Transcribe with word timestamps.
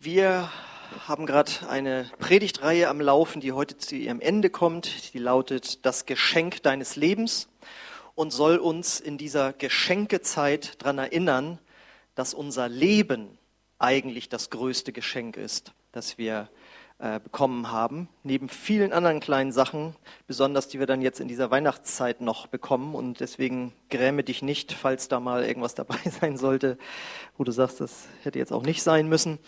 Wir 0.00 0.48
haben 1.08 1.26
gerade 1.26 1.50
eine 1.68 2.08
Predigtreihe 2.20 2.88
am 2.88 3.00
Laufen, 3.00 3.40
die 3.40 3.50
heute 3.50 3.78
zu 3.78 3.96
ihrem 3.96 4.20
Ende 4.20 4.48
kommt. 4.48 5.12
Die 5.12 5.18
lautet 5.18 5.84
Das 5.84 6.06
Geschenk 6.06 6.62
deines 6.62 6.94
Lebens 6.94 7.48
und 8.14 8.30
soll 8.30 8.58
uns 8.58 9.00
in 9.00 9.18
dieser 9.18 9.52
Geschenkezeit 9.52 10.80
daran 10.80 10.98
erinnern, 10.98 11.58
dass 12.14 12.32
unser 12.32 12.68
Leben 12.68 13.38
eigentlich 13.80 14.28
das 14.28 14.50
größte 14.50 14.92
Geschenk 14.92 15.36
ist, 15.36 15.72
das 15.90 16.16
wir 16.16 16.48
äh, 17.00 17.20
bekommen 17.20 17.70
haben, 17.70 18.08
neben 18.24 18.48
vielen 18.48 18.92
anderen 18.92 19.20
kleinen 19.20 19.52
Sachen, 19.52 19.94
besonders 20.26 20.66
die 20.66 20.80
wir 20.80 20.86
dann 20.86 21.00
jetzt 21.00 21.20
in 21.20 21.28
dieser 21.28 21.48
Weihnachtszeit 21.48 22.20
noch 22.20 22.48
bekommen. 22.48 22.96
Und 22.96 23.20
deswegen 23.20 23.72
gräme 23.88 24.24
dich 24.24 24.42
nicht, 24.42 24.72
falls 24.72 25.06
da 25.06 25.20
mal 25.20 25.44
irgendwas 25.44 25.76
dabei 25.76 25.98
sein 26.20 26.36
sollte, 26.36 26.76
wo 27.36 27.44
du 27.44 27.52
sagst, 27.52 27.80
das 27.80 28.08
hätte 28.24 28.40
jetzt 28.40 28.52
auch 28.52 28.64
nicht 28.64 28.82
sein 28.82 29.08
müssen. 29.08 29.38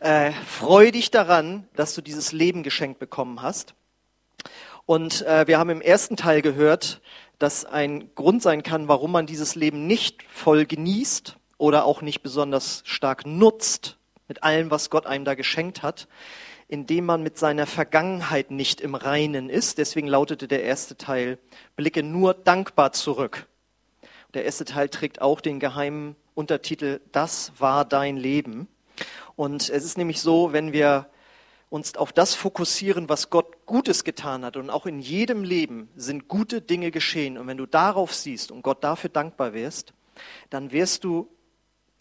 Äh, 0.00 0.32
freu 0.32 0.90
dich 0.90 1.10
daran, 1.10 1.68
dass 1.76 1.94
du 1.94 2.00
dieses 2.00 2.32
Leben 2.32 2.62
geschenkt 2.62 2.98
bekommen 3.00 3.42
hast. 3.42 3.74
Und 4.86 5.22
äh, 5.26 5.46
wir 5.46 5.58
haben 5.58 5.68
im 5.68 5.82
ersten 5.82 6.16
Teil 6.16 6.40
gehört, 6.40 7.02
dass 7.38 7.66
ein 7.66 8.14
Grund 8.14 8.42
sein 8.42 8.62
kann, 8.62 8.88
warum 8.88 9.12
man 9.12 9.26
dieses 9.26 9.56
Leben 9.56 9.86
nicht 9.86 10.22
voll 10.30 10.64
genießt 10.64 11.36
oder 11.58 11.84
auch 11.84 12.00
nicht 12.00 12.22
besonders 12.22 12.82
stark 12.86 13.26
nutzt 13.26 13.98
mit 14.26 14.42
allem, 14.42 14.70
was 14.70 14.88
Gott 14.88 15.06
einem 15.06 15.26
da 15.26 15.34
geschenkt 15.34 15.82
hat, 15.82 16.08
indem 16.68 17.06
man 17.06 17.22
mit 17.22 17.38
seiner 17.38 17.66
Vergangenheit 17.66 18.50
nicht 18.50 18.80
im 18.80 18.94
Reinen 18.94 19.50
ist. 19.50 19.78
Deswegen 19.78 20.08
lautete 20.08 20.48
der 20.48 20.62
erste 20.62 20.96
Teil, 20.96 21.38
blicke 21.76 22.02
nur 22.02 22.34
dankbar 22.34 22.92
zurück. 22.92 23.46
Der 24.34 24.44
erste 24.44 24.64
Teil 24.64 24.88
trägt 24.88 25.20
auch 25.20 25.40
den 25.40 25.60
geheimen 25.60 26.16
Untertitel, 26.34 27.00
das 27.12 27.52
war 27.58 27.84
dein 27.84 28.16
Leben. 28.16 28.68
Und 29.36 29.62
es 29.62 29.84
ist 29.84 29.98
nämlich 29.98 30.20
so, 30.20 30.52
wenn 30.52 30.72
wir 30.72 31.08
uns 31.70 31.96
auf 31.96 32.12
das 32.12 32.34
fokussieren, 32.34 33.08
was 33.08 33.30
Gott 33.30 33.66
Gutes 33.66 34.04
getan 34.04 34.44
hat. 34.44 34.56
Und 34.56 34.70
auch 34.70 34.86
in 34.86 35.00
jedem 35.00 35.42
Leben 35.42 35.88
sind 35.96 36.28
gute 36.28 36.60
Dinge 36.60 36.90
geschehen. 36.90 37.36
Und 37.36 37.48
wenn 37.48 37.56
du 37.56 37.66
darauf 37.66 38.14
siehst 38.14 38.52
und 38.52 38.62
Gott 38.62 38.84
dafür 38.84 39.10
dankbar 39.10 39.54
wirst, 39.54 39.92
dann 40.50 40.70
wirst 40.70 41.02
du 41.02 41.28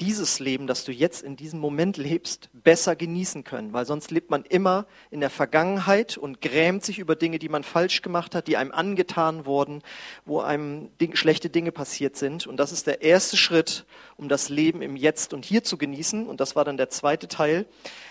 dieses 0.02 0.40
Leben, 0.40 0.68
das 0.68 0.84
du 0.84 0.92
jetzt 0.92 1.22
in 1.22 1.36
diesem 1.36 1.60
Moment 1.60 1.98
lebst, 1.98 2.50
besser 2.52 2.96
genießen 2.96 3.44
können. 3.44 3.74
Weil 3.74 3.86
sonst 3.86 4.12
lebt 4.12 4.32
man 4.32 4.44
immer 4.44 4.86
in 5.12 5.20
der 5.20 5.30
Vergangenheit 5.30 6.18
und 6.18 6.42
grämt 6.42 6.84
sich 6.84 7.00
über 7.00 7.16
Dinge, 7.16 7.40
die 7.40 7.50
man 7.50 7.64
falsch 7.64 8.02
gemacht 8.02 8.36
hat, 8.36 8.48
die 8.48 8.58
einem 8.58 8.72
angetan 8.72 9.46
wurden, 9.46 9.82
wo 10.26 10.42
einem 10.42 10.90
schlechte 11.14 11.50
Dinge 11.50 11.72
passiert 11.72 12.18
sind. 12.18 12.48
Und 12.48 12.58
das 12.58 12.72
ist 12.72 12.88
der 12.88 13.02
erste 13.02 13.38
Schritt, 13.38 13.86
um 14.18 14.30
das 14.30 14.50
Leben 14.50 14.82
im 14.82 14.96
Jetzt 14.96 15.34
und 15.34 15.46
Hier 15.46 15.64
zu 15.64 15.78
genießen. 15.78 16.28
Und 16.28 16.42
das 16.42 16.56
war 16.56 16.66
dann 16.66 16.78
der 16.78 16.90
zweite 16.90 17.28
Teil. 17.28 17.66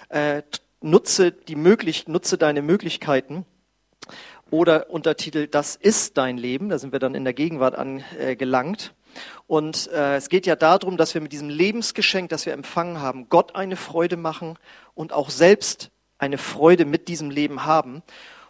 Äh, 0.08 0.42
nutze 0.80 1.32
die 1.32 1.56
möglich, 1.56 2.06
nutze 2.06 2.38
deine 2.38 2.62
Möglichkeiten. 2.62 3.44
Oder 4.50 4.90
Untertitel, 4.90 5.46
das 5.46 5.76
ist 5.76 6.16
dein 6.18 6.36
Leben. 6.36 6.68
Da 6.68 6.78
sind 6.78 6.92
wir 6.92 6.98
dann 6.98 7.14
in 7.14 7.24
der 7.24 7.32
Gegenwart 7.32 7.74
angelangt. 7.74 8.94
Und 9.46 9.90
äh, 9.92 10.16
es 10.16 10.28
geht 10.28 10.46
ja 10.46 10.56
darum, 10.56 10.96
dass 10.96 11.14
wir 11.14 11.20
mit 11.20 11.32
diesem 11.32 11.48
Lebensgeschenk, 11.48 12.28
das 12.30 12.46
wir 12.46 12.52
empfangen 12.52 13.00
haben, 13.00 13.28
Gott 13.28 13.54
eine 13.54 13.76
Freude 13.76 14.16
machen 14.16 14.58
und 14.94 15.12
auch 15.12 15.30
selbst 15.30 15.90
eine 16.18 16.38
Freude 16.38 16.84
mit 16.84 17.08
diesem 17.08 17.30
Leben 17.30 17.64
haben. 17.64 18.02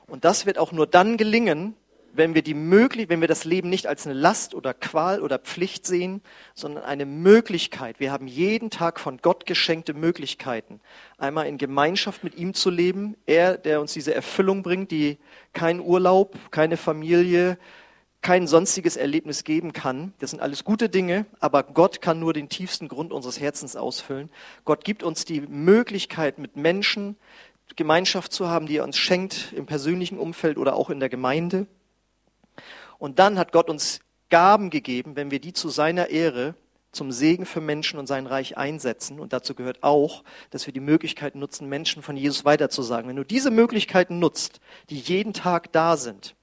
Und 0.06 0.24
das 0.24 0.46
wird 0.46 0.58
auch 0.58 0.72
nur 0.72 0.86
dann 0.86 1.16
gelingen, 1.16 1.74
wenn 2.12 2.34
wir 2.34 2.42
die 2.42 2.54
möglich, 2.54 3.08
wenn 3.08 3.20
wir 3.20 3.28
das 3.28 3.44
Leben 3.44 3.70
nicht 3.70 3.86
als 3.86 4.06
eine 4.06 4.14
Last 4.14 4.54
oder 4.54 4.74
Qual 4.74 5.22
oder 5.22 5.38
Pflicht 5.38 5.86
sehen, 5.86 6.20
sondern 6.54 6.84
eine 6.84 7.06
Möglichkeit. 7.06 8.00
Wir 8.00 8.12
haben 8.12 8.26
jeden 8.26 8.70
Tag 8.70 9.00
von 9.00 9.18
Gott 9.22 9.46
geschenkte 9.46 9.94
Möglichkeiten, 9.94 10.80
einmal 11.16 11.46
in 11.46 11.58
Gemeinschaft 11.58 12.22
mit 12.22 12.34
ihm 12.36 12.54
zu 12.54 12.70
leben. 12.70 13.16
Er, 13.26 13.56
der 13.56 13.80
uns 13.80 13.94
diese 13.94 14.14
Erfüllung 14.14 14.62
bringt, 14.62 14.90
die 14.90 15.18
kein 15.52 15.80
Urlaub, 15.80 16.36
keine 16.50 16.76
Familie, 16.76 17.58
kein 18.22 18.46
sonstiges 18.46 18.96
Erlebnis 18.96 19.44
geben 19.44 19.72
kann. 19.72 20.14
Das 20.20 20.30
sind 20.30 20.40
alles 20.40 20.64
gute 20.64 20.88
Dinge, 20.88 21.26
aber 21.40 21.64
Gott 21.64 22.00
kann 22.00 22.20
nur 22.20 22.32
den 22.32 22.48
tiefsten 22.48 22.88
Grund 22.88 23.12
unseres 23.12 23.40
Herzens 23.40 23.76
ausfüllen. 23.76 24.30
Gott 24.64 24.84
gibt 24.84 25.02
uns 25.02 25.24
die 25.24 25.40
Möglichkeit, 25.40 26.38
mit 26.38 26.56
Menschen 26.56 27.16
Gemeinschaft 27.76 28.32
zu 28.32 28.48
haben, 28.48 28.66
die 28.66 28.76
er 28.76 28.84
uns 28.84 28.96
schenkt 28.96 29.52
im 29.54 29.66
persönlichen 29.66 30.18
Umfeld 30.18 30.58
oder 30.58 30.76
auch 30.76 30.90
in 30.90 31.00
der 31.00 31.08
Gemeinde. 31.08 31.66
Und 32.98 33.18
dann 33.18 33.38
hat 33.38 33.52
Gott 33.52 33.68
uns 33.68 34.00
Gaben 34.30 34.70
gegeben, 34.70 35.16
wenn 35.16 35.30
wir 35.30 35.40
die 35.40 35.52
zu 35.52 35.68
seiner 35.68 36.10
Ehre 36.10 36.54
zum 36.92 37.10
Segen 37.10 37.46
für 37.46 37.62
Menschen 37.62 37.98
und 37.98 38.06
sein 38.06 38.26
Reich 38.26 38.58
einsetzen. 38.58 39.18
Und 39.18 39.32
dazu 39.32 39.54
gehört 39.54 39.82
auch, 39.82 40.22
dass 40.50 40.66
wir 40.66 40.74
die 40.74 40.80
Möglichkeit 40.80 41.34
nutzen, 41.34 41.68
Menschen 41.68 42.02
von 42.02 42.16
Jesus 42.16 42.44
weiterzusagen. 42.44 43.08
Wenn 43.08 43.16
du 43.16 43.24
diese 43.24 43.50
Möglichkeiten 43.50 44.18
nutzt, 44.18 44.60
die 44.90 44.98
jeden 44.98 45.32
Tag 45.32 45.72
da 45.72 45.96
sind, 45.96 46.34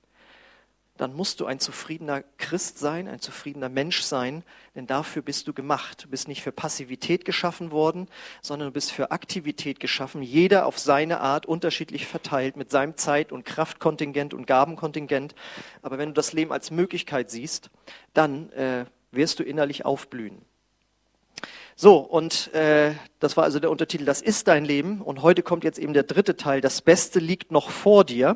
dann 1.00 1.16
musst 1.16 1.40
du 1.40 1.46
ein 1.46 1.60
zufriedener 1.60 2.24
Christ 2.38 2.78
sein, 2.78 3.08
ein 3.08 3.22
zufriedener 3.22 3.70
Mensch 3.70 4.02
sein, 4.02 4.44
denn 4.76 4.86
dafür 4.86 5.22
bist 5.22 5.48
du 5.48 5.54
gemacht. 5.54 6.04
Du 6.04 6.10
bist 6.10 6.28
nicht 6.28 6.44
für 6.44 6.52
Passivität 6.52 7.24
geschaffen 7.24 7.72
worden, 7.72 8.10
sondern 8.42 8.68
du 8.68 8.74
bist 8.74 8.92
für 8.92 9.10
Aktivität 9.12 9.80
geschaffen, 9.80 10.22
jeder 10.22 10.66
auf 10.66 10.78
seine 10.78 11.22
Art 11.22 11.46
unterschiedlich 11.46 12.06
verteilt, 12.06 12.58
mit 12.58 12.70
seinem 12.70 12.98
Zeit- 12.98 13.32
und 13.32 13.46
Kraftkontingent 13.46 14.34
und 14.34 14.46
Gabenkontingent. 14.46 15.36
Aber 15.82 15.98
wenn 15.98 16.10
du 16.10 16.14
das 16.16 16.34
Leben 16.34 16.52
als 16.52 16.70
Möglichkeit 16.70 17.32
siehst, 17.32 17.70
dann 18.14 18.52
äh, 18.52 18.84
wirst 19.12 19.40
du 19.40 19.44
innerlich 19.44 19.86
aufblühen. 19.86 20.42
So, 21.78 22.00
und 22.00 22.54
äh, 22.54 22.92
das 23.20 23.38
war 23.38 23.46
also 23.46 23.62
der 23.62 23.72
Untertitel, 23.72 24.04
das 24.04 24.22
ist 24.22 24.50
dein 24.50 24.66
Leben. 24.66 25.00
Und 25.00 25.22
heute 25.22 25.44
kommt 25.44 25.64
jetzt 25.64 25.80
eben 25.80 25.94
der 25.94 26.04
dritte 26.04 26.36
Teil, 26.36 26.60
das 26.60 26.82
Beste 26.82 27.20
liegt 27.20 27.54
noch 27.54 27.70
vor 27.70 28.04
dir. 28.04 28.36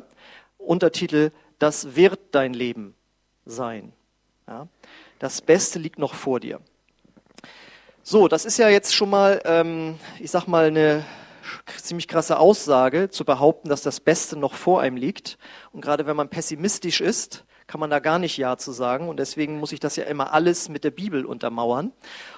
Untertitel, 0.56 1.30
das 1.58 1.96
wird 1.96 2.20
dein 2.32 2.54
Leben 2.54 2.94
sein. 3.44 3.92
Ja? 4.46 4.68
Das 5.18 5.40
Beste 5.40 5.78
liegt 5.78 5.98
noch 5.98 6.14
vor 6.14 6.40
dir. 6.40 6.60
So, 8.02 8.28
das 8.28 8.44
ist 8.44 8.58
ja 8.58 8.68
jetzt 8.68 8.94
schon 8.94 9.10
mal, 9.10 9.40
ähm, 9.44 9.98
ich 10.20 10.30
sag 10.30 10.46
mal, 10.46 10.66
eine 10.66 11.04
ziemlich 11.76 12.08
krasse 12.08 12.38
Aussage, 12.38 13.10
zu 13.10 13.24
behaupten, 13.24 13.68
dass 13.68 13.82
das 13.82 14.00
Beste 14.00 14.36
noch 14.38 14.54
vor 14.54 14.80
einem 14.80 14.96
liegt. 14.96 15.38
Und 15.72 15.80
gerade 15.80 16.06
wenn 16.06 16.16
man 16.16 16.28
pessimistisch 16.28 17.00
ist, 17.00 17.44
kann 17.66 17.80
man 17.80 17.90
da 17.90 17.98
gar 17.98 18.18
nicht 18.18 18.36
Ja 18.36 18.56
zu 18.56 18.72
sagen. 18.72 19.08
Und 19.08 19.18
deswegen 19.18 19.58
muss 19.58 19.72
ich 19.72 19.80
das 19.80 19.96
ja 19.96 20.04
immer 20.04 20.32
alles 20.32 20.68
mit 20.68 20.84
der 20.84 20.90
Bibel 20.90 21.24
untermauern. 21.24 21.92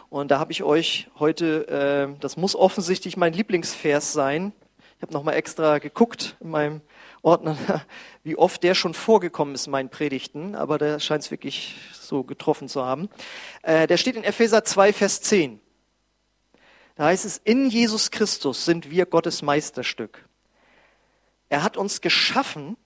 Und 0.08 0.30
da 0.30 0.38
habe 0.38 0.52
ich 0.52 0.62
euch 0.62 1.08
heute, 1.18 1.68
äh, 1.68 2.20
das 2.20 2.36
muss 2.36 2.54
offensichtlich 2.54 3.16
mein 3.16 3.32
Lieblingsvers 3.32 4.12
sein. 4.12 4.52
Ich 4.96 5.02
habe 5.02 5.12
nochmal 5.12 5.34
extra 5.34 5.78
geguckt 5.78 6.36
in 6.40 6.50
meinem 6.50 6.80
Ordner, 7.26 7.56
wie 8.22 8.36
oft 8.36 8.62
der 8.62 8.74
schon 8.74 8.94
vorgekommen 8.94 9.54
ist 9.54 9.66
in 9.66 9.72
meinen 9.72 9.90
Predigten, 9.90 10.54
aber 10.54 10.78
der 10.78 11.00
scheint 11.00 11.24
es 11.24 11.30
wirklich 11.30 11.76
so 11.92 12.22
getroffen 12.22 12.68
zu 12.68 12.84
haben. 12.84 13.10
Äh, 13.62 13.88
der 13.88 13.96
steht 13.96 14.16
in 14.16 14.24
Epheser 14.24 14.64
2, 14.64 14.92
Vers 14.92 15.20
10. 15.22 15.60
Da 16.94 17.06
heißt 17.06 17.24
es, 17.24 17.38
in 17.38 17.68
Jesus 17.68 18.10
Christus 18.10 18.64
sind 18.64 18.90
wir 18.90 19.06
Gottes 19.06 19.42
Meisterstück. 19.42 20.24
Er 21.48 21.62
hat 21.62 21.76
uns 21.76 22.00
geschaffen, 22.00 22.76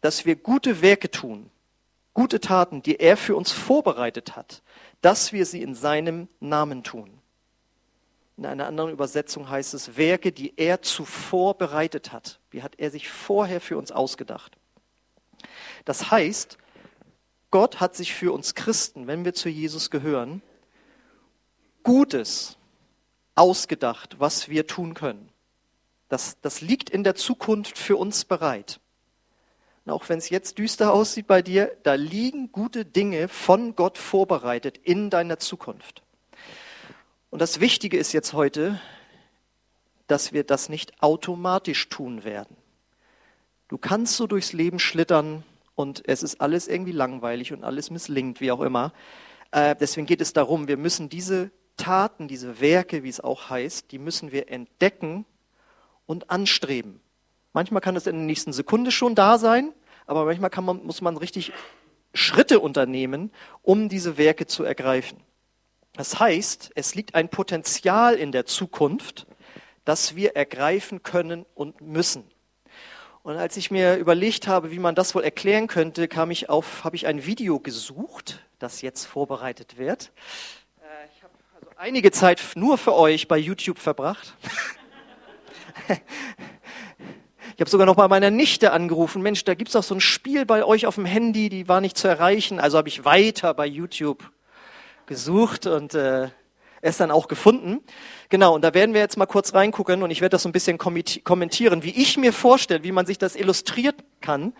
dass 0.00 0.24
wir 0.24 0.36
gute 0.36 0.80
Werke 0.80 1.10
tun, 1.10 1.50
gute 2.14 2.40
Taten, 2.40 2.82
die 2.82 3.00
er 3.00 3.16
für 3.16 3.34
uns 3.34 3.50
vorbereitet 3.50 4.36
hat, 4.36 4.62
dass 5.02 5.32
wir 5.32 5.44
sie 5.44 5.60
in 5.60 5.74
seinem 5.74 6.28
Namen 6.38 6.84
tun. 6.84 7.10
In 8.36 8.46
einer 8.46 8.66
anderen 8.66 8.92
Übersetzung 8.92 9.50
heißt 9.50 9.74
es 9.74 9.96
Werke, 9.96 10.30
die 10.30 10.54
er 10.56 10.82
zuvor 10.82 11.58
bereitet 11.58 12.12
hat. 12.12 12.37
Wie 12.50 12.62
hat 12.62 12.78
er 12.78 12.90
sich 12.90 13.08
vorher 13.08 13.60
für 13.60 13.76
uns 13.76 13.92
ausgedacht? 13.92 14.56
Das 15.84 16.10
heißt, 16.10 16.58
Gott 17.50 17.80
hat 17.80 17.96
sich 17.96 18.14
für 18.14 18.32
uns 18.32 18.54
Christen, 18.54 19.06
wenn 19.06 19.24
wir 19.24 19.34
zu 19.34 19.48
Jesus 19.48 19.90
gehören, 19.90 20.42
Gutes 21.82 22.58
ausgedacht, 23.34 24.16
was 24.18 24.48
wir 24.48 24.66
tun 24.66 24.94
können. 24.94 25.30
Das, 26.08 26.40
das 26.40 26.60
liegt 26.60 26.90
in 26.90 27.04
der 27.04 27.14
Zukunft 27.14 27.78
für 27.78 27.96
uns 27.96 28.24
bereit. 28.24 28.80
Und 29.84 29.92
auch 29.92 30.08
wenn 30.08 30.18
es 30.18 30.28
jetzt 30.28 30.58
düster 30.58 30.92
aussieht 30.92 31.26
bei 31.26 31.40
dir, 31.40 31.74
da 31.82 31.94
liegen 31.94 32.52
gute 32.52 32.84
Dinge 32.84 33.28
von 33.28 33.74
Gott 33.74 33.96
vorbereitet 33.96 34.76
in 34.76 35.08
deiner 35.08 35.38
Zukunft. 35.38 36.02
Und 37.30 37.40
das 37.40 37.60
Wichtige 37.60 37.98
ist 37.98 38.12
jetzt 38.12 38.32
heute, 38.32 38.80
dass 40.08 40.32
wir 40.32 40.44
das 40.44 40.68
nicht 40.68 41.02
automatisch 41.02 41.88
tun 41.88 42.24
werden. 42.24 42.56
Du 43.68 43.78
kannst 43.78 44.16
so 44.16 44.26
durchs 44.26 44.52
Leben 44.52 44.78
schlittern 44.78 45.44
und 45.74 46.02
es 46.08 46.22
ist 46.22 46.40
alles 46.40 46.66
irgendwie 46.66 46.92
langweilig 46.92 47.52
und 47.52 47.62
alles 47.62 47.90
misslingt, 47.90 48.40
wie 48.40 48.50
auch 48.50 48.62
immer. 48.62 48.92
Äh, 49.52 49.76
deswegen 49.76 50.06
geht 50.06 50.20
es 50.20 50.32
darum, 50.32 50.66
wir 50.66 50.76
müssen 50.76 51.08
diese 51.08 51.50
Taten, 51.76 52.26
diese 52.26 52.60
Werke, 52.60 53.04
wie 53.04 53.08
es 53.08 53.20
auch 53.20 53.50
heißt, 53.50 53.92
die 53.92 53.98
müssen 53.98 54.32
wir 54.32 54.50
entdecken 54.50 55.24
und 56.06 56.30
anstreben. 56.30 57.00
Manchmal 57.52 57.80
kann 57.80 57.94
es 57.94 58.06
in 58.06 58.16
der 58.16 58.24
nächsten 58.24 58.52
Sekunde 58.52 58.90
schon 58.90 59.14
da 59.14 59.38
sein, 59.38 59.72
aber 60.06 60.24
manchmal 60.24 60.50
man, 60.62 60.84
muss 60.84 61.00
man 61.00 61.16
richtig 61.16 61.52
Schritte 62.12 62.60
unternehmen, 62.60 63.30
um 63.62 63.88
diese 63.88 64.18
Werke 64.18 64.46
zu 64.46 64.64
ergreifen. 64.64 65.20
Das 65.92 66.18
heißt, 66.18 66.72
es 66.74 66.94
liegt 66.94 67.14
ein 67.14 67.28
Potenzial 67.28 68.14
in 68.14 68.32
der 68.32 68.46
Zukunft, 68.46 69.26
das 69.88 70.14
wir 70.14 70.36
ergreifen 70.36 71.02
können 71.02 71.46
und 71.54 71.80
müssen. 71.80 72.30
Und 73.22 73.36
als 73.36 73.56
ich 73.56 73.70
mir 73.70 73.96
überlegt 73.96 74.46
habe, 74.46 74.70
wie 74.70 74.78
man 74.78 74.94
das 74.94 75.14
wohl 75.14 75.24
erklären 75.24 75.66
könnte, 75.66 76.08
kam 76.08 76.30
ich 76.30 76.50
auf, 76.50 76.84
habe 76.84 76.94
ich 76.94 77.06
ein 77.06 77.24
Video 77.24 77.58
gesucht, 77.58 78.46
das 78.58 78.82
jetzt 78.82 79.06
vorbereitet 79.06 79.78
wird. 79.78 80.12
Äh, 80.80 81.06
ich 81.16 81.22
habe 81.22 81.32
also 81.54 81.70
einige 81.78 82.10
Zeit 82.10 82.42
nur 82.54 82.76
für 82.76 82.94
euch 82.94 83.28
bei 83.28 83.38
YouTube 83.38 83.78
verbracht. 83.78 84.34
Ich 87.54 87.60
habe 87.60 87.70
sogar 87.70 87.86
noch 87.86 87.96
bei 87.96 88.06
meiner 88.06 88.30
Nichte 88.30 88.70
angerufen. 88.70 89.20
Mensch, 89.20 89.42
da 89.42 89.54
gibt's 89.54 89.72
doch 89.72 89.82
so 89.82 89.92
ein 89.92 90.00
Spiel 90.00 90.46
bei 90.46 90.64
euch 90.64 90.86
auf 90.86 90.94
dem 90.94 91.06
Handy, 91.06 91.48
die 91.48 91.66
war 91.66 91.80
nicht 91.80 91.98
zu 91.98 92.06
erreichen. 92.06 92.60
Also 92.60 92.78
habe 92.78 92.86
ich 92.86 93.04
weiter 93.04 93.52
bei 93.52 93.66
YouTube 93.66 94.30
gesucht 95.06 95.66
und 95.66 95.92
äh, 95.94 96.28
es 96.80 96.96
dann 96.96 97.10
auch 97.10 97.28
gefunden. 97.28 97.80
Genau, 98.28 98.54
und 98.54 98.62
da 98.62 98.74
werden 98.74 98.94
wir 98.94 99.00
jetzt 99.00 99.16
mal 99.16 99.26
kurz 99.26 99.54
reingucken 99.54 100.02
und 100.02 100.10
ich 100.10 100.20
werde 100.20 100.34
das 100.34 100.42
so 100.42 100.48
ein 100.48 100.52
bisschen 100.52 100.78
kommentieren, 100.78 101.82
wie 101.82 101.90
ich 101.90 102.16
mir 102.16 102.32
vorstelle, 102.32 102.84
wie 102.84 102.92
man 102.92 103.06
sich 103.06 103.18
das 103.18 103.36
illustriert 103.36 103.96
kann, 104.20 104.52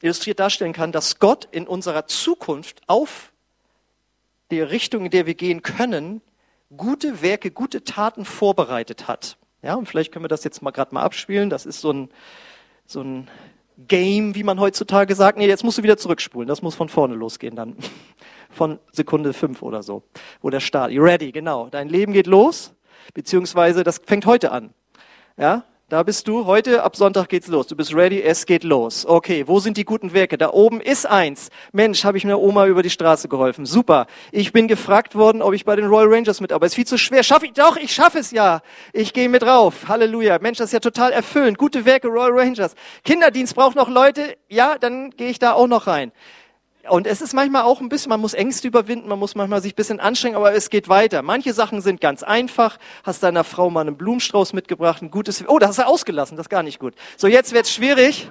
illustriert 0.00 0.40
darstellen 0.40 0.72
kann, 0.72 0.92
dass 0.92 1.18
Gott 1.18 1.48
in 1.50 1.66
unserer 1.66 2.06
Zukunft 2.06 2.82
auf 2.86 3.32
die 4.50 4.60
Richtung, 4.60 5.06
in 5.06 5.10
der 5.10 5.26
wir 5.26 5.34
gehen 5.34 5.62
können, 5.62 6.20
gute 6.76 7.22
Werke, 7.22 7.50
gute 7.50 7.84
Taten 7.84 8.24
vorbereitet 8.24 9.08
hat. 9.08 9.36
Ja, 9.62 9.74
und 9.74 9.86
vielleicht 9.86 10.12
können 10.12 10.24
wir 10.24 10.28
das 10.28 10.44
jetzt 10.44 10.60
mal 10.62 10.72
gerade 10.72 10.94
mal 10.94 11.02
abspielen. 11.02 11.48
Das 11.48 11.66
ist 11.66 11.80
so 11.80 11.92
ein, 11.92 12.08
so 12.84 13.00
ein 13.00 13.28
Game, 13.88 14.34
wie 14.34 14.42
man 14.42 14.60
heutzutage 14.60 15.14
sagt. 15.14 15.38
Nee, 15.38 15.46
jetzt 15.46 15.64
musst 15.64 15.78
du 15.78 15.82
wieder 15.82 15.96
zurückspulen. 15.96 16.48
Das 16.48 16.62
muss 16.62 16.74
von 16.74 16.88
vorne 16.88 17.14
losgehen 17.14 17.56
dann. 17.56 17.76
Von 18.52 18.78
Sekunde 18.92 19.32
fünf 19.32 19.62
oder 19.62 19.82
so. 19.82 20.02
Wo 20.40 20.50
der 20.50 20.60
Start. 20.60 20.92
You 20.92 21.02
ready? 21.02 21.32
Genau. 21.32 21.68
Dein 21.70 21.88
Leben 21.88 22.12
geht 22.12 22.26
los. 22.26 22.74
Beziehungsweise 23.14 23.82
das 23.82 24.00
fängt 24.04 24.26
heute 24.26 24.52
an. 24.52 24.74
Ja? 25.36 25.64
Da 25.92 26.02
bist 26.02 26.26
du. 26.26 26.46
Heute, 26.46 26.84
ab 26.84 26.96
Sonntag 26.96 27.28
geht's 27.28 27.48
los. 27.48 27.66
Du 27.66 27.76
bist 27.76 27.94
ready, 27.94 28.22
es 28.22 28.46
geht 28.46 28.64
los. 28.64 29.04
Okay, 29.04 29.46
wo 29.46 29.60
sind 29.60 29.76
die 29.76 29.84
guten 29.84 30.14
Werke? 30.14 30.38
Da 30.38 30.48
oben 30.50 30.80
ist 30.80 31.04
eins. 31.04 31.50
Mensch, 31.72 32.04
habe 32.04 32.16
ich 32.16 32.24
meiner 32.24 32.40
Oma 32.40 32.66
über 32.66 32.82
die 32.82 32.88
Straße 32.88 33.28
geholfen. 33.28 33.66
Super. 33.66 34.06
Ich 34.30 34.54
bin 34.54 34.68
gefragt 34.68 35.14
worden, 35.14 35.42
ob 35.42 35.52
ich 35.52 35.66
bei 35.66 35.76
den 35.76 35.84
Royal 35.84 36.08
Rangers 36.08 36.40
mitarbeite. 36.40 36.68
Ist 36.68 36.76
viel 36.76 36.86
zu 36.86 36.96
schwer. 36.96 37.22
Schaff 37.22 37.42
ich 37.42 37.52
doch, 37.52 37.76
ich 37.76 37.92
schaffe 37.92 38.20
es 38.20 38.30
ja. 38.30 38.62
Ich 38.94 39.12
gehe 39.12 39.28
mit 39.28 39.42
rauf. 39.42 39.86
Halleluja. 39.86 40.38
Mensch, 40.38 40.56
das 40.56 40.68
ist 40.68 40.72
ja 40.72 40.80
total 40.80 41.12
erfüllend. 41.12 41.58
Gute 41.58 41.84
Werke, 41.84 42.08
Royal 42.08 42.32
Rangers. 42.32 42.74
Kinderdienst 43.04 43.54
braucht 43.54 43.76
noch 43.76 43.90
Leute. 43.90 44.38
Ja, 44.48 44.78
dann 44.78 45.10
gehe 45.10 45.28
ich 45.28 45.38
da 45.38 45.52
auch 45.52 45.66
noch 45.66 45.86
rein. 45.86 46.10
Und 46.88 47.06
es 47.06 47.20
ist 47.20 47.32
manchmal 47.32 47.62
auch 47.62 47.80
ein 47.80 47.88
bisschen, 47.88 48.08
man 48.08 48.20
muss 48.20 48.34
Ängste 48.34 48.66
überwinden, 48.66 49.08
man 49.08 49.18
muss 49.18 49.36
manchmal 49.36 49.62
sich 49.62 49.72
ein 49.72 49.76
bisschen 49.76 50.00
anstrengen, 50.00 50.34
aber 50.34 50.52
es 50.52 50.68
geht 50.68 50.88
weiter. 50.88 51.22
Manche 51.22 51.52
Sachen 51.52 51.80
sind 51.80 52.00
ganz 52.00 52.24
einfach. 52.24 52.76
Hast 53.04 53.22
deiner 53.22 53.44
Frau 53.44 53.70
mal 53.70 53.82
einen 53.82 53.96
Blumenstrauß 53.96 54.52
mitgebracht, 54.52 55.00
ein 55.00 55.12
gutes, 55.12 55.44
oh, 55.46 55.60
das 55.60 55.70
hast 55.70 55.78
du 55.78 55.86
ausgelassen, 55.86 56.36
das 56.36 56.46
ist 56.46 56.50
gar 56.50 56.64
nicht 56.64 56.80
gut. 56.80 56.94
So, 57.16 57.28
jetzt 57.28 57.52
wird's 57.52 57.72
schwierig. 57.72 58.30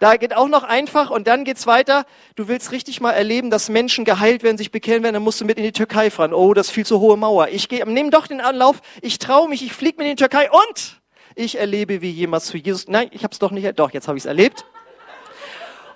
Da 0.00 0.16
geht 0.16 0.34
auch 0.34 0.48
noch 0.48 0.64
einfach 0.64 1.10
und 1.10 1.28
dann 1.28 1.44
geht's 1.44 1.68
weiter. 1.68 2.04
Du 2.34 2.48
willst 2.48 2.72
richtig 2.72 3.00
mal 3.00 3.12
erleben, 3.12 3.50
dass 3.50 3.68
Menschen 3.68 4.04
geheilt 4.04 4.42
werden, 4.42 4.58
sich 4.58 4.72
bekehren 4.72 5.04
werden, 5.04 5.14
dann 5.14 5.22
musst 5.22 5.40
du 5.40 5.44
mit 5.44 5.58
in 5.58 5.62
die 5.62 5.70
Türkei 5.70 6.10
fahren. 6.10 6.34
Oh, 6.34 6.54
das 6.54 6.66
ist 6.68 6.72
viel 6.72 6.84
zu 6.84 6.98
hohe 6.98 7.16
Mauer. 7.16 7.48
Ich 7.48 7.68
gehe, 7.68 7.86
nimm 7.88 8.10
doch 8.10 8.26
den 8.26 8.40
Anlauf, 8.40 8.80
ich 9.00 9.20
traue 9.20 9.48
mich, 9.48 9.64
ich 9.64 9.72
flieg 9.72 9.96
mit 9.96 10.08
in 10.08 10.16
die 10.16 10.20
Türkei 10.20 10.50
und 10.50 11.00
ich 11.36 11.56
erlebe, 11.56 12.02
wie 12.02 12.10
jemals 12.10 12.46
zu 12.46 12.56
Jesus, 12.56 12.88
nein, 12.88 13.10
ich 13.12 13.22
hab's 13.22 13.38
doch 13.38 13.52
nicht, 13.52 13.78
doch, 13.78 13.92
jetzt 13.92 14.08
habe 14.08 14.18
ich's 14.18 14.26
erlebt. 14.26 14.64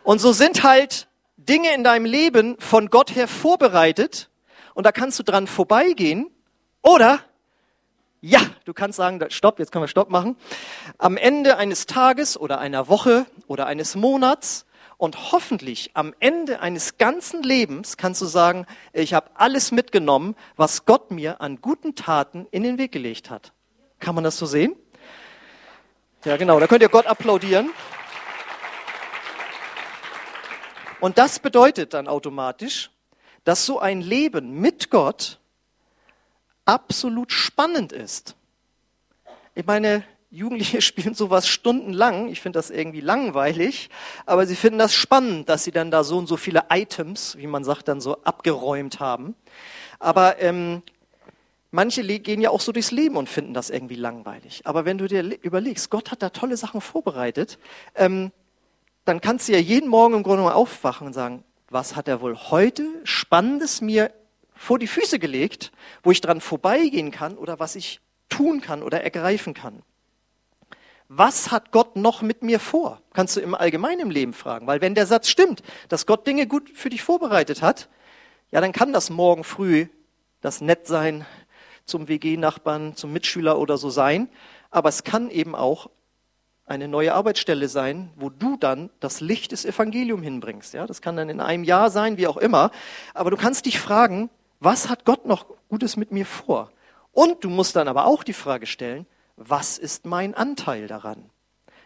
Und 0.04 0.20
so 0.20 0.30
sind 0.30 0.62
halt 0.62 1.08
Dinge 1.48 1.74
in 1.74 1.84
deinem 1.84 2.04
Leben 2.04 2.56
von 2.58 2.88
Gott 2.90 3.14
her 3.14 3.28
vorbereitet 3.28 4.30
und 4.74 4.84
da 4.84 4.92
kannst 4.92 5.18
du 5.18 5.22
dran 5.22 5.46
vorbeigehen 5.46 6.30
oder 6.82 7.20
ja, 8.20 8.40
du 8.64 8.72
kannst 8.72 8.96
sagen, 8.96 9.24
stopp, 9.28 9.58
jetzt 9.58 9.70
können 9.70 9.84
wir 9.84 9.88
Stopp 9.88 10.10
machen. 10.10 10.36
Am 10.98 11.16
Ende 11.16 11.58
eines 11.58 11.86
Tages 11.86 12.36
oder 12.36 12.58
einer 12.58 12.88
Woche 12.88 13.26
oder 13.46 13.66
eines 13.66 13.94
Monats 13.94 14.66
und 14.96 15.32
hoffentlich 15.32 15.90
am 15.94 16.14
Ende 16.18 16.60
eines 16.60 16.98
ganzen 16.98 17.42
Lebens 17.42 17.96
kannst 17.96 18.22
du 18.22 18.26
sagen, 18.26 18.66
ich 18.92 19.14
habe 19.14 19.30
alles 19.34 19.70
mitgenommen, 19.70 20.34
was 20.56 20.86
Gott 20.86 21.10
mir 21.10 21.40
an 21.40 21.60
guten 21.60 21.94
Taten 21.94 22.46
in 22.50 22.62
den 22.62 22.78
Weg 22.78 22.92
gelegt 22.92 23.30
hat. 23.30 23.52
Kann 24.00 24.14
man 24.14 24.24
das 24.24 24.38
so 24.38 24.46
sehen? 24.46 24.74
Ja, 26.24 26.36
genau, 26.36 26.58
da 26.58 26.66
könnt 26.66 26.82
ihr 26.82 26.88
Gott 26.88 27.06
applaudieren. 27.06 27.70
Und 31.06 31.18
das 31.18 31.38
bedeutet 31.38 31.94
dann 31.94 32.08
automatisch, 32.08 32.90
dass 33.44 33.64
so 33.64 33.78
ein 33.78 34.00
Leben 34.00 34.60
mit 34.60 34.90
Gott 34.90 35.38
absolut 36.64 37.30
spannend 37.30 37.92
ist. 37.92 38.34
Ich 39.54 39.64
meine, 39.66 40.02
Jugendliche 40.32 40.80
spielen 40.82 41.14
sowas 41.14 41.46
stundenlang. 41.46 42.26
Ich 42.26 42.40
finde 42.40 42.58
das 42.58 42.70
irgendwie 42.70 43.02
langweilig, 43.02 43.88
aber 44.26 44.48
sie 44.48 44.56
finden 44.56 44.80
das 44.80 44.94
spannend, 44.94 45.48
dass 45.48 45.62
sie 45.62 45.70
dann 45.70 45.92
da 45.92 46.02
so 46.02 46.18
und 46.18 46.26
so 46.26 46.36
viele 46.36 46.64
Items, 46.70 47.36
wie 47.36 47.46
man 47.46 47.62
sagt, 47.62 47.86
dann 47.86 48.00
so 48.00 48.24
abgeräumt 48.24 48.98
haben. 48.98 49.36
Aber 50.00 50.42
ähm, 50.42 50.82
manche 51.70 52.02
gehen 52.18 52.40
ja 52.40 52.50
auch 52.50 52.60
so 52.60 52.72
durchs 52.72 52.90
Leben 52.90 53.16
und 53.16 53.28
finden 53.28 53.54
das 53.54 53.70
irgendwie 53.70 53.94
langweilig. 53.94 54.62
Aber 54.64 54.84
wenn 54.84 54.98
du 54.98 55.06
dir 55.06 55.22
überlegst, 55.44 55.88
Gott 55.88 56.10
hat 56.10 56.20
da 56.20 56.30
tolle 56.30 56.56
Sachen 56.56 56.80
vorbereitet, 56.80 57.60
ähm, 57.94 58.32
dann 59.06 59.20
kannst 59.20 59.48
du 59.48 59.52
ja 59.52 59.58
jeden 59.58 59.88
Morgen 59.88 60.14
im 60.14 60.22
Grunde 60.22 60.42
mal 60.42 60.52
aufwachen 60.52 61.06
und 61.06 61.12
sagen, 61.12 61.44
was 61.70 61.96
hat 61.96 62.08
er 62.08 62.20
wohl 62.20 62.36
heute 62.36 62.84
Spannendes 63.04 63.80
mir 63.80 64.12
vor 64.54 64.78
die 64.78 64.86
Füße 64.86 65.18
gelegt, 65.18 65.72
wo 66.02 66.10
ich 66.10 66.20
dran 66.20 66.40
vorbeigehen 66.40 67.10
kann 67.10 67.38
oder 67.38 67.58
was 67.58 67.76
ich 67.76 68.00
tun 68.28 68.60
kann 68.60 68.82
oder 68.82 69.02
ergreifen 69.02 69.54
kann. 69.54 69.82
Was 71.08 71.52
hat 71.52 71.70
Gott 71.70 71.94
noch 71.94 72.20
mit 72.20 72.42
mir 72.42 72.58
vor? 72.58 73.00
Kannst 73.12 73.36
du 73.36 73.40
im 73.40 73.54
Allgemeinen 73.54 74.10
Leben 74.10 74.32
fragen. 74.32 74.66
Weil 74.66 74.80
wenn 74.80 74.96
der 74.96 75.06
Satz 75.06 75.28
stimmt, 75.28 75.62
dass 75.88 76.06
Gott 76.06 76.26
Dinge 76.26 76.48
gut 76.48 76.68
für 76.70 76.90
dich 76.90 77.02
vorbereitet 77.02 77.62
hat, 77.62 77.88
ja, 78.50 78.60
dann 78.60 78.72
kann 78.72 78.92
das 78.92 79.10
morgen 79.10 79.44
früh 79.44 79.86
das 80.40 80.60
Nettsein 80.60 81.24
zum 81.84 82.08
WG-Nachbarn, 82.08 82.96
zum 82.96 83.12
Mitschüler 83.12 83.58
oder 83.58 83.78
so 83.78 83.88
sein. 83.88 84.28
Aber 84.70 84.88
es 84.88 85.04
kann 85.04 85.30
eben 85.30 85.54
auch 85.54 85.90
eine 86.66 86.88
neue 86.88 87.14
Arbeitsstelle 87.14 87.68
sein, 87.68 88.10
wo 88.16 88.28
du 88.28 88.56
dann 88.56 88.90
das 89.00 89.20
Licht 89.20 89.52
des 89.52 89.64
Evangeliums 89.64 90.24
hinbringst. 90.24 90.74
Ja, 90.74 90.86
das 90.86 91.00
kann 91.00 91.16
dann 91.16 91.28
in 91.28 91.40
einem 91.40 91.64
Jahr 91.64 91.90
sein, 91.90 92.16
wie 92.16 92.26
auch 92.26 92.36
immer. 92.36 92.70
Aber 93.14 93.30
du 93.30 93.36
kannst 93.36 93.66
dich 93.66 93.78
fragen, 93.78 94.30
was 94.58 94.88
hat 94.88 95.04
Gott 95.04 95.26
noch 95.26 95.46
Gutes 95.68 95.96
mit 95.96 96.10
mir 96.10 96.26
vor? 96.26 96.70
Und 97.12 97.44
du 97.44 97.50
musst 97.50 97.76
dann 97.76 97.88
aber 97.88 98.06
auch 98.06 98.24
die 98.24 98.32
Frage 98.32 98.66
stellen, 98.66 99.06
was 99.36 99.78
ist 99.78 100.06
mein 100.06 100.34
Anteil 100.34 100.88
daran? 100.88 101.30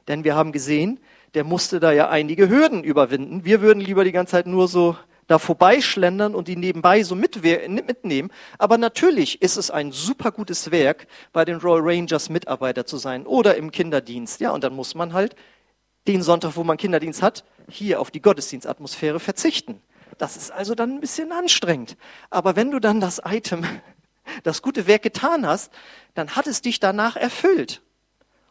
Denn 0.09 0.25
wir 0.25 0.35
haben 0.35 0.51
gesehen, 0.51 0.99
der 1.35 1.45
musste 1.45 1.79
da 1.79 1.93
ja 1.93 2.09
einige 2.09 2.49
Hürden 2.49 2.83
überwinden. 2.83 3.45
Wir 3.45 3.61
würden 3.61 3.81
lieber 3.81 4.05
die 4.05 4.13
ganze 4.13 4.33
Zeit 4.33 4.47
nur 4.47 4.67
so 4.67 4.97
da 5.31 5.39
vorbeischlendern 5.39 6.35
und 6.35 6.49
die 6.49 6.57
nebenbei 6.57 7.05
so 7.05 7.15
mitnehmen. 7.15 8.33
Aber 8.59 8.79
natürlich 8.79 9.41
ist 9.43 9.57
es 9.57 9.71
ein 9.71 9.93
super 9.93 10.33
gutes 10.33 10.73
Werk, 10.73 11.07
bei 11.33 11.45
den 11.45 11.59
Royal 11.59 11.83
Rangers 11.85 12.31
Mitarbeiter 12.31 12.85
zu 12.85 12.97
sein 12.97 13.27
oder 13.27 13.55
im 13.57 13.71
Kinderdienst. 13.71 14.41
Ja, 14.41 14.51
und 14.51 14.65
dann 14.65 14.75
muss 14.75 14.97
man 14.97 15.13
halt 15.13 15.37
den 16.09 16.23
Sonntag, 16.23 16.57
wo 16.57 16.65
man 16.65 16.77
Kinderdienst 16.77 17.23
hat, 17.23 17.45
hier 17.69 18.01
auf 18.01 18.11
die 18.11 18.21
Gottesdienstatmosphäre 18.21 19.21
verzichten. 19.21 19.81
Das 20.19 20.37
ist 20.37 20.51
also 20.51 20.75
dann 20.75 20.97
ein 20.97 21.01
bisschen 21.01 21.31
anstrengend. 21.31 21.97
Aber 22.31 22.57
wenn 22.57 22.73
du 22.73 22.81
dann 22.81 23.01
das 23.01 23.23
Item, 23.25 23.65
das 24.43 24.63
gute 24.63 24.89
Werk 24.89 25.03
getan 25.03 25.47
hast, 25.47 25.73
dann 26.15 26.35
hat 26.35 26.49
es 26.49 26.61
dich 26.61 26.81
danach 26.81 27.15
erfüllt. 27.15 27.83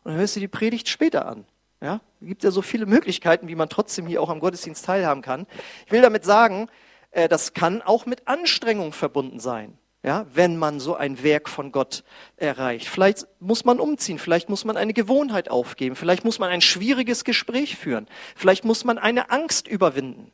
Und 0.06 0.12
dann 0.12 0.20
hörst 0.20 0.38
du 0.38 0.40
die 0.40 0.48
Predigt 0.48 0.88
später 0.88 1.26
an. 1.28 1.46
Ja, 1.82 2.02
es 2.20 2.28
gibt 2.28 2.44
ja 2.44 2.52
so 2.52 2.62
viele 2.62 2.86
Möglichkeiten, 2.86 3.48
wie 3.48 3.56
man 3.56 3.70
trotzdem 3.70 4.06
hier 4.06 4.22
auch 4.22 4.30
am 4.30 4.40
Gottesdienst 4.40 4.84
teilhaben 4.84 5.22
kann. 5.22 5.48
Ich 5.86 5.92
will 5.92 6.02
damit 6.02 6.26
sagen, 6.26 6.68
äh, 7.12 7.30
das 7.30 7.54
kann 7.54 7.82
auch 7.82 8.06
mit 8.06 8.28
Anstrengung 8.28 8.92
verbunden 8.92 9.40
sein. 9.40 9.78
Ja, 10.02 10.26
wenn 10.34 10.56
man 10.56 10.80
so 10.80 10.96
ein 10.96 11.24
Werk 11.24 11.50
von 11.50 11.74
Gott 11.74 12.06
erreicht. 12.38 12.88
Vielleicht 12.88 13.28
muss 13.42 13.66
man 13.66 13.82
umziehen, 13.82 14.18
vielleicht 14.18 14.48
muss 14.48 14.64
man 14.64 14.78
eine 14.78 14.94
Gewohnheit 14.94 15.52
aufgeben, 15.52 15.98
vielleicht 15.98 16.24
muss 16.24 16.40
man 16.40 16.50
ein 16.50 16.62
schwieriges 16.62 17.26
Gespräch 17.26 17.76
führen, 17.76 18.08
vielleicht 18.34 18.64
muss 18.64 18.86
man 18.86 18.98
eine 18.98 19.30
Angst 19.30 19.68
überwinden. 19.68 20.32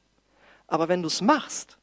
Aber 0.68 0.88
wenn 0.88 1.02
du 1.02 1.08
es 1.08 1.22
machst, 1.22 1.80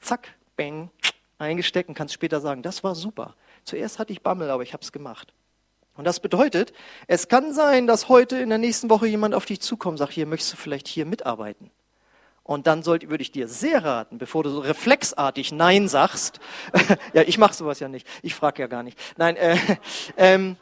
zack, 0.00 0.34
bang, 0.56 0.90
eingesteckt 1.38 1.88
und 1.88 1.94
kannst 1.94 2.14
später 2.14 2.40
sagen, 2.40 2.62
das 2.62 2.82
war 2.82 2.96
super. 2.96 3.36
Zuerst 3.62 4.00
hatte 4.00 4.12
ich 4.12 4.22
Bammel, 4.22 4.50
aber 4.50 4.64
ich 4.64 4.72
habe 4.72 4.82
es 4.82 4.90
gemacht. 4.90 5.32
Und 5.96 6.04
das 6.04 6.20
bedeutet, 6.20 6.72
es 7.06 7.28
kann 7.28 7.52
sein, 7.52 7.86
dass 7.86 8.08
heute 8.08 8.38
in 8.38 8.48
der 8.48 8.58
nächsten 8.58 8.88
Woche 8.88 9.06
jemand 9.06 9.34
auf 9.34 9.44
dich 9.44 9.60
zukommt 9.60 9.94
und 9.94 9.98
sagt, 9.98 10.12
hier 10.12 10.26
möchtest 10.26 10.54
du 10.54 10.56
vielleicht 10.56 10.88
hier 10.88 11.04
mitarbeiten. 11.04 11.70
Und 12.44 12.66
dann 12.66 12.82
sollte, 12.82 13.08
würde 13.08 13.22
ich 13.22 13.30
dir 13.30 13.46
sehr 13.46 13.84
raten, 13.84 14.18
bevor 14.18 14.42
du 14.42 14.50
so 14.50 14.60
reflexartig 14.60 15.52
Nein 15.52 15.88
sagst, 15.88 16.40
ja, 17.12 17.22
ich 17.22 17.38
mache 17.38 17.54
sowas 17.54 17.78
ja 17.78 17.88
nicht, 17.88 18.06
ich 18.22 18.34
frage 18.34 18.62
ja 18.62 18.68
gar 18.68 18.82
nicht. 18.82 18.98
Nein, 19.16 19.36
äh, 19.36 19.56
ähm, 20.16 20.56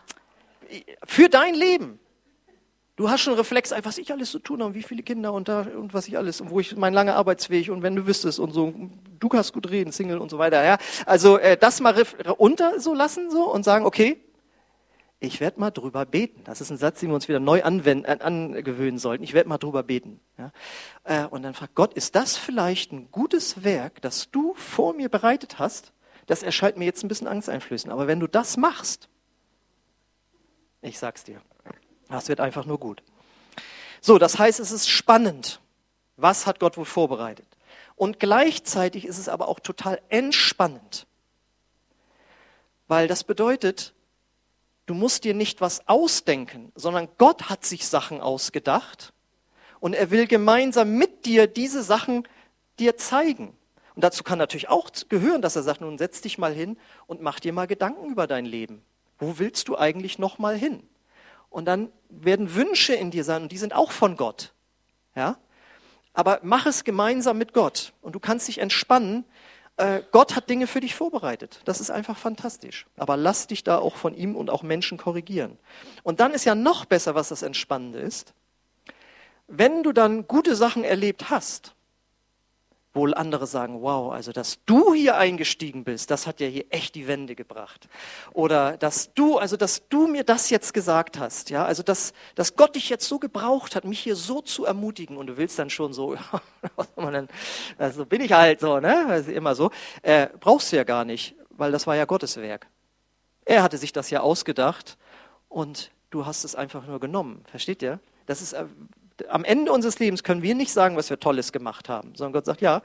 für 1.07 1.29
dein 1.29 1.55
Leben. 1.55 1.99
Du 2.97 3.09
hast 3.09 3.23
schon 3.23 3.33
Reflex, 3.33 3.73
was 3.83 3.97
ich 3.97 4.13
alles 4.13 4.31
zu 4.31 4.41
tun 4.41 4.63
habe, 4.63 4.75
wie 4.75 4.83
viele 4.83 5.03
Kinder 5.03 5.33
und 5.33 5.49
da 5.49 5.61
und 5.63 5.95
was 5.95 6.07
ich 6.07 6.19
alles 6.19 6.43
und 6.43 6.51
wo 6.51 6.61
ich 6.61 6.77
mein 6.77 6.93
langer 6.93 7.17
Arbeitsweg 7.17 7.71
und 7.71 7.83
wenn 7.83 7.97
du 7.97 8.07
wüsstest 8.07 8.39
und 8.39 8.53
so, 8.53 8.75
du 9.19 9.29
kannst 9.31 9.55
gut 9.55 9.71
reden, 9.71 9.91
Single 9.91 10.19
und 10.19 10.31
so 10.31 10.37
weiter. 10.37 10.63
Ja, 10.63 10.77
also 11.07 11.39
äh, 11.39 11.57
das 11.57 11.81
mal 11.81 11.95
unter 12.37 12.79
so 12.79 12.93
lassen 12.93 13.31
so 13.31 13.51
und 13.51 13.65
sagen, 13.65 13.87
okay, 13.87 14.21
ich 15.21 15.39
werde 15.39 15.61
mal 15.61 15.71
drüber 15.71 16.07
beten. 16.07 16.43
Das 16.45 16.63
ist 16.63 16.71
ein 16.71 16.79
Satz, 16.79 17.01
den 17.01 17.11
wir 17.11 17.15
uns 17.15 17.29
wieder 17.29 17.41
neu 17.41 17.63
anwenden, 17.63 18.07
äh, 18.07 18.19
angewöhnen 18.21 18.99
sollten. 18.99 19.23
Ich 19.23 19.35
werde 19.35 19.51
mal 19.51 19.59
drüber 19.59 19.83
beten. 19.83 20.19
Ja? 20.39 20.51
Äh, 21.05 21.27
und 21.27 21.43
dann 21.43 21.53
fragt 21.53 21.75
Gott, 21.75 21.93
ist 21.93 22.15
das 22.15 22.39
vielleicht 22.39 22.91
ein 22.91 23.11
gutes 23.11 23.63
Werk, 23.63 24.01
das 24.01 24.31
du 24.31 24.55
vor 24.55 24.95
mir 24.95 25.11
bereitet 25.11 25.59
hast? 25.59 25.93
Das 26.27 26.43
erscheint 26.43 26.79
mir 26.79 26.87
jetzt 26.87 27.05
ein 27.05 27.09
bisschen 27.09 27.27
angsteinflößend. 27.27 27.93
Aber 27.93 28.07
wenn 28.07 28.19
du 28.19 28.27
das 28.27 28.57
machst, 28.57 29.09
ich 30.81 30.99
sag's 30.99 31.23
dir, 31.25 31.43
das 32.09 32.29
wird 32.29 32.41
einfach 32.41 32.65
nur 32.65 32.79
gut. 32.79 33.03
So, 34.01 34.17
das 34.17 34.39
heißt, 34.39 34.59
es 34.59 34.73
ist 34.73 34.89
spannend. 34.89 35.61
Was 36.17 36.47
hat 36.47 36.61
Gott 36.61 36.79
wohl 36.79 36.87
vorbereitet? 36.87 37.47
Und 37.95 38.19
gleichzeitig 38.19 39.05
ist 39.05 39.19
es 39.19 39.29
aber 39.29 39.49
auch 39.49 39.61
total 39.61 40.01
entspannend. 40.09 41.07
Weil 42.89 43.07
das 43.07 43.25
bedeutet, 43.25 43.93
du 44.91 44.95
musst 44.97 45.23
dir 45.23 45.35
nicht 45.35 45.61
was 45.61 45.87
ausdenken, 45.87 46.73
sondern 46.75 47.09
Gott 47.17 47.49
hat 47.49 47.65
sich 47.65 47.87
Sachen 47.87 48.21
ausgedacht 48.21 49.13
und 49.79 49.95
er 49.95 50.11
will 50.11 50.27
gemeinsam 50.27 50.99
mit 50.99 51.27
dir 51.27 51.47
diese 51.47 51.85
Sachen 51.85 52.27
dir 52.81 52.97
zeigen. 52.97 53.57
Und 53.95 54.03
dazu 54.03 54.25
kann 54.25 54.39
natürlich 54.39 54.69
auch 54.69 54.91
gehören, 55.09 55.43
dass 55.43 55.55
er 55.55 55.63
sagt, 55.63 55.81
nun 55.81 55.97
setz 55.97 56.23
dich 56.23 56.39
mal 56.39 56.53
hin 56.53 56.77
und 57.07 57.23
mach 57.23 57.39
dir 57.39 57.53
mal 57.53 57.69
Gedanken 57.69 58.11
über 58.11 58.27
dein 58.27 58.45
Leben. 58.45 58.83
Wo 59.21 59.39
willst 59.39 59.69
du 59.69 59.79
eigentlich 59.79 60.19
noch 60.19 60.41
mal 60.41 60.57
hin? 60.57 60.83
Und 61.51 61.67
dann 61.67 61.93
werden 62.09 62.57
Wünsche 62.57 62.95
in 62.95 63.13
dir 63.13 63.23
sein 63.23 63.43
und 63.43 63.53
die 63.53 63.59
sind 63.59 63.77
auch 63.77 63.93
von 63.93 64.17
Gott. 64.17 64.53
Ja? 65.15 65.37
Aber 66.15 66.41
mach 66.43 66.67
es 66.67 66.83
gemeinsam 66.83 67.39
mit 67.39 67.53
Gott 67.55 67.93
und 68.03 68.17
du 68.17 68.19
kannst 68.19 68.49
dich 68.49 68.59
entspannen. 68.59 69.25
Äh, 69.81 70.03
Gott 70.13 70.37
hat 70.37 70.51
Dinge 70.51 70.67
für 70.67 70.81
dich 70.81 70.95
vorbereitet. 70.95 71.63
Das 71.65 71.81
ist 71.81 71.91
einfach 71.91 72.19
fantastisch. 72.19 72.87
Aber 72.99 73.17
lass 73.17 73.47
dich 73.47 73.65
da 73.65 73.79
auch 73.79 73.97
von 73.97 74.15
ihm 74.15 74.37
und 74.37 74.51
auch 74.51 74.63
Menschen 74.63 74.99
korrigieren. 74.99 75.57
Und 76.03 76.21
dann 76.21 76.33
ist 76.33 76.45
ja 76.45 76.55
noch 76.55 76.85
besser, 76.85 77.15
was 77.15 77.31
das 77.31 77.41
Entspannende 77.41 77.99
ist. 77.99 78.35
Wenn 79.47 79.83
du 79.83 79.93
dann 79.93 80.29
gute 80.29 80.55
Sachen 80.55 80.85
erlebt 80.85 81.31
hast, 81.31 81.75
Wohl 82.93 83.15
andere 83.15 83.47
sagen, 83.47 83.83
wow, 83.83 84.13
also 84.13 84.33
dass 84.33 84.59
du 84.67 84.93
hier 84.93 85.17
eingestiegen 85.17 85.85
bist, 85.85 86.11
das 86.11 86.27
hat 86.27 86.41
ja 86.41 86.49
hier 86.49 86.65
echt 86.71 86.97
die 86.97 87.07
Wende 87.07 87.37
gebracht. 87.37 87.89
Oder 88.33 88.77
dass 88.77 89.15
du, 89.15 89.39
also 89.39 89.57
dass 89.57 89.89
du 89.89 90.09
mir 90.09 90.25
das 90.25 90.51
jetzt 90.51 90.75
gesagt 90.75 91.17
hast, 91.17 91.51
ja, 91.51 91.65
also 91.65 91.85
dass, 91.85 92.13
dass 92.35 92.57
Gott 92.57 92.75
dich 92.75 92.89
jetzt 92.89 93.07
so 93.07 93.21
gebraucht 93.21 93.77
hat, 93.77 93.85
mich 93.85 94.01
hier 94.01 94.17
so 94.17 94.41
zu 94.41 94.65
ermutigen 94.65 95.17
und 95.19 95.29
du 95.29 95.37
willst 95.37 95.57
dann 95.59 95.71
schon 95.71 95.93
so, 95.93 96.17
also 97.79 98.07
bin 98.07 98.23
ich 98.23 98.33
halt 98.33 98.59
so, 98.59 98.81
ne, 98.81 99.07
also 99.09 99.31
immer 99.31 99.55
so, 99.55 99.71
äh, 100.03 100.27
brauchst 100.41 100.73
du 100.73 100.77
ja 100.77 100.83
gar 100.83 101.05
nicht, 101.05 101.37
weil 101.51 101.71
das 101.71 101.87
war 101.87 101.95
ja 101.95 102.07
Gottes 102.07 102.39
Werk. 102.39 102.67
Er 103.45 103.63
hatte 103.63 103.79
sich 103.79 103.93
das 103.93 104.11
ja 104.11 104.21
ausgedacht 104.21 104.99
und 105.49 105.93
du 106.11 106.27
hast 106.27 106.43
es 106.43 106.57
einfach 106.57 106.89
nur 106.89 106.99
genommen, 106.99 107.45
versteht 107.49 107.83
ihr? 107.83 108.01
Das 108.27 108.43
ist 108.43 108.53
äh, 108.53 108.65
am 109.29 109.45
Ende 109.45 109.73
unseres 109.73 109.99
Lebens 109.99 110.23
können 110.23 110.43
wir 110.43 110.55
nicht 110.55 110.73
sagen, 110.73 110.97
was 110.97 111.11
wir 111.11 111.21
Tolles 111.21 111.53
gemacht 111.53 111.89
haben, 111.89 112.15
sondern 112.15 112.33
Gott 112.33 112.47
sagt, 112.47 112.61
ja, 112.61 112.83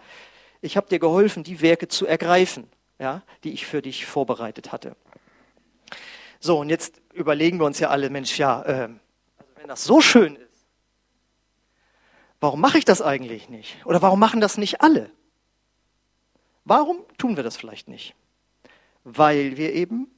ich 0.62 0.78
habe 0.78 0.88
dir 0.88 1.00
geholfen, 1.00 1.44
die 1.44 1.62
Werke 1.62 1.88
zu 1.88 2.06
ergreifen, 2.06 2.68
ja, 3.00 3.24
die 3.44 3.52
ich 3.52 3.66
für 3.66 3.82
dich 3.82 4.06
vorbereitet 4.06 4.72
hatte. 4.72 4.96
So, 6.40 6.60
und 6.60 6.70
jetzt 6.70 7.02
überlegen 7.14 7.60
wir 7.60 7.66
uns 7.66 7.80
ja 7.80 7.90
alle, 7.90 8.10
Mensch, 8.10 8.38
ja, 8.38 8.62
äh, 8.64 8.90
also 9.38 9.52
wenn 9.56 9.68
das 9.68 9.84
so 9.84 10.02
schön 10.02 10.36
ist, 10.36 10.68
warum 12.40 12.62
mache 12.62 12.78
ich 12.78 12.86
das 12.86 13.02
eigentlich 13.02 13.50
nicht? 13.50 13.78
Oder 13.86 14.02
warum 14.02 14.20
machen 14.20 14.42
das 14.42 14.58
nicht 14.58 14.82
alle? 14.82 15.10
Warum 16.64 17.06
tun 17.18 17.36
wir 17.36 17.44
das 17.44 17.58
vielleicht 17.58 17.88
nicht? 17.88 18.16
Weil 19.04 19.58
wir 19.58 19.74
eben 19.74 20.12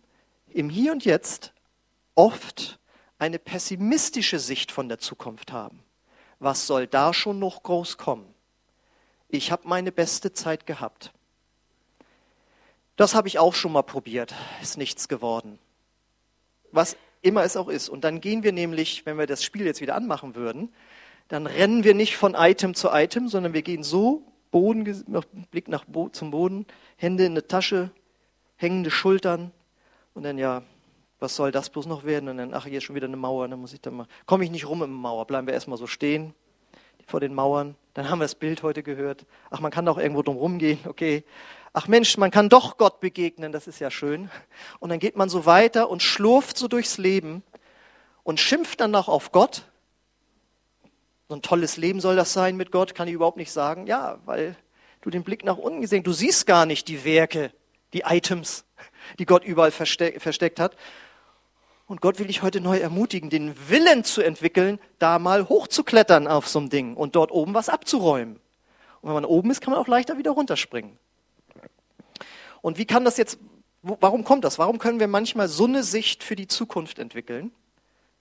im 0.47 0.69
Hier 0.69 0.91
und 0.93 1.03
Jetzt 1.03 1.53
oft 2.15 2.79
eine 3.19 3.39
pessimistische 3.39 4.39
Sicht 4.39 4.71
von 4.71 4.87
der 4.87 4.99
Zukunft 4.99 5.51
haben 5.51 5.83
was 6.39 6.67
soll 6.67 6.87
da 6.87 7.13
schon 7.13 7.39
noch 7.39 7.63
groß 7.63 7.97
kommen? 7.97 8.33
Ich 9.29 9.51
habe 9.51 9.67
meine 9.67 9.91
beste 9.91 10.33
Zeit 10.33 10.65
gehabt. 10.65 11.11
Das 12.95 13.13
habe 13.13 13.27
ich 13.27 13.39
auch 13.39 13.53
schon 13.53 13.71
mal 13.71 13.83
probiert, 13.83 14.33
ist 14.61 14.77
nichts 14.77 15.07
geworden. 15.07 15.59
Was 16.71 16.97
immer 17.21 17.43
es 17.43 17.57
auch 17.57 17.67
ist. 17.67 17.89
Und 17.89 18.03
dann 18.03 18.21
gehen 18.21 18.43
wir 18.43 18.51
nämlich, 18.51 19.05
wenn 19.05 19.17
wir 19.17 19.27
das 19.27 19.43
Spiel 19.43 19.65
jetzt 19.65 19.81
wieder 19.81 19.95
anmachen 19.95 20.35
würden, 20.35 20.73
dann 21.27 21.45
rennen 21.45 21.83
wir 21.83 21.93
nicht 21.93 22.15
von 22.15 22.35
Item 22.35 22.73
zu 22.73 22.89
Item, 22.89 23.27
sondern 23.27 23.53
wir 23.53 23.61
gehen 23.61 23.83
so, 23.83 24.23
Boden, 24.49 25.05
Blick 25.51 25.67
nach 25.67 25.85
zum 26.13 26.31
Boden, 26.31 26.65
Hände 26.95 27.25
in 27.25 27.35
die 27.35 27.41
Tasche, 27.41 27.91
hängende 28.55 28.91
Schultern 28.91 29.51
und 30.13 30.23
dann 30.23 30.37
ja, 30.37 30.63
was 31.19 31.35
soll 31.35 31.51
das 31.51 31.69
bloß 31.69 31.85
noch 31.87 32.03
werden? 32.03 32.29
Und 32.29 32.37
dann, 32.37 32.53
ach, 32.53 32.65
hier 32.65 32.77
ist 32.77 32.83
schon 32.83 32.95
wieder 32.95 33.07
eine 33.07 33.17
Mauer, 33.17 33.47
dann 33.47 33.59
muss 33.59 33.73
ich 33.73 33.81
da 33.81 33.91
mal, 33.91 34.07
komme 34.25 34.43
ich 34.43 34.51
nicht 34.51 34.67
rum 34.67 34.83
im 34.83 34.93
Mauer, 34.93 35.25
bleiben 35.25 35.47
wir 35.47 35.53
erstmal 35.53 35.77
so 35.77 35.87
stehen 35.87 36.33
vor 37.07 37.19
den 37.21 37.33
Mauern. 37.33 37.75
Dann 37.93 38.09
haben 38.09 38.19
wir 38.19 38.25
das 38.25 38.35
Bild 38.35 38.63
heute 38.63 38.83
gehört. 38.83 39.25
Ach, 39.49 39.61
man 39.61 39.71
kann 39.71 39.85
doch 39.85 39.97
irgendwo 39.97 40.21
drum 40.21 40.37
rumgehen, 40.37 40.79
okay. 40.85 41.23
Ach 41.73 41.87
Mensch, 41.87 42.17
man 42.17 42.31
kann 42.31 42.49
doch 42.49 42.77
Gott 42.77 42.99
begegnen, 42.99 43.51
das 43.51 43.67
ist 43.67 43.79
ja 43.79 43.89
schön. 43.89 44.29
Und 44.79 44.89
dann 44.89 44.99
geht 44.99 45.15
man 45.15 45.29
so 45.29 45.45
weiter 45.45 45.89
und 45.89 46.03
schlurft 46.03 46.57
so 46.57 46.67
durchs 46.67 46.97
Leben 46.97 47.43
und 48.23 48.39
schimpft 48.39 48.81
dann 48.81 48.91
noch 48.91 49.07
auf 49.07 49.31
Gott. 49.31 49.63
So 51.29 51.35
ein 51.35 51.41
tolles 51.41 51.77
Leben 51.77 51.99
soll 51.99 52.15
das 52.15 52.33
sein 52.33 52.57
mit 52.57 52.71
Gott, 52.71 52.93
kann 52.93 53.07
ich 53.07 53.13
überhaupt 53.13 53.37
nicht 53.37 53.51
sagen. 53.51 53.87
Ja, 53.87 54.19
weil 54.25 54.55
du 55.01 55.09
den 55.09 55.23
Blick 55.23 55.43
nach 55.45 55.57
unten 55.57 55.81
gesehen, 55.81 56.03
du 56.03 56.13
siehst 56.13 56.45
gar 56.45 56.65
nicht 56.65 56.87
die 56.87 57.05
Werke, 57.05 57.51
die 57.93 58.03
Items, 58.05 58.65
die 59.19 59.25
Gott 59.25 59.45
überall 59.45 59.71
versteckt 59.71 60.59
hat. 60.59 60.75
Und 61.87 62.01
Gott 62.01 62.19
will 62.19 62.27
dich 62.27 62.41
heute 62.41 62.59
neu 62.59 62.77
ermutigen, 62.77 63.29
den 63.29 63.69
Willen 63.69 64.03
zu 64.03 64.21
entwickeln, 64.21 64.77
da 64.99 65.19
mal 65.19 65.47
hochzuklettern 65.47 66.27
auf 66.27 66.47
so 66.47 66.59
ein 66.59 66.69
Ding 66.69 66.95
und 66.95 67.15
dort 67.15 67.31
oben 67.31 67.53
was 67.53 67.69
abzuräumen. 67.69 68.35
Und 69.01 69.09
wenn 69.09 69.13
man 69.13 69.25
oben 69.25 69.49
ist, 69.51 69.61
kann 69.61 69.71
man 69.71 69.81
auch 69.81 69.87
leichter 69.87 70.17
wieder 70.17 70.31
runterspringen. 70.31 70.99
Und 72.61 72.77
wie 72.77 72.85
kann 72.85 73.05
das 73.05 73.15
jetzt, 73.15 73.39
warum 73.81 74.25
kommt 74.25 74.43
das? 74.43 74.59
Warum 74.59 74.79
können 74.79 74.99
wir 74.99 75.07
manchmal 75.07 75.47
so 75.47 75.63
eine 75.63 75.81
Sicht 75.81 76.23
für 76.23 76.35
die 76.35 76.47
Zukunft 76.47 76.99
entwickeln? 76.99 77.53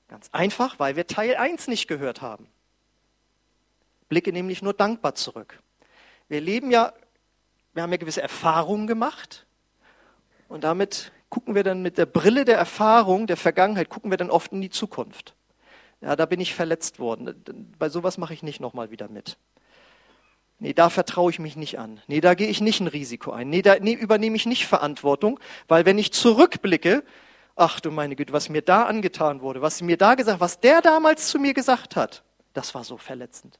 Ganz 0.06 0.28
einfach, 0.30 0.78
weil 0.78 0.94
wir 0.94 1.08
Teil 1.08 1.34
1 1.34 1.66
nicht 1.66 1.88
gehört 1.88 2.22
haben. 2.22 2.46
Blicke 4.08 4.32
nämlich 4.32 4.62
nur 4.62 4.74
dankbar 4.74 5.16
zurück. 5.16 5.60
Wir 6.28 6.40
leben 6.40 6.70
ja, 6.70 6.92
wir 7.74 7.82
haben 7.82 7.90
ja 7.90 7.98
gewisse 7.98 8.22
Erfahrungen 8.22 8.86
gemacht 8.86 9.46
und 10.48 10.62
damit 10.62 11.10
gucken 11.28 11.54
wir 11.54 11.64
dann 11.64 11.82
mit 11.82 11.98
der 11.98 12.06
Brille 12.06 12.44
der 12.44 12.56
Erfahrung, 12.56 13.26
der 13.26 13.36
Vergangenheit, 13.36 13.88
gucken 13.88 14.10
wir 14.10 14.18
dann 14.18 14.30
oft 14.30 14.52
in 14.52 14.60
die 14.60 14.70
Zukunft. 14.70 15.34
Ja, 16.00 16.14
da 16.14 16.26
bin 16.26 16.40
ich 16.40 16.54
verletzt 16.54 16.98
worden. 16.98 17.34
Bei 17.78 17.88
sowas 17.88 18.18
mache 18.18 18.34
ich 18.34 18.42
nicht 18.42 18.60
nochmal 18.60 18.90
wieder 18.90 19.08
mit. 19.08 19.38
Nee, 20.58 20.72
da 20.72 20.88
vertraue 20.88 21.30
ich 21.30 21.38
mich 21.38 21.56
nicht 21.56 21.78
an. 21.78 22.00
Nee, 22.06 22.20
da 22.20 22.34
gehe 22.34 22.48
ich 22.48 22.60
nicht 22.60 22.80
ein 22.80 22.86
Risiko 22.86 23.30
ein. 23.30 23.50
Nee, 23.50 23.62
da 23.62 23.76
nee, 23.78 23.92
übernehme 23.92 24.36
ich 24.36 24.46
nicht 24.46 24.66
Verantwortung, 24.66 25.38
weil 25.68 25.84
wenn 25.84 25.98
ich 25.98 26.12
zurückblicke, 26.12 27.02
ach 27.56 27.80
du 27.80 27.90
meine 27.90 28.16
Güte, 28.16 28.32
was 28.32 28.48
mir 28.48 28.62
da 28.62 28.84
angetan 28.84 29.42
wurde, 29.42 29.60
was 29.60 29.82
mir 29.82 29.98
da 29.98 30.14
gesagt, 30.14 30.40
was 30.40 30.60
der 30.60 30.80
damals 30.80 31.28
zu 31.28 31.38
mir 31.38 31.52
gesagt 31.52 31.96
hat, 31.96 32.22
das 32.54 32.74
war 32.74 32.84
so 32.84 32.96
verletzend. 32.96 33.58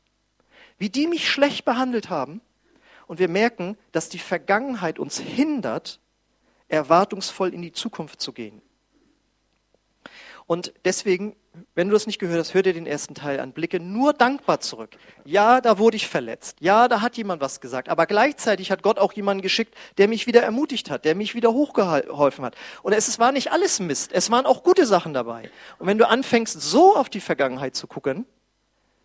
Wie 0.79 0.89
die 0.89 1.07
mich 1.07 1.29
schlecht 1.29 1.65
behandelt 1.65 2.09
haben. 2.09 2.41
Und 3.07 3.19
wir 3.19 3.29
merken, 3.29 3.77
dass 3.93 4.09
die 4.09 4.19
Vergangenheit 4.19 4.99
uns 4.99 5.19
hindert, 5.19 6.01
erwartungsvoll 6.69 7.55
in 7.55 7.63
die 7.63 7.73
Zukunft 7.73 8.21
zu 8.21 8.33
gehen. 8.33 8.63
Und 10.47 10.73
deswegen, 10.85 11.35
wenn 11.75 11.89
du 11.89 11.93
das 11.93 12.07
nicht 12.07 12.21
gehört 12.21 12.39
hast, 12.39 12.55
hör 12.55 12.63
dir 12.63 12.73
den 12.73 12.87
ersten 12.87 13.17
Teil 13.17 13.41
an. 13.41 13.53
Blicke 13.53 13.81
nur 13.81 14.13
dankbar 14.13 14.61
zurück. 14.61 14.97
Ja, 15.25 15.61
da 15.61 15.79
wurde 15.79 15.97
ich 15.97 16.07
verletzt. 16.07 16.59
Ja, 16.61 16.87
da 16.87 17.01
hat 17.01 17.17
jemand 17.17 17.43
was 17.43 17.61
gesagt. 17.61 17.89
Aber 17.89 18.07
gleichzeitig 18.07 18.71
hat 18.71 18.85
Gott 18.85 19.01
auch 19.01 19.13
jemanden 19.13 19.43
geschickt, 19.43 19.75
der 19.99 20.07
mich 20.07 20.29
wieder 20.29 20.43
ermutigt 20.43 20.89
hat, 20.89 21.05
der 21.05 21.17
mich 21.17 21.35
wieder 21.35 21.53
hochgeholfen 21.53 22.45
hat. 22.45 22.55
Und 22.83 22.93
es 22.93 23.19
war 23.19 23.33
nicht 23.33 23.51
alles 23.51 23.81
Mist. 23.81 24.13
Es 24.13 24.31
waren 24.31 24.47
auch 24.47 24.63
gute 24.63 24.87
Sachen 24.87 25.15
dabei. 25.15 25.51
Und 25.79 25.89
wenn 25.89 25.99
du 25.99 26.09
anfängst, 26.09 26.61
so 26.61 26.95
auf 26.95 27.09
die 27.09 27.21
Vergangenheit 27.21 27.75
zu 27.75 27.89
gucken, 27.89 28.25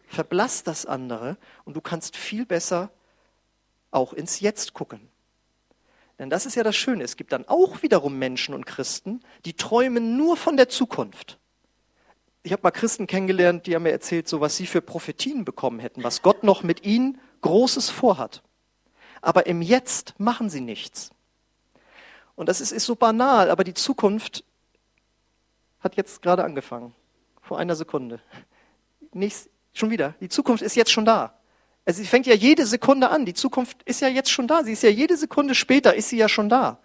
verblasst 0.06 0.68
das 0.68 0.86
andere 0.86 1.38
und 1.66 1.76
du 1.76 1.82
kannst 1.82 2.18
viel 2.18 2.46
besser 2.46 2.92
auch 3.90 4.14
ins 4.14 4.42
Jetzt 4.42 4.74
gucken. 4.74 5.11
Denn 6.22 6.30
das 6.30 6.46
ist 6.46 6.54
ja 6.54 6.62
das 6.62 6.76
Schöne. 6.76 7.04
Es 7.04 7.18
gibt 7.18 7.32
dann 7.32 7.48
auch 7.48 7.82
wiederum 7.82 8.20
Menschen 8.20 8.54
und 8.54 8.68
Christen, 8.68 9.22
die 9.44 9.54
träumen 9.54 10.18
nur 10.18 10.38
von 10.38 10.56
der 10.56 10.70
Zukunft. 10.70 11.40
Ich 12.44 12.52
habe 12.52 12.62
mal 12.62 12.70
Christen 12.70 13.08
kennengelernt, 13.08 13.66
die 13.66 13.74
haben 13.74 13.82
mir 13.82 13.92
erzählt, 13.92 14.28
so 14.28 14.40
was 14.40 14.56
sie 14.56 14.68
für 14.68 14.84
Prophetien 14.84 15.46
bekommen 15.46 15.80
hätten, 15.80 16.04
was 16.04 16.22
Gott 16.22 16.44
noch 16.44 16.62
mit 16.62 16.86
ihnen 16.86 17.20
Großes 17.42 17.90
vorhat. 17.90 18.44
Aber 19.24 19.48
im 19.48 19.64
Jetzt 19.64 20.14
machen 20.20 20.52
sie 20.52 20.62
nichts. 20.62 21.10
Und 22.36 22.50
das 22.50 22.62
ist, 22.62 22.72
ist 22.72 22.86
so 22.86 22.96
banal, 22.96 23.50
aber 23.50 23.64
die 23.64 23.74
Zukunft 23.74 24.44
hat 25.80 25.96
jetzt 25.96 26.22
gerade 26.22 26.44
angefangen. 26.44 26.94
Vor 27.42 27.58
einer 27.58 27.76
Sekunde. 27.76 28.20
Nächst, 29.12 29.50
schon 29.74 29.90
wieder. 29.90 30.14
Die 30.22 30.30
Zukunft 30.30 30.62
ist 30.62 30.76
jetzt 30.76 30.92
schon 30.92 31.06
da. 31.06 31.41
Also 31.86 32.02
sie 32.02 32.08
fängt 32.08 32.28
ja 32.28 32.36
jede 32.36 32.66
Sekunde 32.66 33.10
an. 33.10 33.26
Die 33.26 33.34
Zukunft 33.34 33.78
ist 33.86 34.02
ja 34.02 34.08
jetzt 34.08 34.30
schon 34.32 34.48
da. 34.48 34.64
Sie 34.64 34.74
ist 34.74 34.84
ja 34.84 34.90
jede 34.90 35.18
Sekunde 35.18 35.56
später, 35.56 35.96
ist 35.96 36.10
sie 36.10 36.18
ja 36.18 36.30
schon 36.30 36.50
da. 36.50 36.80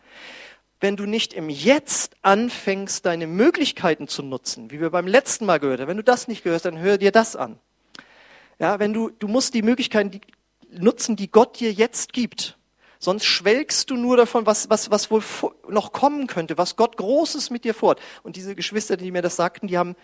wenn 0.80 0.96
du 0.96 1.06
nicht 1.06 1.32
im 1.32 1.48
Jetzt 1.48 2.16
anfängst, 2.22 3.06
deine 3.06 3.26
Möglichkeiten 3.26 4.08
zu 4.08 4.22
nutzen, 4.22 4.70
wie 4.70 4.80
wir 4.80 4.90
beim 4.90 5.06
letzten 5.06 5.46
Mal 5.46 5.58
gehört 5.58 5.80
haben. 5.80 5.88
Wenn 5.88 5.96
du 5.96 6.04
das 6.04 6.28
nicht 6.28 6.44
gehörst, 6.44 6.66
dann 6.66 6.78
hör 6.78 6.98
dir 6.98 7.12
das 7.12 7.34
an. 7.34 7.58
Ja, 8.58 8.78
wenn 8.78 8.92
du, 8.92 9.10
du 9.10 9.28
musst 9.28 9.54
die 9.54 9.62
Möglichkeiten 9.62 10.20
nutzen, 10.70 11.16
die 11.16 11.30
Gott 11.30 11.60
dir 11.60 11.72
jetzt 11.72 12.12
gibt. 12.12 12.58
Sonst 12.98 13.24
schwelgst 13.24 13.90
du 13.90 13.96
nur 13.96 14.16
davon, 14.16 14.46
was, 14.46 14.70
was, 14.70 14.90
was 14.90 15.10
wohl 15.10 15.22
noch 15.68 15.92
kommen 15.92 16.26
könnte, 16.26 16.58
was 16.58 16.76
Gott 16.76 16.96
Großes 16.96 17.50
mit 17.50 17.64
dir 17.64 17.74
fort. 17.74 18.00
Und 18.22 18.36
diese 18.36 18.54
Geschwister, 18.54 18.96
die 18.96 19.10
mir 19.10 19.22
das 19.22 19.36
sagten, 19.36 19.68
die 19.68 19.78
haben 19.78 19.96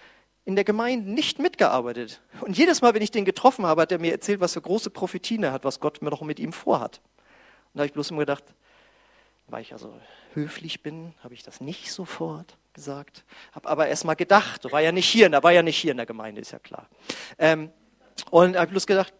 in 0.44 0.56
der 0.56 0.64
Gemeinde 0.64 1.10
nicht 1.10 1.38
mitgearbeitet. 1.38 2.20
Und 2.40 2.58
jedes 2.58 2.82
Mal, 2.82 2.94
wenn 2.94 3.02
ich 3.02 3.10
den 3.10 3.24
getroffen 3.24 3.64
habe, 3.66 3.82
hat 3.82 3.92
er 3.92 3.98
mir 3.98 4.12
erzählt, 4.12 4.40
was 4.40 4.54
für 4.54 4.60
große 4.60 4.90
Prophetien 4.90 5.42
er 5.42 5.52
hat, 5.52 5.64
was 5.64 5.80
Gott 5.80 6.02
mir 6.02 6.10
noch 6.10 6.22
mit 6.22 6.40
ihm 6.40 6.52
vorhat. 6.52 7.00
Und 7.72 7.78
da 7.78 7.80
habe 7.80 7.86
ich 7.86 7.92
bloß 7.92 8.10
immer 8.10 8.20
gedacht, 8.20 8.44
weil 9.46 9.62
ich 9.62 9.72
also 9.72 9.94
höflich 10.34 10.82
bin, 10.82 11.14
habe 11.22 11.34
ich 11.34 11.42
das 11.42 11.60
nicht 11.60 11.92
sofort 11.92 12.56
gesagt. 12.72 13.24
Habe 13.52 13.68
aber 13.68 13.86
erst 13.86 14.04
mal 14.04 14.14
gedacht, 14.14 14.70
war 14.72 14.80
ja 14.80 14.92
nicht 14.92 15.08
hier, 15.08 15.28
da 15.28 15.42
war 15.42 15.52
ja 15.52 15.62
nicht 15.62 15.76
hier 15.76 15.92
in 15.92 15.98
der 15.98 16.06
Gemeinde, 16.06 16.40
ist 16.40 16.52
ja 16.52 16.58
klar. 16.58 16.88
Ähm, 17.38 17.70
und 18.30 18.56
habe 18.56 18.70
bloß 18.70 18.86
gedacht, 18.86 19.12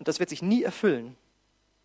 das 0.00 0.18
wird 0.18 0.30
sich 0.30 0.42
nie 0.42 0.62
erfüllen. 0.62 1.16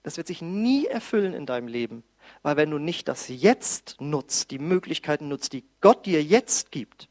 Das 0.01 0.17
wird 0.17 0.27
sich 0.27 0.41
nie 0.41 0.85
erfüllen 0.85 1.33
in 1.33 1.45
deinem 1.45 1.67
Leben. 1.67 2.03
Weil 2.41 2.57
wenn 2.57 2.71
du 2.71 2.77
nicht 2.77 3.07
das 3.07 3.27
Jetzt 3.27 3.97
nutzt, 3.99 4.51
die 4.51 4.59
Möglichkeiten 4.59 5.27
nutzt, 5.27 5.53
die 5.53 5.65
Gott 5.81 6.05
dir 6.05 6.23
jetzt 6.23 6.71
gibt, 6.71 7.07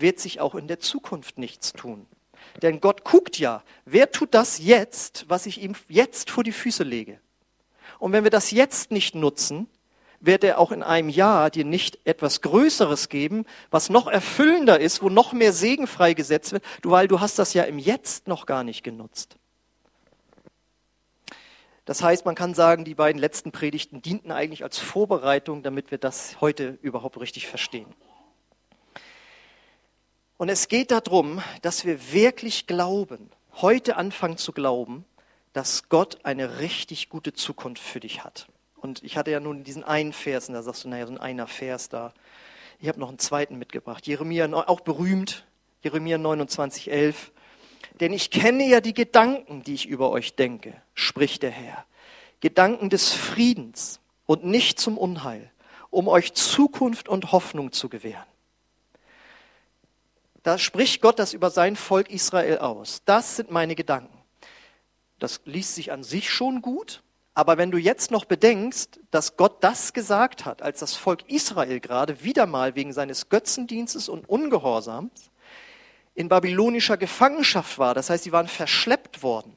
wird 0.00 0.20
sich 0.20 0.40
auch 0.40 0.54
in 0.54 0.68
der 0.68 0.80
Zukunft 0.80 1.38
nichts 1.38 1.72
tun. 1.72 2.06
Denn 2.62 2.80
Gott 2.80 3.04
guckt 3.04 3.38
ja, 3.38 3.62
wer 3.84 4.10
tut 4.10 4.34
das 4.34 4.58
jetzt, 4.58 5.26
was 5.28 5.46
ich 5.46 5.62
ihm 5.62 5.74
jetzt 5.88 6.30
vor 6.30 6.44
die 6.44 6.52
Füße 6.52 6.84
lege. 6.84 7.20
Und 7.98 8.12
wenn 8.12 8.24
wir 8.24 8.30
das 8.30 8.50
jetzt 8.50 8.90
nicht 8.90 9.14
nutzen, 9.14 9.68
wird 10.20 10.42
er 10.42 10.58
auch 10.58 10.72
in 10.72 10.82
einem 10.82 11.08
Jahr 11.08 11.50
dir 11.50 11.64
nicht 11.64 11.98
etwas 12.04 12.40
Größeres 12.40 13.08
geben, 13.08 13.44
was 13.70 13.88
noch 13.88 14.08
erfüllender 14.08 14.80
ist, 14.80 15.02
wo 15.02 15.08
noch 15.08 15.32
mehr 15.32 15.52
Segen 15.52 15.86
freigesetzt 15.86 16.52
wird, 16.52 16.64
weil 16.82 17.06
du 17.06 17.20
hast 17.20 17.38
das 17.38 17.54
ja 17.54 17.64
im 17.64 17.78
Jetzt 17.78 18.26
noch 18.26 18.46
gar 18.46 18.64
nicht 18.64 18.82
genutzt. 18.82 19.36
Das 21.84 22.02
heißt, 22.02 22.26
man 22.26 22.34
kann 22.34 22.52
sagen, 22.52 22.84
die 22.84 22.94
beiden 22.94 23.18
letzten 23.18 23.50
Predigten 23.50 24.02
dienten 24.02 24.30
eigentlich 24.30 24.62
als 24.62 24.78
Vorbereitung, 24.78 25.62
damit 25.62 25.90
wir 25.90 25.98
das 25.98 26.38
heute 26.40 26.78
überhaupt 26.82 27.18
richtig 27.18 27.46
verstehen. 27.46 27.86
Und 30.38 30.48
es 30.50 30.68
geht 30.68 30.92
darum, 30.92 31.42
dass 31.62 31.84
wir 31.84 32.12
wirklich 32.12 32.68
glauben, 32.68 33.28
heute 33.56 33.96
anfangen 33.96 34.36
zu 34.36 34.52
glauben, 34.52 35.04
dass 35.52 35.88
Gott 35.88 36.24
eine 36.24 36.60
richtig 36.60 37.08
gute 37.08 37.32
Zukunft 37.32 37.82
für 37.82 37.98
dich 37.98 38.22
hat. 38.22 38.46
Und 38.76 39.02
ich 39.02 39.16
hatte 39.16 39.32
ja 39.32 39.40
nun 39.40 39.64
diesen 39.64 39.82
einen 39.82 40.12
Vers, 40.12 40.48
und 40.48 40.54
da 40.54 40.62
sagst 40.62 40.84
du, 40.84 40.88
naja, 40.88 41.08
so 41.08 41.12
ein 41.12 41.18
einer 41.18 41.48
Vers 41.48 41.88
da. 41.88 42.14
Ich 42.78 42.86
habe 42.86 43.00
noch 43.00 43.08
einen 43.08 43.18
zweiten 43.18 43.58
mitgebracht. 43.58 44.06
Jeremia, 44.06 44.46
auch 44.52 44.78
berühmt, 44.78 45.44
Jeremia 45.82 46.18
29, 46.18 46.92
11. 46.92 47.32
Denn 47.98 48.12
ich 48.12 48.30
kenne 48.30 48.64
ja 48.68 48.80
die 48.80 48.94
Gedanken, 48.94 49.64
die 49.64 49.74
ich 49.74 49.86
über 49.86 50.10
euch 50.10 50.36
denke, 50.36 50.80
spricht 50.94 51.42
der 51.42 51.50
Herr. 51.50 51.84
Gedanken 52.38 52.90
des 52.90 53.12
Friedens 53.12 53.98
und 54.24 54.44
nicht 54.44 54.78
zum 54.78 54.98
Unheil, 54.98 55.50
um 55.90 56.06
euch 56.06 56.32
Zukunft 56.34 57.08
und 57.08 57.32
Hoffnung 57.32 57.72
zu 57.72 57.88
gewähren. 57.88 58.27
Da 60.48 60.56
spricht 60.56 61.02
Gott 61.02 61.18
das 61.18 61.34
über 61.34 61.50
sein 61.50 61.76
Volk 61.76 62.10
Israel 62.10 62.56
aus. 62.56 63.02
Das 63.04 63.36
sind 63.36 63.50
meine 63.50 63.74
Gedanken. 63.74 64.16
Das 65.18 65.42
liest 65.44 65.74
sich 65.74 65.92
an 65.92 66.02
sich 66.02 66.30
schon 66.30 66.62
gut, 66.62 67.02
aber 67.34 67.58
wenn 67.58 67.70
du 67.70 67.76
jetzt 67.76 68.10
noch 68.10 68.24
bedenkst, 68.24 68.98
dass 69.10 69.36
Gott 69.36 69.62
das 69.62 69.92
gesagt 69.92 70.46
hat, 70.46 70.62
als 70.62 70.80
das 70.80 70.94
Volk 70.94 71.28
Israel 71.28 71.80
gerade 71.80 72.24
wieder 72.24 72.46
mal 72.46 72.74
wegen 72.76 72.94
seines 72.94 73.28
Götzendienstes 73.28 74.08
und 74.08 74.26
Ungehorsams 74.26 75.30
in 76.14 76.30
babylonischer 76.30 76.96
Gefangenschaft 76.96 77.78
war, 77.78 77.92
das 77.92 78.08
heißt, 78.08 78.24
sie 78.24 78.32
waren 78.32 78.48
verschleppt 78.48 79.22
worden, 79.22 79.54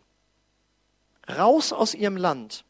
raus 1.38 1.72
aus 1.72 1.96
ihrem 1.96 2.18
Land, 2.18 2.66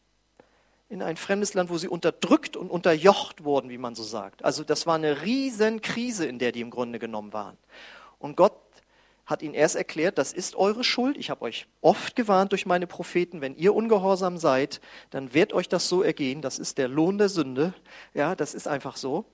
in 0.88 1.02
ein 1.02 1.16
fremdes 1.16 1.54
Land, 1.54 1.70
wo 1.70 1.78
sie 1.78 1.88
unterdrückt 1.88 2.56
und 2.56 2.70
unterjocht 2.70 3.42
wurden, 3.42 3.68
wie 3.68 3.78
man 3.78 3.96
so 3.96 4.04
sagt. 4.04 4.44
Also 4.44 4.62
das 4.62 4.86
war 4.86 4.94
eine 4.94 5.22
riesen 5.22 5.80
Krise, 5.80 6.24
in 6.24 6.38
der 6.38 6.52
die 6.52 6.60
im 6.60 6.70
Grunde 6.70 7.00
genommen 7.00 7.32
waren. 7.32 7.58
Und 8.22 8.36
Gott 8.36 8.54
hat 9.26 9.42
ihnen 9.42 9.54
erst 9.54 9.76
erklärt, 9.76 10.18
das 10.18 10.32
ist 10.32 10.56
eure 10.56 10.84
Schuld. 10.84 11.16
Ich 11.16 11.30
habe 11.30 11.42
euch 11.42 11.66
oft 11.80 12.16
gewarnt 12.16 12.52
durch 12.52 12.66
meine 12.66 12.86
Propheten, 12.86 13.40
wenn 13.40 13.56
ihr 13.56 13.74
ungehorsam 13.74 14.36
seid, 14.36 14.80
dann 15.10 15.34
wird 15.34 15.52
euch 15.52 15.68
das 15.68 15.88
so 15.88 16.02
ergehen. 16.02 16.42
Das 16.42 16.58
ist 16.58 16.78
der 16.78 16.88
Lohn 16.88 17.18
der 17.18 17.28
Sünde. 17.28 17.74
Ja, 18.14 18.34
das 18.34 18.54
ist 18.54 18.68
einfach 18.68 18.96
so. 18.96 19.24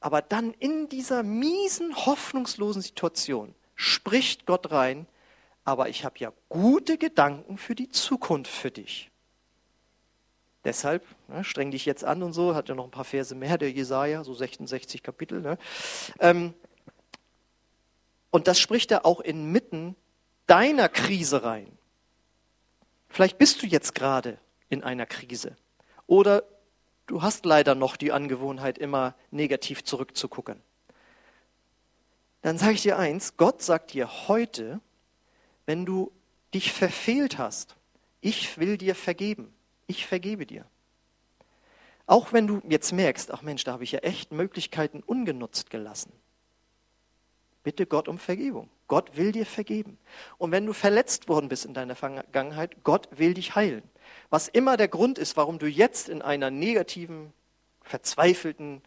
Aber 0.00 0.20
dann 0.20 0.52
in 0.52 0.88
dieser 0.88 1.22
miesen, 1.22 1.94
hoffnungslosen 2.06 2.82
Situation 2.82 3.54
spricht 3.74 4.46
Gott 4.46 4.70
rein, 4.70 5.06
aber 5.64 5.88
ich 5.88 6.04
habe 6.04 6.18
ja 6.18 6.32
gute 6.48 6.98
Gedanken 6.98 7.56
für 7.56 7.74
die 7.74 7.88
Zukunft 7.88 8.52
für 8.52 8.70
dich. 8.70 9.10
Deshalb, 10.64 11.04
ne, 11.28 11.44
streng 11.44 11.70
dich 11.70 11.84
jetzt 11.84 12.04
an 12.04 12.22
und 12.22 12.32
so, 12.32 12.54
hat 12.54 12.68
ja 12.68 12.74
noch 12.74 12.84
ein 12.84 12.90
paar 12.90 13.04
Verse 13.04 13.34
mehr, 13.34 13.58
der 13.58 13.70
Jesaja, 13.70 14.24
so 14.24 14.34
66 14.34 15.02
Kapitel. 15.02 15.40
Ne? 15.40 15.58
Ähm, 16.20 16.54
und 18.34 18.48
das 18.48 18.58
spricht 18.58 18.90
er 18.90 19.06
auch 19.06 19.20
inmitten 19.20 19.94
deiner 20.48 20.88
Krise 20.88 21.44
rein. 21.44 21.78
Vielleicht 23.08 23.38
bist 23.38 23.62
du 23.62 23.66
jetzt 23.68 23.94
gerade 23.94 24.38
in 24.68 24.82
einer 24.82 25.06
Krise. 25.06 25.54
Oder 26.08 26.42
du 27.06 27.22
hast 27.22 27.46
leider 27.46 27.76
noch 27.76 27.96
die 27.96 28.10
Angewohnheit, 28.10 28.76
immer 28.76 29.14
negativ 29.30 29.84
zurückzugucken. 29.84 30.60
Dann 32.42 32.58
sage 32.58 32.72
ich 32.72 32.82
dir 32.82 32.98
eins, 32.98 33.36
Gott 33.36 33.62
sagt 33.62 33.92
dir 33.92 34.26
heute, 34.26 34.80
wenn 35.64 35.86
du 35.86 36.10
dich 36.54 36.72
verfehlt 36.72 37.38
hast, 37.38 37.76
ich 38.20 38.58
will 38.58 38.78
dir 38.78 38.96
vergeben. 38.96 39.54
Ich 39.86 40.06
vergebe 40.06 40.44
dir. 40.44 40.66
Auch 42.06 42.32
wenn 42.32 42.48
du 42.48 42.60
jetzt 42.68 42.90
merkst, 42.90 43.30
ach 43.30 43.42
Mensch, 43.42 43.62
da 43.62 43.74
habe 43.74 43.84
ich 43.84 43.92
ja 43.92 44.00
echt 44.00 44.32
Möglichkeiten 44.32 45.04
ungenutzt 45.04 45.70
gelassen. 45.70 46.12
Bitte 47.64 47.86
Gott 47.86 48.06
um 48.06 48.18
Vergebung. 48.18 48.70
Gott 48.86 49.16
will 49.16 49.32
dir 49.32 49.46
vergeben. 49.46 49.98
Und 50.38 50.52
wenn 50.52 50.66
du 50.66 50.72
verletzt 50.72 51.28
worden 51.28 51.48
bist 51.48 51.64
in 51.64 51.74
deiner 51.74 51.96
Vergangenheit, 51.96 52.84
Gott 52.84 53.08
will 53.16 53.34
dich 53.34 53.56
heilen. 53.56 53.82
Was 54.30 54.48
immer 54.48 54.76
der 54.76 54.88
Grund 54.88 55.18
ist, 55.18 55.36
warum 55.36 55.58
du 55.58 55.66
jetzt 55.66 56.08
in 56.08 56.22
einer 56.22 56.50
negativen, 56.50 57.32
verzweifelten, 57.80 58.82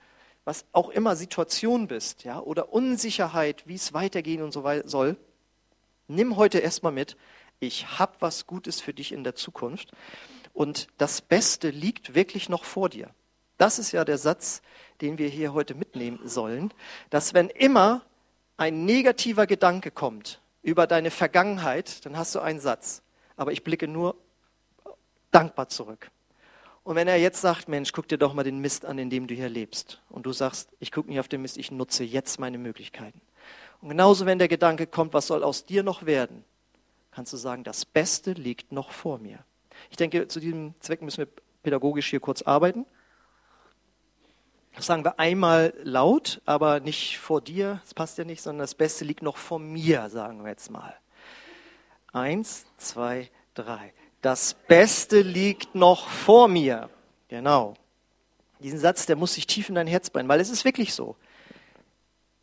was 0.45 0.65
auch 0.71 0.89
immer 0.89 1.15
Situation 1.15 1.87
bist, 1.87 2.23
ja, 2.23 2.39
oder 2.39 2.71
Unsicherheit, 2.71 3.63
wie 3.67 3.75
es 3.75 3.93
weitergehen 3.93 4.41
und 4.41 4.51
so 4.51 4.63
weiter 4.63 4.87
soll, 4.87 5.17
nimm 6.07 6.37
heute 6.37 6.59
erstmal 6.59 6.93
mit, 6.93 7.17
ich 7.59 7.99
habe 7.99 8.13
was 8.19 8.47
Gutes 8.47 8.79
für 8.79 8.93
dich 8.93 9.11
in 9.11 9.23
der 9.23 9.35
Zukunft 9.35 9.91
und 10.53 10.87
das 10.97 11.21
Beste 11.21 11.69
liegt 11.69 12.15
wirklich 12.15 12.47
noch 12.47 12.63
vor 12.63 12.89
dir. 12.89 13.09
Das 13.57 13.79
ist 13.79 13.91
ja 13.91 14.05
der 14.05 14.17
Satz, 14.17 14.61
den 15.01 15.17
wir 15.17 15.27
hier 15.27 15.53
heute 15.53 15.73
mitnehmen 15.73 16.19
sollen, 16.23 16.71
dass 17.09 17.33
wenn 17.33 17.49
immer 17.49 18.03
ein 18.57 18.85
negativer 18.85 19.47
Gedanke 19.47 19.91
kommt 19.91 20.41
über 20.63 20.87
deine 20.87 21.11
Vergangenheit, 21.11 22.05
dann 22.05 22.17
hast 22.17 22.35
du 22.35 22.39
einen 22.39 22.59
Satz. 22.59 23.03
Aber 23.35 23.51
ich 23.51 23.63
blicke 23.63 23.87
nur 23.87 24.15
dankbar 25.31 25.69
zurück. 25.69 26.09
Und 26.83 26.95
wenn 26.95 27.07
er 27.07 27.17
jetzt 27.17 27.41
sagt, 27.41 27.67
Mensch, 27.67 27.91
guck 27.91 28.07
dir 28.07 28.17
doch 28.17 28.33
mal 28.33 28.43
den 28.43 28.59
Mist 28.59 28.85
an, 28.85 28.97
in 28.97 29.09
dem 29.09 29.27
du 29.27 29.35
hier 29.35 29.49
lebst. 29.49 30.01
Und 30.09 30.25
du 30.25 30.31
sagst, 30.31 30.69
ich 30.79 30.91
gucke 30.91 31.09
nicht 31.09 31.19
auf 31.19 31.27
den 31.27 31.41
Mist, 31.41 31.57
ich 31.57 31.69
nutze 31.69 32.03
jetzt 32.03 32.39
meine 32.39 32.57
Möglichkeiten. 32.57 33.21
Und 33.81 33.89
genauso, 33.89 34.25
wenn 34.25 34.39
der 34.39 34.47
Gedanke 34.47 34.87
kommt, 34.87 35.13
was 35.13 35.27
soll 35.27 35.43
aus 35.43 35.65
dir 35.65 35.83
noch 35.83 36.05
werden, 36.05 36.43
kannst 37.11 37.33
du 37.33 37.37
sagen, 37.37 37.63
das 37.63 37.85
Beste 37.85 38.31
liegt 38.31 38.71
noch 38.71 38.91
vor 38.91 39.19
mir. 39.19 39.39
Ich 39.89 39.97
denke, 39.97 40.27
zu 40.27 40.39
diesem 40.39 40.73
Zweck 40.79 41.01
müssen 41.01 41.19
wir 41.19 41.27
pädagogisch 41.61 42.09
hier 42.09 42.19
kurz 42.19 42.41
arbeiten. 42.41 42.85
Das 44.77 44.85
sagen 44.85 45.03
wir 45.03 45.19
einmal 45.19 45.73
laut, 45.81 46.39
aber 46.45 46.79
nicht 46.79 47.17
vor 47.17 47.41
dir, 47.41 47.81
das 47.83 47.95
passt 47.95 48.19
ja 48.19 48.23
nicht, 48.23 48.43
sondern 48.43 48.59
das 48.59 48.75
Beste 48.75 49.05
liegt 49.05 49.23
noch 49.23 49.37
vor 49.37 49.57
mir, 49.57 50.07
sagen 50.09 50.43
wir 50.43 50.51
jetzt 50.51 50.69
mal. 50.69 50.95
Eins, 52.13 52.67
zwei, 52.77 53.31
drei. 53.55 53.91
Das 54.21 54.53
Beste 54.53 55.21
liegt 55.21 55.73
noch 55.73 56.07
vor 56.07 56.47
mir. 56.47 56.91
Genau. 57.27 57.73
Diesen 58.59 58.77
Satz, 58.77 59.07
der 59.07 59.15
muss 59.15 59.33
sich 59.33 59.47
tief 59.47 59.67
in 59.67 59.73
dein 59.73 59.87
Herz 59.87 60.11
brennen, 60.11 60.29
weil 60.29 60.39
es 60.39 60.51
ist 60.51 60.63
wirklich 60.63 60.93
so. 60.93 61.15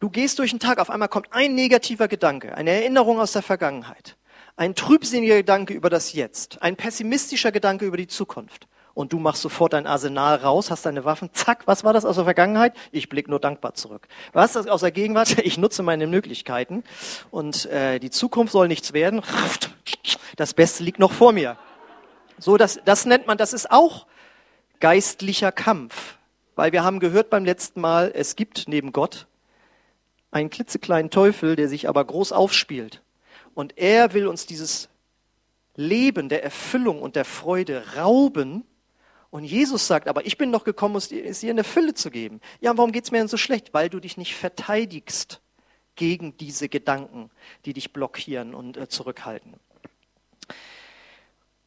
Du 0.00 0.10
gehst 0.10 0.40
durch 0.40 0.50
den 0.50 0.58
Tag, 0.58 0.80
auf 0.80 0.90
einmal 0.90 1.08
kommt 1.08 1.32
ein 1.32 1.54
negativer 1.54 2.08
Gedanke, 2.08 2.56
eine 2.56 2.70
Erinnerung 2.70 3.20
aus 3.20 3.30
der 3.30 3.42
Vergangenheit, 3.42 4.16
ein 4.56 4.74
trübsinniger 4.74 5.36
Gedanke 5.36 5.72
über 5.72 5.88
das 5.88 6.12
Jetzt, 6.12 6.62
ein 6.62 6.74
pessimistischer 6.74 7.52
Gedanke 7.52 7.84
über 7.84 7.96
die 7.96 8.08
Zukunft 8.08 8.66
und 8.94 9.12
du 9.12 9.18
machst 9.18 9.42
sofort 9.42 9.72
dein 9.72 9.86
Arsenal 9.86 10.36
raus, 10.36 10.70
hast 10.70 10.86
deine 10.86 11.04
Waffen, 11.04 11.30
zack, 11.32 11.66
was 11.66 11.84
war 11.84 11.92
das 11.92 12.04
aus 12.04 12.14
der 12.16 12.24
Vergangenheit? 12.24 12.74
Ich 12.92 13.08
blicke 13.08 13.30
nur 13.30 13.40
dankbar 13.40 13.74
zurück. 13.74 14.08
Was 14.32 14.46
ist 14.46 14.56
das 14.56 14.66
aus 14.68 14.80
der 14.80 14.92
Gegenwart? 14.92 15.36
Ich 15.44 15.58
nutze 15.58 15.82
meine 15.82 16.06
Möglichkeiten 16.06 16.84
und 17.30 17.66
äh, 17.66 17.98
die 17.98 18.10
Zukunft 18.10 18.52
soll 18.52 18.68
nichts 18.68 18.92
werden. 18.92 19.22
Das 20.36 20.52
Beste 20.52 20.82
liegt 20.82 20.98
noch 20.98 21.12
vor 21.12 21.32
mir. 21.32 21.56
So, 22.38 22.56
das, 22.56 22.80
das 22.84 23.06
nennt 23.06 23.28
man, 23.28 23.38
das 23.38 23.52
ist 23.52 23.70
auch 23.70 24.06
geistlicher 24.80 25.52
Kampf. 25.52 26.16
Weil 26.56 26.72
wir 26.72 26.82
haben 26.82 26.98
gehört 26.98 27.30
beim 27.30 27.44
letzten 27.44 27.80
Mal, 27.80 28.10
es 28.14 28.34
gibt 28.34 28.66
neben 28.66 28.92
Gott 28.92 29.26
einen 30.30 30.50
klitzekleinen 30.50 31.10
Teufel, 31.10 31.56
der 31.56 31.68
sich 31.68 31.88
aber 31.88 32.04
groß 32.04 32.32
aufspielt. 32.32 33.02
Und 33.54 33.78
er 33.78 34.12
will 34.14 34.26
uns 34.26 34.46
dieses 34.46 34.88
Leben 35.76 36.28
der 36.28 36.42
Erfüllung 36.44 37.00
und 37.02 37.16
der 37.16 37.24
Freude 37.24 37.84
rauben. 37.96 38.64
Und 39.34 39.42
Jesus 39.42 39.88
sagt, 39.88 40.06
aber 40.06 40.24
ich 40.26 40.38
bin 40.38 40.52
doch 40.52 40.62
gekommen, 40.62 40.94
es 40.94 41.08
dir 41.08 41.50
in 41.50 41.56
der 41.56 41.64
Fülle 41.64 41.94
zu 41.94 42.12
geben. 42.12 42.40
Ja, 42.60 42.78
warum 42.78 42.92
geht 42.92 43.02
es 43.02 43.10
mir 43.10 43.18
denn 43.18 43.26
so 43.26 43.36
schlecht? 43.36 43.74
Weil 43.74 43.88
du 43.88 43.98
dich 43.98 44.16
nicht 44.16 44.36
verteidigst 44.36 45.40
gegen 45.96 46.36
diese 46.36 46.68
Gedanken, 46.68 47.30
die 47.64 47.72
dich 47.72 47.92
blockieren 47.92 48.54
und 48.54 48.76
äh, 48.76 48.88
zurückhalten. 48.88 49.54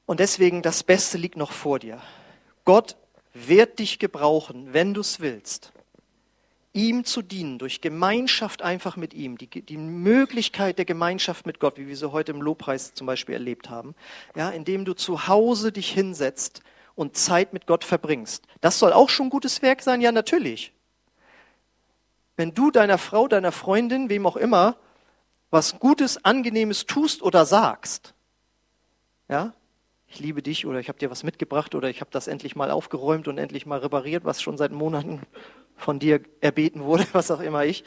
Und 0.06 0.22
deswegen, 0.22 0.62
das 0.62 0.82
Beste 0.82 1.18
liegt 1.18 1.36
noch 1.36 1.52
vor 1.52 1.80
dir. 1.80 2.02
Gott 2.64 2.96
wird 3.34 3.80
dich 3.80 4.00
gebrauchen, 4.00 4.72
wenn 4.72 4.94
du 4.94 5.02
es 5.02 5.20
willst 5.20 5.74
ihm 6.72 7.06
zu 7.06 7.24
dienen, 7.24 7.58
durch 7.58 7.82
Gemeinschaft 7.82 8.62
einfach 8.62 8.98
mit 8.98 9.16
ihm, 9.16 9.38
die, 9.38 9.48
die 9.48 9.78
Möglichkeit 9.78 10.78
der 10.78 10.86
Gemeinschaft 10.86 11.48
mit 11.48 11.60
Gott, 11.60 11.78
wie 11.78 11.88
wir 11.88 11.98
sie 11.98 12.12
heute 12.12 12.34
im 12.34 12.42
Lobpreis 12.42 12.94
zum 12.94 13.08
Beispiel 13.08 13.34
erlebt 13.34 13.72
haben, 13.72 13.96
ja, 14.36 14.52
indem 14.52 14.86
du 14.86 14.94
zu 14.94 15.28
Hause 15.28 15.72
dich 15.72 15.92
hinsetzt 15.92 16.62
und 16.98 17.16
Zeit 17.16 17.54
mit 17.54 17.68
Gott 17.68 17.84
verbringst. 17.84 18.44
Das 18.60 18.80
soll 18.80 18.92
auch 18.92 19.10
schon 19.10 19.30
gutes 19.30 19.62
Werk 19.62 19.84
sein, 19.84 20.02
ja 20.02 20.12
natürlich. 20.12 20.74
Wenn 22.36 22.54
du 22.54 22.72
deiner 22.72 22.98
Frau, 22.98 23.28
deiner 23.28 23.52
Freundin, 23.52 24.10
wem 24.10 24.26
auch 24.26 24.36
immer, 24.36 24.78
was 25.52 25.80
Gutes, 25.80 26.26
Angenehmes 26.26 26.88
tust 26.88 27.22
oder 27.22 27.46
sagst, 27.46 28.16
ja, 29.30 29.54
ich 30.08 30.20
liebe 30.20 30.42
dich 30.42 30.66
oder 30.66 30.80
ich 30.80 30.90
habe 30.90 30.98
dir 30.98 31.12
was 31.12 31.24
mitgebracht 31.24 31.76
oder 31.76 31.90
ich 31.90 32.02
habe 32.02 32.10
das 32.12 32.28
endlich 32.28 32.56
mal 32.56 32.72
aufgeräumt 32.72 33.28
und 33.28 33.38
endlich 33.38 33.68
mal 33.68 33.80
repariert, 33.80 34.26
was 34.26 34.42
schon 34.42 34.58
seit 34.58 34.72
Monaten 34.72 35.22
von 35.76 36.00
dir 36.00 36.22
erbeten 36.42 36.84
wurde, 36.84 37.06
was 37.14 37.30
auch 37.30 37.42
immer 37.42 37.66
ich. 37.66 37.84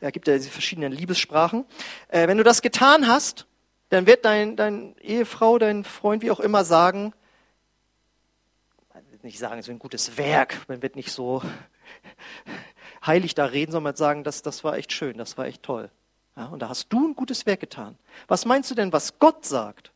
Er 0.00 0.10
gibt 0.10 0.26
ja 0.26 0.34
diese 0.34 0.50
verschiedenen 0.50 0.92
Liebessprachen. 0.92 1.66
Äh, 2.08 2.28
wenn 2.28 2.38
du 2.38 2.44
das 2.44 2.62
getan 2.62 3.08
hast, 3.08 3.46
dann 3.90 4.06
wird 4.06 4.24
dein, 4.24 4.56
dein 4.56 4.96
Ehefrau, 5.02 5.58
dein 5.58 5.84
Freund, 5.84 6.22
wie 6.22 6.30
auch 6.30 6.40
immer 6.40 6.64
sagen, 6.64 7.12
nicht 9.24 9.38
sagen, 9.38 9.58
es 9.58 9.66
ist 9.66 9.70
ein 9.70 9.78
gutes 9.78 10.16
Werk, 10.16 10.60
man 10.68 10.82
wird 10.82 10.96
nicht 10.96 11.12
so 11.12 11.42
heilig 13.06 13.34
da 13.34 13.46
reden, 13.46 13.72
sondern 13.72 13.96
sagen, 13.96 14.24
das, 14.24 14.42
das 14.42 14.64
war 14.64 14.76
echt 14.76 14.92
schön, 14.92 15.18
das 15.18 15.36
war 15.36 15.46
echt 15.46 15.62
toll. 15.62 15.90
Ja, 16.36 16.46
und 16.46 16.60
da 16.60 16.68
hast 16.68 16.92
du 16.92 17.08
ein 17.08 17.14
gutes 17.14 17.46
Werk 17.46 17.60
getan. 17.60 17.96
Was 18.28 18.44
meinst 18.44 18.70
du 18.70 18.74
denn, 18.74 18.92
was 18.92 19.18
Gott 19.18 19.44
sagt, 19.44 19.92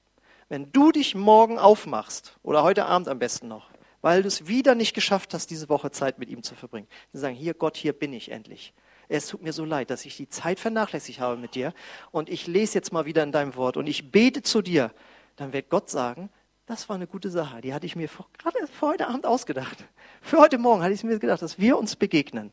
wenn 0.49 0.73
du 0.73 0.93
dich 0.93 1.14
morgen 1.14 1.59
aufmachst 1.59 2.37
oder 2.43 2.62
heute 2.62 2.87
Abend 2.87 3.09
am 3.09 3.19
besten 3.19 3.49
noch 3.49 3.69
weil 4.01 4.23
du 4.23 4.29
es 4.29 4.47
wieder 4.47 4.75
nicht 4.75 4.95
geschafft 4.95 5.35
hast, 5.35 5.51
diese 5.51 5.69
Woche 5.69 5.91
Zeit 5.91 6.19
mit 6.19 6.29
ihm 6.29 6.43
zu 6.43 6.55
verbringen. 6.55 6.87
Sie 7.12 7.19
sagen, 7.19 7.35
hier 7.35 7.55
Gott, 7.55 7.77
hier 7.77 7.93
bin 7.93 8.12
ich 8.12 8.31
endlich. 8.31 8.73
Es 9.09 9.29
tut 9.29 9.43
mir 9.43 9.53
so 9.53 9.64
leid, 9.64 9.91
dass 9.91 10.05
ich 10.05 10.17
die 10.17 10.29
Zeit 10.29 10.61
vernachlässigt 10.61 11.21
habe 11.21 11.37
mit 11.38 11.55
dir 11.55 11.73
und 12.11 12.29
ich 12.29 12.47
lese 12.47 12.75
jetzt 12.75 12.93
mal 12.93 13.07
wieder 13.07 13.23
in 13.23 13.33
deinem 13.33 13.57
Wort 13.57 13.77
und 13.77 13.87
ich 13.87 14.11
bete 14.11 14.43
zu 14.43 14.61
dir. 14.61 14.93
Dann 15.37 15.53
wird 15.53 15.71
Gott 15.71 15.88
sagen, 15.88 16.29
das 16.68 16.88
war 16.90 16.96
eine 16.96 17.07
gute 17.07 17.31
Sache. 17.31 17.62
Die 17.62 17.72
hatte 17.72 17.87
ich 17.87 17.96
mir 17.96 18.09
gerade 18.37 18.66
für 18.66 18.87
heute 18.88 19.09
Abend 19.09 19.24
ausgedacht. 19.24 19.85
Für 20.20 20.38
heute 20.38 20.59
Morgen 20.59 20.83
hatte 20.83 20.92
ich 20.92 21.02
mir 21.02 21.18
gedacht, 21.18 21.40
dass 21.40 21.59
wir 21.59 21.78
uns 21.78 21.96
begegnen. 21.96 22.52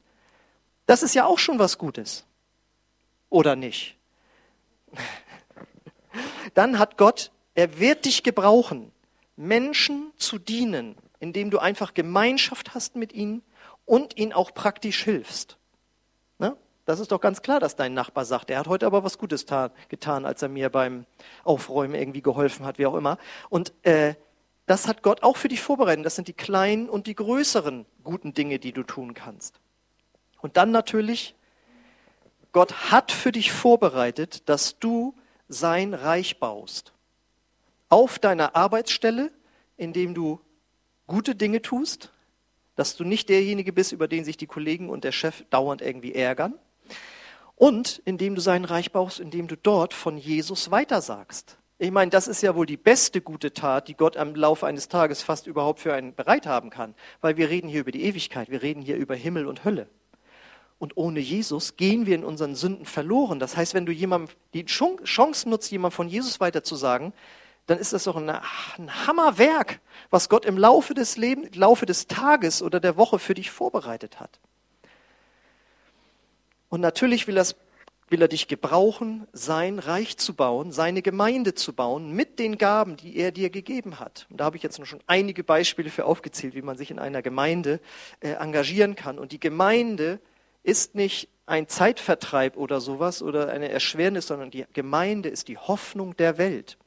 Das 0.86 1.04
ist 1.04 1.16
ja 1.16 1.26
auch 1.26 1.38
schon 1.38 1.60
was 1.60 1.78
Gutes. 1.78 2.26
Oder 3.30 3.58
nicht? 3.58 3.98
Dann 6.54 6.80
hat 6.80 6.98
Gott, 6.98 7.32
er 7.56 7.78
wird 7.78 8.06
dich 8.06 8.24
gebrauchen, 8.24 8.94
Menschen 9.36 10.14
zu 10.16 10.40
dienen, 10.40 10.96
indem 11.20 11.52
du 11.52 11.60
einfach 11.60 11.94
Gemeinschaft 11.94 12.74
hast 12.74 12.96
mit 12.96 13.12
ihnen 13.12 13.44
und 13.84 14.18
ihnen 14.18 14.32
auch 14.32 14.54
praktisch 14.54 15.04
hilfst. 15.04 15.58
Das 16.86 17.00
ist 17.00 17.12
doch 17.12 17.20
ganz 17.20 17.42
klar, 17.42 17.60
dass 17.60 17.76
dein 17.76 17.96
Nachbar 17.96 18.26
sagt, 18.26 18.52
er 18.52 18.60
hat 18.60 18.68
heute 18.68 18.86
aber 18.86 19.04
was 19.04 19.18
Gutes 19.18 19.46
getan, 19.90 20.26
als 20.26 20.42
er 20.44 20.50
mir 20.50 20.70
beim 20.70 21.06
Aufräumen 21.44 21.96
irgendwie 21.96 22.22
geholfen 22.22 22.66
hat, 22.66 22.78
wie 22.78 22.86
auch 22.86 22.94
immer. 22.94 23.18
Und 23.50 23.74
äh, 23.84 24.14
das 24.68 24.88
hat 24.88 25.02
Gott 25.02 25.24
auch 25.24 25.38
für 25.38 25.48
dich 25.48 25.62
vorbereitet. 25.62 26.06
Das 26.06 26.16
sind 26.16 26.28
die 26.28 26.34
kleinen 26.34 26.88
und 26.88 27.08
die 27.08 27.16
größeren 27.16 27.86
guten 28.04 28.34
Dinge, 28.34 28.60
die 28.60 28.72
du 28.72 28.84
tun 28.84 29.16
kannst. 29.16 29.60
Und 30.42 30.58
dann 30.58 30.70
natürlich, 30.70 31.36
Gott 32.52 32.92
hat 32.92 33.12
für 33.12 33.32
dich 33.32 33.52
vorbereitet, 33.52 34.48
dass 34.48 34.78
du 34.78 35.16
sein 35.48 35.96
Reich 35.96 36.40
baust. 36.40 36.94
Auf 37.90 38.20
deiner 38.20 38.56
Arbeitsstelle, 38.56 39.32
indem 39.78 40.14
du 40.14 40.40
gute 41.08 41.34
Dinge 41.36 41.62
tust, 41.64 42.12
dass 42.76 42.96
du 42.96 43.04
nicht 43.04 43.30
derjenige 43.30 43.74
bist, 43.74 43.92
über 43.92 44.08
den 44.08 44.24
sich 44.24 44.38
die 44.38 44.48
Kollegen 44.48 44.90
und 44.90 45.04
der 45.04 45.12
Chef 45.12 45.46
dauernd 45.50 45.82
irgendwie 45.82 46.14
ärgern. 46.14 46.54
Und 47.56 48.02
indem 48.06 48.36
du 48.36 48.42
sein 48.42 48.66
Reich 48.66 48.92
baust, 48.92 49.20
indem 49.20 49.48
du 49.48 49.56
dort 49.56 49.94
von 49.94 50.18
Jesus 50.18 50.72
weitersagst. 50.72 51.58
Ich 51.78 51.92
meine, 51.92 52.12
das 52.12 52.28
ist 52.28 52.42
ja 52.42 52.56
wohl 52.56 52.66
die 52.66 52.78
beste 52.78 53.22
gute 53.22 53.54
Tat, 53.54 53.88
die 53.88 53.96
Gott 53.96 54.16
am 54.16 54.34
Laufe 54.34 54.66
eines 54.66 54.88
Tages 54.88 55.22
fast 55.22 55.46
überhaupt 55.48 55.82
für 55.82 55.94
einen 55.94 56.16
bereit 56.16 56.48
haben 56.48 56.70
kann. 56.70 56.96
Weil 57.22 57.38
wir 57.38 57.50
reden 57.50 57.68
hier 57.68 57.82
über 57.82 57.92
die 57.92 58.04
Ewigkeit, 58.04 58.50
wir 58.50 58.62
reden 58.62 58.82
hier 58.82 58.96
über 58.96 59.16
Himmel 59.16 59.46
und 59.46 59.66
Hölle. 59.66 59.88
Und 60.78 60.98
ohne 60.98 61.20
Jesus 61.20 61.78
gehen 61.78 62.06
wir 62.06 62.16
in 62.16 62.26
unseren 62.26 62.56
Sünden 62.56 62.86
verloren. 62.86 63.40
Das 63.40 63.56
heißt, 63.56 63.74
wenn 63.74 63.86
du 63.86 63.92
jemandem 63.92 64.36
die 64.54 64.66
Chance 64.66 65.50
nutzt, 65.50 65.72
jemand 65.72 65.94
von 65.94 66.08
Jesus 66.08 66.40
weiterzusagen, 66.40 67.14
dann 67.66 67.80
ist 67.80 67.94
das 67.94 68.04
doch 68.04 68.16
ein, 68.16 68.30
ein 68.30 69.08
Hammerwerk, 69.08 69.80
was 70.10 70.30
Gott 70.30 70.46
im 70.46 70.58
Laufe 70.58 70.94
des 70.94 71.18
Lebens, 71.18 71.48
im 71.48 71.60
Laufe 71.60 71.86
des 71.86 72.08
Tages 72.08 72.62
oder 72.62 72.80
der 72.80 72.98
Woche 72.98 73.20
für 73.20 73.34
dich 73.34 73.52
vorbereitet 73.52 74.20
hat. 74.20 74.40
Und 76.70 76.82
natürlich 76.82 77.28
will, 77.28 77.42
will 78.10 78.22
er 78.22 78.28
dich 78.28 78.48
gebrauchen, 78.48 79.28
sein 79.34 79.80
Reich 79.80 80.18
zu 80.18 80.34
bauen, 80.34 80.72
seine 80.72 81.02
Gemeinde 81.02 81.56
zu 81.56 81.74
bauen 81.74 82.12
mit 82.12 82.40
den 82.40 82.58
Gaben, 82.58 82.98
die 82.98 83.18
er 83.18 83.32
dir 83.32 83.50
gegeben 83.50 84.00
hat. 84.00 84.28
Und 84.30 84.40
da 84.40 84.46
habe 84.46 84.58
ich 84.58 84.64
jetzt 84.64 84.86
schon 84.86 85.02
einige 85.08 85.44
Beispiele 85.44 85.90
für 85.90 86.06
aufgezählt, 86.06 86.56
wie 86.56 86.62
man 86.62 86.78
sich 86.78 86.92
in 86.92 87.00
einer 87.00 87.22
Gemeinde 87.22 87.80
äh, 88.20 88.32
engagieren 88.32 88.96
kann. 88.96 89.20
Und 89.20 89.32
die 89.32 89.40
Gemeinde 89.40 90.20
ist 90.64 90.96
nicht 90.96 91.30
ein 91.46 91.68
Zeitvertreib 91.68 92.58
oder 92.58 92.82
sowas 92.82 93.22
oder 93.22 93.50
eine 93.50 93.70
Erschwernis, 93.70 94.28
sondern 94.28 94.52
die 94.52 94.66
Gemeinde 94.74 95.30
ist 95.30 95.48
die 95.48 95.58
Hoffnung 95.58 96.18
der 96.18 96.38
Welt. 96.38 96.78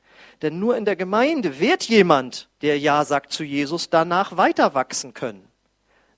Denn 0.43 0.59
nur 0.59 0.77
in 0.77 0.85
der 0.85 0.97
Gemeinde 0.97 1.61
wird 1.61 1.85
jemand, 1.85 2.49
der 2.63 2.79
Ja 2.79 3.05
sagt 3.05 3.33
zu 3.33 3.45
Jesus, 3.45 3.89
danach 3.91 4.37
weiter 4.37 4.75
wachsen 4.75 5.15
können. 5.15 5.49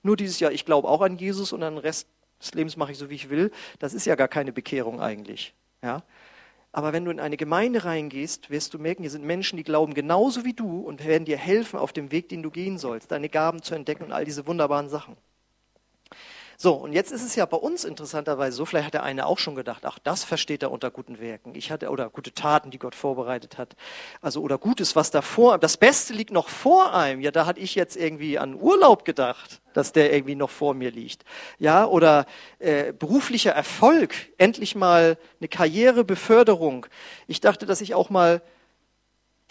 Nur 0.03 0.17
dieses 0.17 0.39
Jahr, 0.39 0.51
ich 0.51 0.65
glaube 0.65 0.87
auch 0.87 1.01
an 1.01 1.17
Jesus 1.17 1.53
und 1.53 1.61
an 1.61 1.75
den 1.75 1.79
Rest 1.79 2.07
des 2.41 2.53
Lebens 2.53 2.77
mache 2.77 2.91
ich 2.91 2.97
so, 2.97 3.09
wie 3.09 3.15
ich 3.15 3.29
will, 3.29 3.51
das 3.79 3.93
ist 3.93 4.05
ja 4.05 4.15
gar 4.15 4.27
keine 4.27 4.51
Bekehrung 4.51 4.99
eigentlich. 4.99 5.53
Ja? 5.83 6.03
Aber 6.71 6.93
wenn 6.93 7.03
du 7.03 7.11
in 7.11 7.19
eine 7.19 7.37
Gemeinde 7.37 7.83
reingehst, 7.83 8.49
wirst 8.49 8.73
du 8.73 8.79
merken, 8.79 9.03
hier 9.03 9.11
sind 9.11 9.25
Menschen, 9.25 9.57
die 9.57 9.63
glauben 9.63 9.93
genauso 9.93 10.45
wie 10.45 10.53
du 10.53 10.79
und 10.81 11.05
werden 11.05 11.25
dir 11.25 11.37
helfen 11.37 11.77
auf 11.77 11.91
dem 11.91 12.11
Weg, 12.11 12.29
den 12.29 12.43
du 12.43 12.49
gehen 12.49 12.77
sollst, 12.77 13.11
deine 13.11 13.27
Gaben 13.27 13.61
zu 13.61 13.75
entdecken 13.75 14.05
und 14.05 14.11
all 14.13 14.23
diese 14.23 14.47
wunderbaren 14.47 14.87
Sachen. 14.87 15.17
So, 16.63 16.75
und 16.75 16.93
jetzt 16.93 17.11
ist 17.11 17.23
es 17.23 17.35
ja 17.35 17.47
bei 17.47 17.57
uns 17.57 17.85
interessanterweise 17.85 18.55
so, 18.55 18.65
vielleicht 18.65 18.85
hat 18.85 18.93
der 18.93 19.01
eine 19.01 19.25
auch 19.25 19.39
schon 19.39 19.55
gedacht, 19.55 19.83
ach, 19.83 19.97
das 19.97 20.23
versteht 20.23 20.61
er 20.61 20.69
unter 20.69 20.91
guten 20.91 21.19
Werken. 21.19 21.55
Ich 21.55 21.71
hatte, 21.71 21.89
oder 21.89 22.07
gute 22.11 22.35
Taten, 22.35 22.69
die 22.69 22.77
Gott 22.77 22.93
vorbereitet 22.93 23.57
hat. 23.57 23.75
Also, 24.21 24.43
oder 24.43 24.59
Gutes, 24.59 24.95
was 24.95 25.09
davor, 25.09 25.57
das 25.57 25.77
Beste 25.77 26.13
liegt 26.13 26.29
noch 26.29 26.49
vor 26.49 26.93
einem. 26.93 27.19
Ja, 27.19 27.31
da 27.31 27.47
hatte 27.47 27.59
ich 27.59 27.73
jetzt 27.73 27.97
irgendwie 27.97 28.37
an 28.37 28.53
Urlaub 28.53 29.05
gedacht, 29.05 29.59
dass 29.73 29.91
der 29.91 30.13
irgendwie 30.13 30.35
noch 30.35 30.51
vor 30.51 30.75
mir 30.75 30.91
liegt. 30.91 31.25
Ja, 31.57 31.87
oder 31.87 32.27
äh, 32.59 32.93
beruflicher 32.93 33.53
Erfolg, 33.53 34.13
endlich 34.37 34.75
mal 34.75 35.17
eine 35.39 35.47
Karrierebeförderung. 35.47 36.85
Ich 37.25 37.41
dachte, 37.41 37.65
dass 37.65 37.81
ich 37.81 37.95
auch 37.95 38.11
mal 38.11 38.39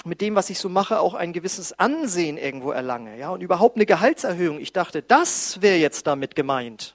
mit 0.04 0.20
dem, 0.20 0.36
was 0.36 0.48
ich 0.48 0.60
so 0.60 0.68
mache, 0.68 1.00
auch 1.00 1.14
ein 1.14 1.32
gewisses 1.32 1.76
Ansehen 1.76 2.38
irgendwo 2.38 2.70
erlange, 2.70 3.18
ja, 3.18 3.30
und 3.30 3.40
überhaupt 3.40 3.74
eine 3.74 3.84
Gehaltserhöhung. 3.84 4.60
Ich 4.60 4.72
dachte, 4.72 5.02
das 5.02 5.60
wäre 5.60 5.76
jetzt 5.76 6.06
damit 6.06 6.36
gemeint. 6.36 6.94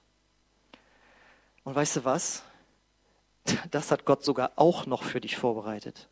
Und 1.66 1.76
weißt 1.76 1.98
du 1.98 2.06
was? 2.06 2.44
Das 3.72 3.92
hat 3.92 4.06
Gott 4.06 4.24
sogar 4.24 4.54
auch 4.56 4.86
noch 4.86 5.04
für 5.04 5.20
dich 5.20 5.36
vorbereitet. 5.36 6.08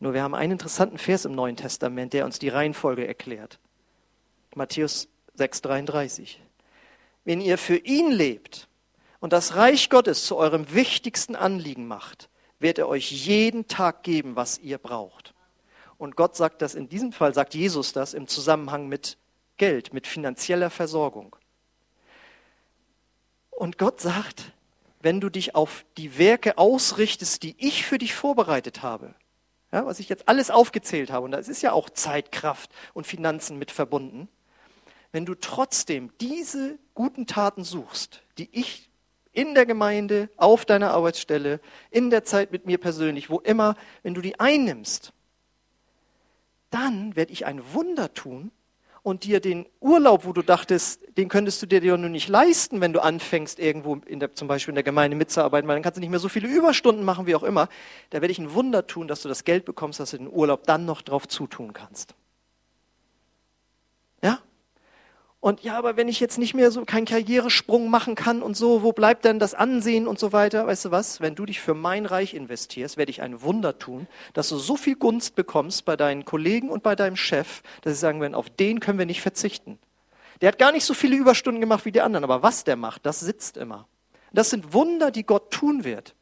Nur 0.00 0.14
wir 0.14 0.22
haben 0.22 0.34
einen 0.34 0.52
interessanten 0.52 0.98
Vers 0.98 1.24
im 1.24 1.34
Neuen 1.34 1.56
Testament, 1.56 2.12
der 2.12 2.24
uns 2.24 2.38
die 2.38 2.48
Reihenfolge 2.48 3.06
erklärt. 3.06 3.58
Matthäus 4.54 5.08
6,33. 5.38 6.36
Wenn 7.24 7.40
ihr 7.40 7.58
für 7.58 7.76
ihn 7.76 8.10
lebt 8.10 8.68
und 9.20 9.32
das 9.32 9.56
Reich 9.56 9.90
Gottes 9.90 10.24
zu 10.24 10.36
eurem 10.36 10.72
wichtigsten 10.72 11.36
Anliegen 11.36 11.86
macht, 11.86 12.28
wird 12.58 12.78
er 12.78 12.88
euch 12.88 13.10
jeden 13.10 13.66
Tag 13.66 14.02
geben, 14.02 14.36
was 14.36 14.58
ihr 14.58 14.78
braucht. 14.78 15.34
Und 15.98 16.16
Gott 16.16 16.36
sagt 16.36 16.62
das 16.62 16.74
in 16.74 16.88
diesem 16.88 17.12
Fall, 17.12 17.34
sagt 17.34 17.54
Jesus 17.54 17.92
das 17.92 18.14
im 18.14 18.26
Zusammenhang 18.28 18.88
mit 18.88 19.18
Geld, 19.56 19.94
mit 19.94 20.06
finanzieller 20.06 20.70
Versorgung. 20.70 21.36
Und 23.56 23.78
Gott 23.78 24.00
sagt, 24.00 24.52
wenn 25.00 25.20
du 25.20 25.28
dich 25.28 25.54
auf 25.54 25.84
die 25.96 26.18
Werke 26.18 26.58
ausrichtest, 26.58 27.42
die 27.42 27.54
ich 27.58 27.84
für 27.84 27.98
dich 27.98 28.14
vorbereitet 28.14 28.82
habe, 28.82 29.14
ja, 29.72 29.84
was 29.86 29.98
ich 29.98 30.08
jetzt 30.08 30.28
alles 30.28 30.50
aufgezählt 30.50 31.10
habe, 31.10 31.24
und 31.24 31.32
da 31.32 31.38
ist 31.38 31.62
ja 31.62 31.72
auch 31.72 31.90
Zeit, 31.90 32.32
Kraft 32.32 32.70
und 32.94 33.06
Finanzen 33.06 33.58
mit 33.58 33.70
verbunden, 33.70 34.28
wenn 35.12 35.26
du 35.26 35.34
trotzdem 35.34 36.10
diese 36.20 36.78
guten 36.94 37.26
Taten 37.26 37.64
suchst, 37.64 38.22
die 38.38 38.48
ich 38.52 38.88
in 39.32 39.54
der 39.54 39.66
Gemeinde, 39.66 40.28
auf 40.36 40.64
deiner 40.64 40.92
Arbeitsstelle, 40.92 41.60
in 41.90 42.10
der 42.10 42.24
Zeit 42.24 42.52
mit 42.52 42.66
mir 42.66 42.78
persönlich, 42.78 43.30
wo 43.30 43.40
immer, 43.40 43.76
wenn 44.02 44.14
du 44.14 44.20
die 44.20 44.38
einnimmst, 44.38 45.12
dann 46.70 47.14
werde 47.16 47.32
ich 47.32 47.46
ein 47.46 47.62
Wunder 47.72 48.14
tun 48.14 48.50
und 49.04 49.24
dir 49.24 49.38
den 49.38 49.66
Urlaub, 49.80 50.24
wo 50.24 50.32
du 50.32 50.40
dachtest, 50.40 51.02
den 51.18 51.28
könntest 51.28 51.60
du 51.60 51.66
dir 51.66 51.84
ja 51.84 51.94
nur 51.98 52.08
nicht 52.08 52.26
leisten, 52.26 52.80
wenn 52.80 52.94
du 52.94 53.02
anfängst, 53.02 53.58
irgendwo 53.58 53.96
in 54.06 54.18
der, 54.18 54.34
zum 54.34 54.48
Beispiel 54.48 54.72
in 54.72 54.76
der 54.76 54.82
Gemeinde 54.82 55.14
mitzuarbeiten, 55.14 55.68
weil 55.68 55.76
dann 55.76 55.82
kannst 55.82 55.98
du 55.98 56.00
nicht 56.00 56.08
mehr 56.08 56.18
so 56.18 56.30
viele 56.30 56.48
Überstunden 56.48 57.04
machen, 57.04 57.26
wie 57.26 57.34
auch 57.34 57.42
immer. 57.42 57.68
Da 58.08 58.22
werde 58.22 58.32
ich 58.32 58.38
ein 58.38 58.54
Wunder 58.54 58.86
tun, 58.86 59.06
dass 59.06 59.20
du 59.20 59.28
das 59.28 59.44
Geld 59.44 59.66
bekommst, 59.66 60.00
dass 60.00 60.12
du 60.12 60.16
den 60.16 60.32
Urlaub 60.32 60.64
dann 60.64 60.86
noch 60.86 61.02
drauf 61.02 61.28
zutun 61.28 61.74
kannst. 61.74 62.14
Ja? 64.22 64.38
Und 65.44 65.62
ja, 65.62 65.76
aber 65.76 65.98
wenn 65.98 66.08
ich 66.08 66.20
jetzt 66.20 66.38
nicht 66.38 66.54
mehr 66.54 66.70
so 66.70 66.86
keinen 66.86 67.04
Karrieresprung 67.04 67.90
machen 67.90 68.14
kann 68.14 68.40
und 68.40 68.56
so, 68.56 68.82
wo 68.82 68.92
bleibt 68.92 69.26
denn 69.26 69.38
das 69.38 69.52
Ansehen 69.52 70.06
und 70.06 70.18
so 70.18 70.32
weiter? 70.32 70.66
Weißt 70.66 70.86
du 70.86 70.90
was? 70.90 71.20
Wenn 71.20 71.34
du 71.34 71.44
dich 71.44 71.60
für 71.60 71.74
mein 71.74 72.06
Reich 72.06 72.32
investierst, 72.32 72.96
werde 72.96 73.10
ich 73.10 73.20
ein 73.20 73.42
Wunder 73.42 73.78
tun, 73.78 74.06
dass 74.32 74.48
du 74.48 74.56
so 74.56 74.78
viel 74.78 74.96
Gunst 74.96 75.34
bekommst 75.34 75.84
bei 75.84 75.98
deinen 75.98 76.24
Kollegen 76.24 76.70
und 76.70 76.82
bei 76.82 76.96
deinem 76.96 77.16
Chef, 77.16 77.60
dass 77.82 77.92
sie 77.92 77.98
sagen 77.98 78.22
werden, 78.22 78.34
auf 78.34 78.48
den 78.48 78.80
können 78.80 78.98
wir 78.98 79.04
nicht 79.04 79.20
verzichten. 79.20 79.78
Der 80.40 80.48
hat 80.48 80.58
gar 80.58 80.72
nicht 80.72 80.86
so 80.86 80.94
viele 80.94 81.16
Überstunden 81.16 81.60
gemacht 81.60 81.84
wie 81.84 81.92
die 81.92 82.00
anderen, 82.00 82.24
aber 82.24 82.42
was 82.42 82.64
der 82.64 82.76
macht, 82.76 83.04
das 83.04 83.20
sitzt 83.20 83.58
immer. 83.58 83.86
Das 84.32 84.48
sind 84.48 84.72
Wunder, 84.72 85.10
die 85.10 85.26
Gott 85.26 85.50
tun 85.50 85.84
wird. 85.84 86.14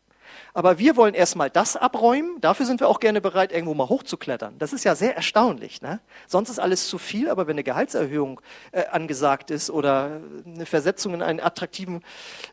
Aber 0.54 0.78
wir 0.78 0.96
wollen 0.96 1.14
erstmal 1.14 1.48
das 1.48 1.76
abräumen. 1.76 2.38
Dafür 2.42 2.66
sind 2.66 2.80
wir 2.80 2.88
auch 2.88 3.00
gerne 3.00 3.22
bereit, 3.22 3.52
irgendwo 3.52 3.72
mal 3.72 3.88
hochzuklettern. 3.88 4.58
Das 4.58 4.74
ist 4.74 4.84
ja 4.84 4.94
sehr 4.94 5.16
erstaunlich. 5.16 5.80
Ne? 5.80 6.00
Sonst 6.26 6.50
ist 6.50 6.58
alles 6.58 6.88
zu 6.88 6.98
viel, 6.98 7.30
aber 7.30 7.46
wenn 7.46 7.54
eine 7.54 7.64
Gehaltserhöhung 7.64 8.40
äh, 8.72 8.84
angesagt 8.86 9.50
ist 9.50 9.70
oder 9.70 10.20
eine 10.44 10.66
Versetzung 10.66 11.14
in 11.14 11.22
einen 11.22 11.40
attraktiven 11.40 12.04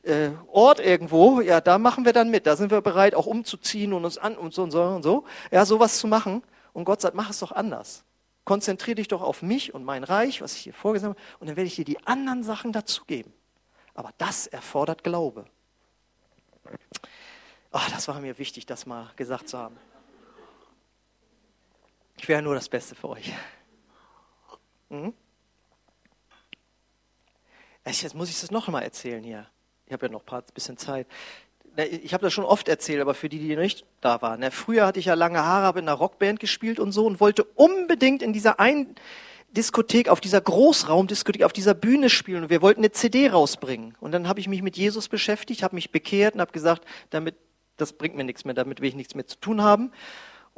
äh, 0.04 0.30
Ort 0.48 0.80
irgendwo, 0.80 1.42
ja, 1.42 1.60
da 1.60 1.78
machen 1.78 2.06
wir 2.06 2.14
dann 2.14 2.30
mit. 2.32 2.48
Da 2.48 2.56
sind 2.56 2.72
wir 2.72 2.80
bereit, 2.80 3.16
auch 3.16 3.26
umzuziehen 3.26 3.92
und 3.92 4.06
uns 4.06 4.18
an 4.18 4.38
und 4.38 4.54
so 4.54 4.64
und 4.64 4.72
so 4.72 4.82
und 4.82 5.04
so. 5.04 5.26
Ja, 5.52 5.66
sowas 5.66 6.00
zu 6.00 6.08
machen. 6.08 6.42
Und 6.72 6.86
Gott 6.86 7.02
sagt, 7.02 7.16
mach 7.16 7.30
es 7.30 7.40
doch 7.40 7.52
anders. 7.52 8.06
Konzentriere 8.46 8.96
dich 8.96 9.10
doch 9.10 9.22
auf 9.22 9.42
mich 9.42 9.74
und 9.74 9.84
mein 9.84 10.06
Reich, 10.06 10.42
was 10.42 10.56
ich 10.56 10.64
dir 10.64 10.74
vorgesehen 10.74 11.10
habe, 11.10 11.20
und 11.40 11.48
dann 11.48 11.58
werde 11.58 11.68
ich 11.68 11.76
dir 11.76 11.86
die 11.86 12.06
anderen 12.08 12.44
Sachen 12.44 12.72
dazugeben. 12.72 13.34
Aber 13.94 14.12
das 14.18 14.48
erfordert 14.48 15.04
Glaube. 15.04 15.44
Oh, 17.72 17.80
das 17.92 18.08
war 18.08 18.20
mir 18.20 18.38
wichtig, 18.40 18.66
das 18.66 18.86
mal 18.86 19.12
gesagt 19.16 19.48
zu 19.48 19.58
haben. 19.58 19.78
Ich 22.18 22.28
wäre 22.28 22.42
nur 22.42 22.56
das 22.56 22.68
Beste 22.68 22.96
für 22.96 23.10
euch. 23.10 23.32
Mhm. 24.90 25.14
Jetzt 27.86 28.14
muss 28.14 28.30
ich 28.30 28.40
das 28.40 28.52
noch 28.52 28.68
mal 28.68 28.82
erzählen 28.82 29.24
hier. 29.24 29.48
Ich 29.86 29.94
habe 29.94 30.08
ja 30.08 30.12
noch 30.12 30.24
ein 30.28 30.44
bisschen 30.54 30.78
Zeit. 30.78 31.08
Ich 31.76 32.14
habe 32.14 32.24
das 32.24 32.34
schon 32.34 32.44
oft 32.44 32.68
erzählt, 32.68 33.02
aber 33.02 33.14
für 33.14 33.30
die, 33.30 33.40
die 33.40 33.56
nicht 33.56 33.86
da 34.02 34.22
waren. 34.22 34.52
Früher 34.52 34.86
hatte 34.86 35.00
ich 35.00 35.06
ja 35.06 35.14
lange 35.14 35.44
Haare, 35.44 35.66
habe 35.66 35.80
in 35.80 35.88
einer 35.88 35.98
Rockband 35.98 36.40
gespielt 36.40 36.80
und 36.80 36.92
so 36.92 37.06
und 37.06 37.20
wollte 37.20 37.44
unbedingt 37.44 38.22
in 38.22 38.34
dieser 38.34 38.60
einen 38.60 38.96
Diskothek, 39.52 40.10
auf 40.10 40.22
dieser 40.22 40.42
Großraumdiskothek, 40.42 41.44
auf 41.44 41.54
dieser 41.54 41.74
Bühne 41.74 42.10
spielen 42.10 42.44
und 42.44 42.50
wir 42.50 42.62
wollten 42.62 42.82
eine 42.82 42.92
CD 42.92 43.30
rausbringen. 43.30 43.96
Und 44.00 44.12
dann 44.12 44.28
habe 44.28 44.40
ich 44.40 44.48
mich 44.48 44.62
mit 44.62 44.78
Jesus 44.78 45.08
beschäftigt, 45.08 45.64
habe 45.64 45.76
mich 45.76 45.92
bekehrt 45.92 46.36
und 46.36 46.42
habe 46.42 46.52
gesagt, 46.52 46.86
damit 47.10 47.36
das 47.82 47.94
bringt 47.94 48.16
mir 48.16 48.24
nichts 48.24 48.46
mehr, 48.46 48.54
damit 48.54 48.82
will 48.82 48.90
ich 48.90 48.96
nichts 48.96 49.16
mehr 49.16 49.28
zu 49.28 49.40
tun 49.40 49.62
haben. 49.62 49.92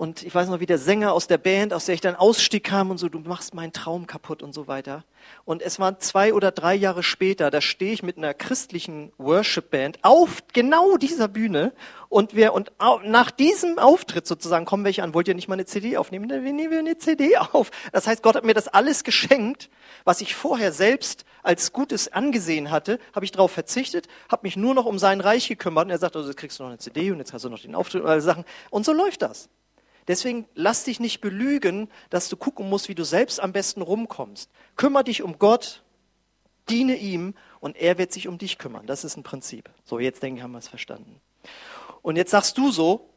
Und 0.02 0.24
ich 0.24 0.34
weiß 0.34 0.50
noch, 0.50 0.60
wie 0.60 0.66
der 0.66 0.80
Sänger 0.80 1.14
aus 1.14 1.28
der 1.28 1.38
Band, 1.38 1.76
aus 1.76 1.86
der 1.86 1.94
ich 1.94 2.02
dann 2.02 2.16
ausstieg, 2.16 2.64
kam 2.64 2.90
und 2.90 2.98
so, 2.98 3.08
du 3.08 3.20
machst 3.20 3.54
meinen 3.54 3.72
Traum 3.72 4.08
kaputt 4.08 4.42
und 4.42 4.52
so 4.52 4.66
weiter. 4.66 5.04
Und 5.46 5.62
es 5.62 5.80
waren 5.80 6.00
zwei 6.00 6.34
oder 6.34 6.50
drei 6.50 6.74
Jahre 6.74 7.04
später, 7.04 7.52
da 7.52 7.62
stehe 7.62 7.94
ich 7.94 8.02
mit 8.02 8.18
einer 8.18 8.34
christlichen 8.34 9.14
Worship-Band 9.20 10.00
auf 10.02 10.42
genau 10.54 10.98
dieser 10.98 11.28
Bühne 11.28 11.72
und 12.10 12.36
wir, 12.36 12.54
und 12.54 12.72
nach 13.06 13.30
diesem 13.30 13.78
Auftritt 13.78 14.26
sozusagen 14.26 14.66
kommen 14.66 14.86
welche 14.86 15.04
an, 15.04 15.14
wollt 15.14 15.28
ihr 15.28 15.36
nicht 15.36 15.48
mal 15.48 15.54
eine 15.54 15.68
CD 15.68 15.98
aufnehmen? 15.98 16.28
Dann 16.28 16.42
nehmen 16.42 16.72
wir 16.72 16.80
eine 16.80 16.98
CD 16.98 17.38
auf. 17.38 17.70
Das 17.92 18.08
heißt, 18.08 18.24
Gott 18.24 18.36
hat 18.36 18.44
mir 18.44 18.56
das 18.56 18.70
alles 18.70 19.04
geschenkt, 19.04 19.70
was 20.04 20.20
ich 20.22 20.34
vorher 20.34 20.72
selbst 20.72 21.26
als 21.44 21.74
Gutes 21.74 22.12
angesehen 22.12 22.72
hatte, 22.72 22.98
habe 23.14 23.26
ich 23.26 23.34
darauf 23.34 23.52
verzichtet, 23.52 24.08
habe 24.32 24.48
mich 24.48 24.58
nur 24.58 24.74
noch 24.74 24.88
um 24.88 24.98
sein 24.98 25.22
Reich 25.22 25.48
gekümmert 25.48 25.86
und 25.86 25.92
er 25.92 26.00
sagt, 26.00 26.16
also 26.16 26.28
jetzt 26.28 26.38
kriegst 26.38 26.58
du 26.58 26.64
noch 26.64 26.72
eine 26.72 26.80
CD 26.80 27.12
und 27.12 27.20
jetzt 27.20 27.34
hast 27.34 27.46
du 27.46 27.50
noch 27.50 27.60
den 27.60 27.76
Auftritt 27.76 28.02
und 28.02 28.10
alle 28.10 28.22
Sachen. 28.22 28.46
Und 28.72 28.84
so 28.84 28.94
läuft 28.94 29.22
das. 29.22 29.48
Deswegen 30.08 30.48
lass 30.56 30.84
dich 30.84 31.00
nicht 31.00 31.22
belügen, 31.22 31.90
dass 32.10 32.30
du 32.30 32.38
gucken 32.38 32.70
musst, 32.70 32.90
wie 32.90 32.96
du 32.96 33.04
selbst 33.04 33.40
am 33.40 33.54
besten 33.54 33.82
rumkommst. 33.82 34.50
Kümmer 34.76 35.04
dich 35.04 35.22
um 35.22 35.38
Gott, 35.40 35.84
diene 36.70 36.96
ihm 36.96 37.36
und 37.60 37.76
er 37.78 37.98
wird 37.98 38.12
sich 38.12 38.28
um 38.28 38.38
dich 38.38 38.58
kümmern. 38.58 38.88
Das 38.88 39.04
ist 39.04 39.18
ein 39.18 39.24
Prinzip. 39.24 39.70
So, 39.84 40.00
jetzt 40.00 40.24
denke 40.24 40.40
ich, 40.40 40.44
haben 40.44 40.52
wir 40.52 40.60
es 40.60 40.68
verstanden. 40.68 41.20
Und 42.02 42.16
jetzt 42.16 42.32
sagst 42.32 42.58
du 42.58 42.72
so, 42.72 43.10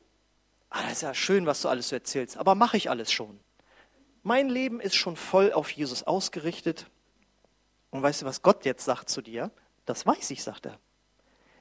ah, 0.71 0.83
das 0.83 0.93
ist 0.93 1.03
ja 1.03 1.15
schön, 1.15 1.47
was 1.47 1.63
du 1.63 1.69
alles 1.69 1.89
so 1.89 1.97
erzählst, 1.97 2.37
aber 2.37 2.55
mache 2.55 2.77
ich 2.77 2.91
alles 2.91 3.11
schon. 3.13 3.41
Mein 4.23 4.49
Leben 4.49 4.81
ist 4.81 4.95
schon 4.97 5.17
voll 5.17 5.53
auf 5.53 5.71
Jesus 5.71 6.03
ausgerichtet. 6.03 6.87
Und 7.91 8.03
weißt 8.03 8.23
du, 8.23 8.27
was 8.27 8.43
Gott 8.43 8.65
jetzt 8.65 8.85
sagt 8.85 9.09
zu 9.09 9.23
dir? 9.23 9.51
Das 9.87 10.07
weiß 10.07 10.31
ich, 10.31 10.43
sagt 10.43 10.67
er. 10.67 10.79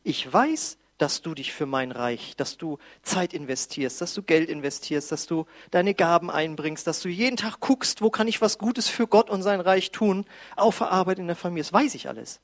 Ich 0.04 0.32
weiß, 0.32 0.78
dass 0.98 1.22
du 1.22 1.34
dich 1.34 1.54
für 1.54 1.66
mein 1.66 1.92
Reich, 1.92 2.36
dass 2.38 2.58
du 2.58 2.78
Zeit 3.02 3.34
investierst, 3.34 4.00
dass 4.00 4.14
du 4.14 4.24
Geld 4.24 4.50
investierst, 4.50 5.12
dass 5.12 5.26
du 5.26 5.46
deine 5.72 5.94
Gaben 5.94 6.30
einbringst, 6.30 6.86
dass 6.86 7.02
du 7.02 7.10
jeden 7.10 7.38
Tag 7.38 7.60
guckst, 7.60 8.02
wo 8.02 8.10
kann 8.10 8.28
ich 8.28 8.42
was 8.42 8.58
Gutes 8.58 8.88
für 8.88 9.08
Gott 9.08 9.30
und 9.30 9.42
sein 9.42 9.60
Reich 9.60 9.92
tun, 9.92 10.26
auf 10.56 10.78
der 10.78 10.92
Arbeit 10.92 11.20
in 11.20 11.28
der 11.28 11.36
Familie. 11.36 11.64
Das 11.64 11.74
weiß 11.74 11.96
ich 11.96 12.08
alles. 12.08 12.40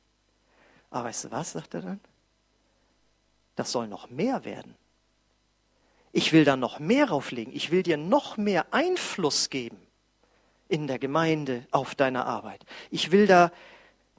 Aber 0.90 1.06
weißt 1.06 1.26
du 1.26 1.32
was, 1.32 1.52
sagt 1.52 1.74
er 1.76 1.82
dann? 1.82 2.00
Das 3.56 3.72
soll 3.72 3.88
noch 3.88 4.10
mehr 4.10 4.46
werden. 4.46 4.76
Ich 6.12 6.34
will 6.34 6.44
da 6.44 6.56
noch 6.56 6.80
mehr 6.80 7.10
rauflegen. 7.10 7.54
Ich 7.54 7.72
will 7.72 7.84
dir 7.84 7.98
noch 7.98 8.38
mehr 8.38 8.74
Einfluss 8.74 9.50
geben 9.50 9.78
in 10.68 10.88
der 10.88 11.00
Gemeinde, 11.00 11.66
auf 11.72 11.96
deiner 11.96 12.26
Arbeit. 12.26 12.66
Ich 12.90 13.12
will 13.12 13.28
da 13.28 13.52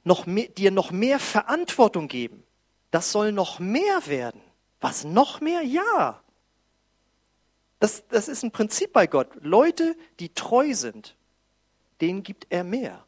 noch 0.03 0.25
mehr, 0.25 0.47
dir 0.47 0.71
noch 0.71 0.91
mehr 0.91 1.19
Verantwortung 1.19 2.07
geben. 2.07 2.43
Das 2.91 3.11
soll 3.11 3.31
noch 3.31 3.59
mehr 3.59 4.05
werden. 4.07 4.41
Was 4.81 5.03
noch 5.03 5.41
mehr? 5.41 5.61
Ja. 5.63 6.21
Das, 7.79 8.07
das 8.09 8.27
ist 8.27 8.43
ein 8.43 8.51
Prinzip 8.51 8.93
bei 8.93 9.07
Gott. 9.07 9.29
Leute, 9.41 9.95
die 10.19 10.33
treu 10.33 10.73
sind, 10.73 11.15
denen 12.01 12.21
gibt 12.21 12.47
er 12.49 12.63
mehr. 12.63 13.05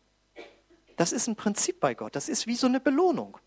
Das 0.95 1.11
ist 1.11 1.27
ein 1.27 1.35
Prinzip 1.35 1.79
bei 1.79 1.93
Gott. 1.93 2.15
Das 2.15 2.29
ist 2.29 2.47
wie 2.47 2.55
so 2.55 2.67
eine 2.67 2.79
Belohnung. 2.79 3.37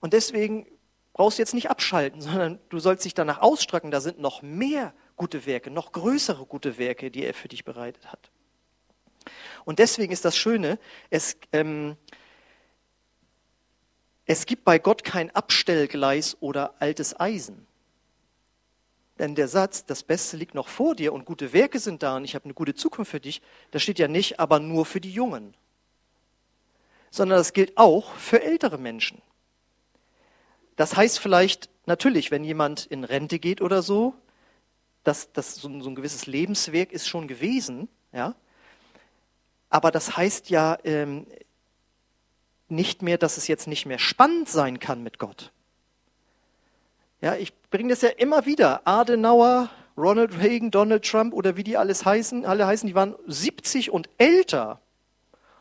Und 0.00 0.12
deswegen 0.12 0.66
brauchst 1.12 1.38
du 1.38 1.42
jetzt 1.42 1.54
nicht 1.54 1.70
abschalten, 1.70 2.20
sondern 2.22 2.58
du 2.70 2.78
sollst 2.78 3.04
dich 3.04 3.14
danach 3.14 3.40
ausstrecken. 3.40 3.90
Da 3.90 4.00
sind 4.00 4.18
noch 4.18 4.42
mehr 4.42 4.94
gute 5.16 5.46
Werke, 5.46 5.70
noch 5.70 5.92
größere 5.92 6.46
gute 6.46 6.78
Werke, 6.78 7.10
die 7.10 7.24
er 7.24 7.34
für 7.34 7.48
dich 7.48 7.64
bereitet 7.64 8.10
hat. 8.10 8.30
Und 9.64 9.78
deswegen 9.78 10.12
ist 10.12 10.24
das 10.24 10.36
Schöne, 10.36 10.78
es, 11.10 11.36
ähm, 11.52 11.96
es 14.26 14.46
gibt 14.46 14.64
bei 14.64 14.78
Gott 14.78 15.04
kein 15.04 15.30
Abstellgleis 15.34 16.36
oder 16.40 16.74
altes 16.78 17.18
Eisen. 17.18 17.66
Denn 19.18 19.34
der 19.34 19.48
Satz, 19.48 19.84
das 19.86 20.02
Beste 20.02 20.36
liegt 20.36 20.54
noch 20.54 20.68
vor 20.68 20.96
dir 20.96 21.12
und 21.12 21.24
gute 21.24 21.52
Werke 21.52 21.78
sind 21.78 22.02
da 22.02 22.16
und 22.16 22.24
ich 22.24 22.34
habe 22.34 22.46
eine 22.46 22.54
gute 22.54 22.74
Zukunft 22.74 23.10
für 23.10 23.20
dich, 23.20 23.42
das 23.70 23.82
steht 23.82 23.98
ja 23.98 24.08
nicht, 24.08 24.40
aber 24.40 24.58
nur 24.58 24.86
für 24.86 25.00
die 25.00 25.12
Jungen. 25.12 25.54
Sondern 27.10 27.38
das 27.38 27.52
gilt 27.52 27.76
auch 27.76 28.14
für 28.14 28.42
ältere 28.42 28.78
Menschen. 28.78 29.22
Das 30.74 30.96
heißt 30.96 31.20
vielleicht, 31.20 31.68
natürlich, 31.86 32.32
wenn 32.32 32.42
jemand 32.42 32.86
in 32.86 33.04
Rente 33.04 33.38
geht 33.38 33.60
oder 33.60 33.82
so, 33.82 34.14
dass 35.04 35.30
das 35.32 35.54
so 35.54 35.68
ein, 35.68 35.94
gewisses 35.94 36.26
Lebenswerk 36.26 36.90
ist 36.90 37.06
schon 37.06 37.28
gewesen, 37.28 37.88
ja. 38.12 38.34
Aber 39.68 39.90
das 39.90 40.16
heißt 40.16 40.50
ja 40.50 40.78
ähm, 40.84 41.26
nicht 42.68 43.02
mehr, 43.02 43.18
dass 43.18 43.36
es 43.36 43.48
jetzt 43.48 43.66
nicht 43.66 43.86
mehr 43.86 43.98
spannend 43.98 44.48
sein 44.48 44.78
kann 44.78 45.02
mit 45.02 45.18
Gott. 45.18 45.52
Ja, 47.20 47.36
ich 47.36 47.52
bringe 47.70 47.90
das 47.90 48.02
ja 48.02 48.10
immer 48.10 48.46
wieder. 48.46 48.86
Adenauer, 48.86 49.70
Ronald 49.96 50.38
Reagan, 50.38 50.70
Donald 50.70 51.04
Trump 51.04 51.32
oder 51.32 51.56
wie 51.56 51.64
die 51.64 51.76
alles 51.76 52.04
heißen, 52.04 52.44
alle 52.44 52.66
heißen, 52.66 52.86
die 52.86 52.94
waren 52.94 53.14
70 53.26 53.90
und 53.90 54.08
älter 54.18 54.80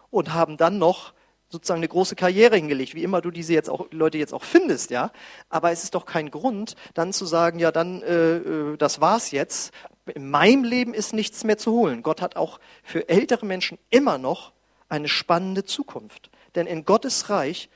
und 0.10 0.34
haben 0.34 0.58
dann 0.58 0.78
noch 0.78 1.14
sozusagen 1.50 1.80
eine 1.80 1.88
große 1.88 2.16
Karriere 2.16 2.56
hingelegt, 2.56 2.96
wie 2.96 3.04
immer 3.04 3.22
du 3.22 3.30
diese 3.30 3.54
jetzt 3.54 3.70
auch, 3.70 3.86
Leute 3.92 4.18
jetzt 4.18 4.34
auch 4.34 4.44
findest, 4.44 4.90
ja. 4.90 5.12
Aber 5.50 5.72
es 5.72 5.84
ist 5.84 5.94
doch 5.94 6.06
kein 6.06 6.32
Grund, 6.32 6.76
dann 6.96 7.14
zu 7.14 7.26
sagen, 7.26 7.60
ja, 7.60 7.72
dann, 7.72 8.02
äh, 8.02 8.38
äh 8.38 8.78
das 8.78 9.02
war's 9.02 9.32
jetzt, 9.32 9.72
in 10.14 10.30
meinem 10.30 10.64
Leben 10.64 10.94
ist 10.94 11.14
nichts 11.14 11.44
mehr 11.44 11.58
zu 11.58 11.72
holen. 11.72 12.04
Gott 12.04 12.22
hat 12.22 12.36
auch 12.36 12.60
für 12.84 13.08
ältere 13.08 13.46
Menschen 13.46 13.78
immer 13.90 14.18
noch 14.18 14.52
eine 14.90 15.08
spannende 15.08 15.64
Zukunft. 15.64 16.30
Denn 16.56 16.68
in 16.68 16.86
Gottes 16.86 17.30
Reich, 17.30 17.70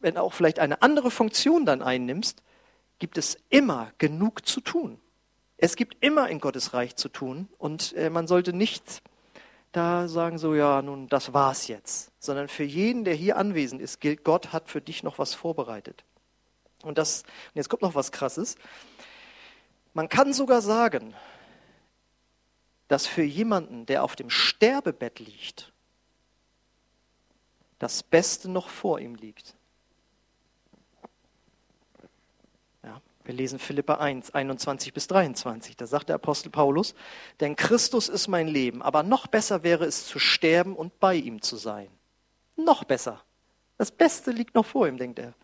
wenn 0.00 0.16
auch 0.16 0.32
vielleicht 0.32 0.58
eine 0.58 0.82
andere 0.82 1.10
Funktion 1.10 1.66
dann 1.66 1.82
einnimmst, 1.82 2.42
gibt 2.98 3.18
es 3.18 3.38
immer 3.50 3.92
genug 3.98 4.46
zu 4.46 4.60
tun. 4.60 5.00
Es 5.58 5.76
gibt 5.76 5.96
immer 6.00 6.28
in 6.28 6.38
Gottes 6.40 6.74
Reich 6.74 6.96
zu 6.96 7.08
tun 7.08 7.48
und 7.58 7.94
äh, 7.94 8.10
man 8.10 8.26
sollte 8.26 8.52
nicht 8.52 9.02
da 9.72 10.08
sagen 10.08 10.38
so, 10.38 10.54
ja, 10.54 10.80
nun, 10.80 11.06
das 11.08 11.34
war's 11.34 11.68
jetzt. 11.68 12.10
Sondern 12.18 12.48
für 12.48 12.64
jeden, 12.64 13.04
der 13.04 13.14
hier 13.14 13.36
anwesend 13.36 13.82
ist, 13.82 14.00
gilt, 14.00 14.24
Gott 14.24 14.52
hat 14.52 14.70
für 14.70 14.80
dich 14.80 15.02
noch 15.02 15.18
was 15.18 15.34
vorbereitet. 15.34 16.04
Und 16.82 16.96
das, 16.98 17.22
und 17.22 17.56
jetzt 17.56 17.68
kommt 17.68 17.82
noch 17.82 17.94
was 17.94 18.10
Krasses. 18.10 18.56
Man 19.92 20.08
kann 20.08 20.32
sogar 20.32 20.62
sagen, 20.62 21.14
dass 22.88 23.06
für 23.06 23.22
jemanden, 23.22 23.84
der 23.84 24.02
auf 24.02 24.16
dem 24.16 24.30
Sterbebett 24.30 25.18
liegt, 25.18 25.72
das 27.78 28.02
Beste 28.02 28.50
noch 28.50 28.68
vor 28.68 29.00
ihm 29.00 29.14
liegt. 29.14 29.54
Ja, 32.82 33.00
wir 33.24 33.34
lesen 33.34 33.58
Philippa 33.58 33.94
1, 33.94 34.34
21 34.34 34.92
bis 34.92 35.06
23. 35.08 35.76
Da 35.76 35.86
sagt 35.86 36.08
der 36.08 36.16
Apostel 36.16 36.50
Paulus, 36.50 36.94
denn 37.40 37.56
Christus 37.56 38.08
ist 38.08 38.28
mein 38.28 38.48
Leben, 38.48 38.82
aber 38.82 39.02
noch 39.02 39.26
besser 39.26 39.62
wäre 39.62 39.84
es 39.84 40.06
zu 40.06 40.18
sterben 40.18 40.74
und 40.74 40.98
bei 41.00 41.14
ihm 41.14 41.42
zu 41.42 41.56
sein. 41.56 41.88
Noch 42.56 42.84
besser. 42.84 43.22
Das 43.78 43.90
Beste 43.90 44.30
liegt 44.30 44.54
noch 44.54 44.64
vor 44.64 44.88
ihm, 44.88 44.96
denkt 44.96 45.18
er. 45.18 45.34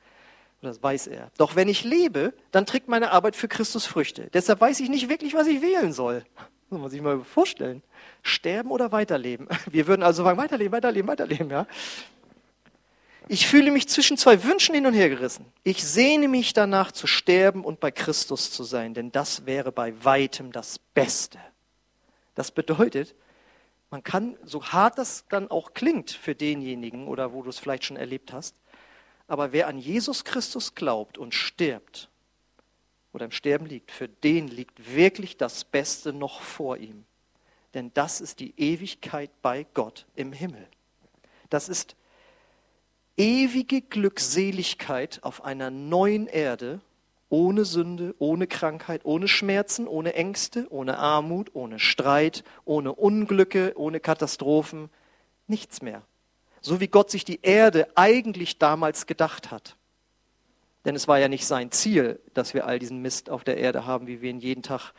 Das 0.62 0.80
weiß 0.80 1.08
er. 1.08 1.30
Doch 1.38 1.56
wenn 1.56 1.68
ich 1.68 1.82
lebe, 1.82 2.32
dann 2.52 2.66
trägt 2.66 2.86
meine 2.86 3.10
Arbeit 3.10 3.34
für 3.34 3.48
Christus 3.48 3.84
Früchte. 3.84 4.30
Deshalb 4.32 4.60
weiß 4.60 4.78
ich 4.78 4.88
nicht 4.88 5.08
wirklich, 5.08 5.34
was 5.34 5.48
ich 5.48 5.60
wählen 5.60 5.92
soll. 5.92 6.24
Das 6.36 6.70
muss 6.70 6.80
man 6.80 6.90
sich 6.90 7.02
mal 7.02 7.22
vorstellen. 7.24 7.82
Sterben 8.22 8.70
oder 8.70 8.92
weiterleben? 8.92 9.48
Wir 9.70 9.88
würden 9.88 10.04
also 10.04 10.22
sagen, 10.22 10.38
weiterleben, 10.38 10.72
weiterleben, 10.72 11.08
weiterleben, 11.08 11.50
ja. 11.50 11.66
Ich 13.28 13.46
fühle 13.46 13.70
mich 13.70 13.88
zwischen 13.88 14.16
zwei 14.16 14.42
Wünschen 14.44 14.74
hin 14.74 14.86
und 14.86 14.94
her 14.94 15.08
gerissen. 15.08 15.46
Ich 15.64 15.84
sehne 15.84 16.28
mich 16.28 16.52
danach 16.52 16.92
zu 16.92 17.06
sterben 17.06 17.64
und 17.64 17.80
bei 17.80 17.90
Christus 17.90 18.50
zu 18.50 18.64
sein, 18.64 18.94
denn 18.94 19.12
das 19.12 19.46
wäre 19.46 19.72
bei 19.72 20.04
weitem 20.04 20.52
das 20.52 20.78
Beste. 20.78 21.38
Das 22.34 22.50
bedeutet, 22.50 23.14
man 23.90 24.02
kann, 24.02 24.36
so 24.44 24.64
hart 24.64 24.98
das 24.98 25.24
dann 25.28 25.50
auch 25.50 25.74
klingt 25.74 26.10
für 26.10 26.34
denjenigen 26.34 27.06
oder 27.06 27.32
wo 27.32 27.42
du 27.42 27.50
es 27.50 27.58
vielleicht 27.58 27.84
schon 27.84 27.96
erlebt 27.96 28.32
hast, 28.32 28.56
aber 29.28 29.52
wer 29.52 29.68
an 29.68 29.78
Jesus 29.78 30.24
Christus 30.24 30.74
glaubt 30.74 31.16
und 31.16 31.34
stirbt 31.34 32.08
oder 33.12 33.26
im 33.26 33.30
Sterben 33.30 33.66
liegt, 33.66 33.90
für 33.90 34.08
den 34.08 34.48
liegt 34.48 34.94
wirklich 34.94 35.36
das 35.36 35.64
Beste 35.64 36.12
noch 36.12 36.40
vor 36.40 36.78
ihm. 36.78 37.04
Denn 37.74 37.90
das 37.94 38.20
ist 38.20 38.40
die 38.40 38.54
Ewigkeit 38.56 39.30
bei 39.42 39.66
Gott 39.74 40.06
im 40.14 40.32
Himmel. 40.32 40.66
Das 41.50 41.68
ist 41.68 41.96
ewige 43.16 43.82
Glückseligkeit 43.82 45.20
auf 45.22 45.44
einer 45.44 45.70
neuen 45.70 46.26
Erde, 46.26 46.80
ohne 47.28 47.64
Sünde, 47.64 48.14
ohne 48.18 48.46
Krankheit, 48.46 49.02
ohne 49.04 49.26
Schmerzen, 49.26 49.88
ohne 49.88 50.14
Ängste, 50.14 50.66
ohne 50.70 50.98
Armut, 50.98 51.50
ohne 51.54 51.78
Streit, 51.78 52.44
ohne 52.64 52.92
Unglücke, 52.92 53.72
ohne 53.76 54.00
Katastrophen, 54.00 54.90
nichts 55.46 55.80
mehr. 55.80 56.02
So 56.60 56.78
wie 56.80 56.88
Gott 56.88 57.10
sich 57.10 57.24
die 57.24 57.40
Erde 57.42 57.88
eigentlich 57.94 58.58
damals 58.58 59.06
gedacht 59.06 59.50
hat. 59.50 59.76
Denn 60.84 60.94
es 60.94 61.08
war 61.08 61.18
ja 61.18 61.28
nicht 61.28 61.46
sein 61.46 61.70
Ziel, 61.70 62.20
dass 62.34 62.54
wir 62.54 62.66
all 62.66 62.78
diesen 62.78 63.00
Mist 63.00 63.30
auf 63.30 63.44
der 63.44 63.56
Erde 63.56 63.86
haben, 63.86 64.06
wie 64.06 64.20
wir 64.20 64.30
ihn 64.30 64.40
jeden 64.40 64.62
Tag 64.62 64.92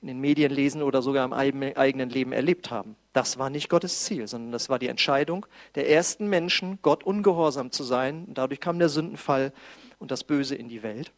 in 0.00 0.08
den 0.08 0.20
Medien 0.20 0.52
lesen 0.52 0.82
oder 0.82 1.00
sogar 1.00 1.24
im 1.24 1.32
eigenen 1.32 2.10
Leben 2.10 2.32
erlebt 2.32 2.70
haben. 2.70 2.96
Das 3.12 3.38
war 3.38 3.50
nicht 3.50 3.68
Gottes 3.68 4.04
Ziel, 4.04 4.26
sondern 4.26 4.52
das 4.52 4.68
war 4.68 4.78
die 4.78 4.88
Entscheidung 4.88 5.46
der 5.74 5.88
ersten 5.90 6.28
Menschen, 6.28 6.78
Gott 6.80 7.04
ungehorsam 7.04 7.70
zu 7.70 7.84
sein. 7.84 8.26
Dadurch 8.32 8.60
kam 8.60 8.78
der 8.78 8.88
Sündenfall 8.88 9.52
und 9.98 10.10
das 10.10 10.24
Böse 10.24 10.54
in 10.54 10.68
die 10.68 10.82
Welt. 10.82 11.12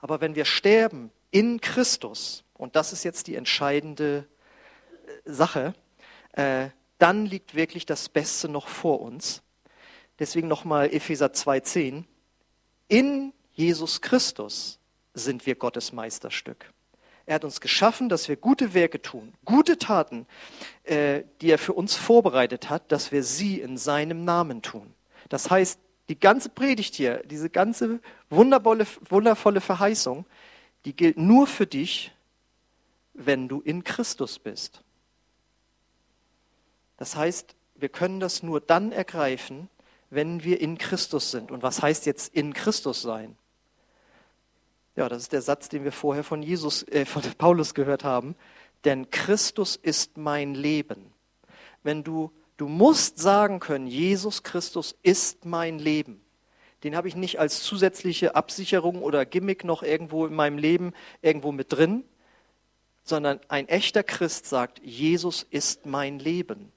Aber 0.00 0.20
wenn 0.20 0.34
wir 0.34 0.44
sterben 0.44 1.10
in 1.30 1.60
Christus, 1.60 2.44
und 2.54 2.76
das 2.76 2.92
ist 2.92 3.04
jetzt 3.04 3.26
die 3.26 3.34
entscheidende 3.34 4.26
äh, 5.26 5.30
Sache, 5.30 5.74
äh, 6.32 6.68
dann 6.98 7.26
liegt 7.26 7.54
wirklich 7.54 7.86
das 7.86 8.08
Beste 8.08 8.48
noch 8.48 8.68
vor 8.68 9.00
uns. 9.00 9.42
Deswegen 10.18 10.48
nochmal 10.48 10.92
Epheser 10.92 11.28
2,10. 11.28 12.04
In 12.88 13.32
Jesus 13.54 14.00
Christus 14.00 14.78
sind 15.14 15.46
wir 15.46 15.54
Gottes 15.54 15.92
Meisterstück. 15.92 16.72
Er 17.30 17.36
hat 17.36 17.44
uns 17.44 17.60
geschaffen, 17.60 18.08
dass 18.08 18.28
wir 18.28 18.34
gute 18.34 18.74
Werke 18.74 19.00
tun, 19.00 19.32
gute 19.44 19.78
Taten, 19.78 20.26
äh, 20.82 21.22
die 21.40 21.50
er 21.52 21.58
für 21.58 21.74
uns 21.74 21.94
vorbereitet 21.94 22.70
hat, 22.70 22.90
dass 22.90 23.12
wir 23.12 23.22
sie 23.22 23.60
in 23.60 23.76
seinem 23.76 24.24
Namen 24.24 24.62
tun. 24.62 24.92
Das 25.28 25.48
heißt, 25.48 25.78
die 26.08 26.18
ganze 26.18 26.48
Predigt 26.48 26.96
hier, 26.96 27.22
diese 27.24 27.48
ganze 27.48 28.00
wundervolle, 28.30 28.84
wundervolle 29.08 29.60
Verheißung, 29.60 30.26
die 30.84 30.92
gilt 30.92 31.18
nur 31.18 31.46
für 31.46 31.68
dich, 31.68 32.10
wenn 33.14 33.46
du 33.46 33.60
in 33.60 33.84
Christus 33.84 34.40
bist. 34.40 34.82
Das 36.96 37.14
heißt, 37.14 37.54
wir 37.76 37.90
können 37.90 38.18
das 38.18 38.42
nur 38.42 38.60
dann 38.60 38.90
ergreifen, 38.90 39.68
wenn 40.10 40.42
wir 40.42 40.60
in 40.60 40.78
Christus 40.78 41.30
sind. 41.30 41.52
Und 41.52 41.62
was 41.62 41.80
heißt 41.80 42.06
jetzt 42.06 42.34
in 42.34 42.54
Christus 42.54 43.02
sein? 43.02 43.36
Ja, 44.96 45.08
das 45.08 45.22
ist 45.22 45.32
der 45.32 45.42
Satz, 45.42 45.68
den 45.68 45.84
wir 45.84 45.92
vorher 45.92 46.24
von 46.24 46.42
Jesus, 46.42 46.86
äh, 46.88 47.04
von 47.04 47.22
Paulus 47.38 47.74
gehört 47.74 48.04
haben. 48.04 48.34
Denn 48.84 49.10
Christus 49.10 49.76
ist 49.76 50.16
mein 50.16 50.54
Leben. 50.54 51.12
Wenn 51.82 52.02
du, 52.02 52.32
du 52.56 52.68
musst 52.68 53.18
sagen 53.18 53.60
können, 53.60 53.86
Jesus 53.86 54.42
Christus 54.42 54.96
ist 55.02 55.44
mein 55.44 55.78
Leben. 55.78 56.20
Den 56.82 56.96
habe 56.96 57.08
ich 57.08 57.14
nicht 57.14 57.38
als 57.38 57.62
zusätzliche 57.62 58.34
Absicherung 58.34 59.02
oder 59.02 59.26
Gimmick 59.26 59.64
noch 59.64 59.82
irgendwo 59.82 60.26
in 60.26 60.34
meinem 60.34 60.56
Leben 60.56 60.92
irgendwo 61.20 61.52
mit 61.52 61.72
drin, 61.72 62.04
sondern 63.02 63.40
ein 63.48 63.68
echter 63.68 64.02
Christ 64.02 64.46
sagt, 64.46 64.80
Jesus 64.82 65.46
ist 65.50 65.84
mein 65.84 66.18
Leben. 66.18 66.72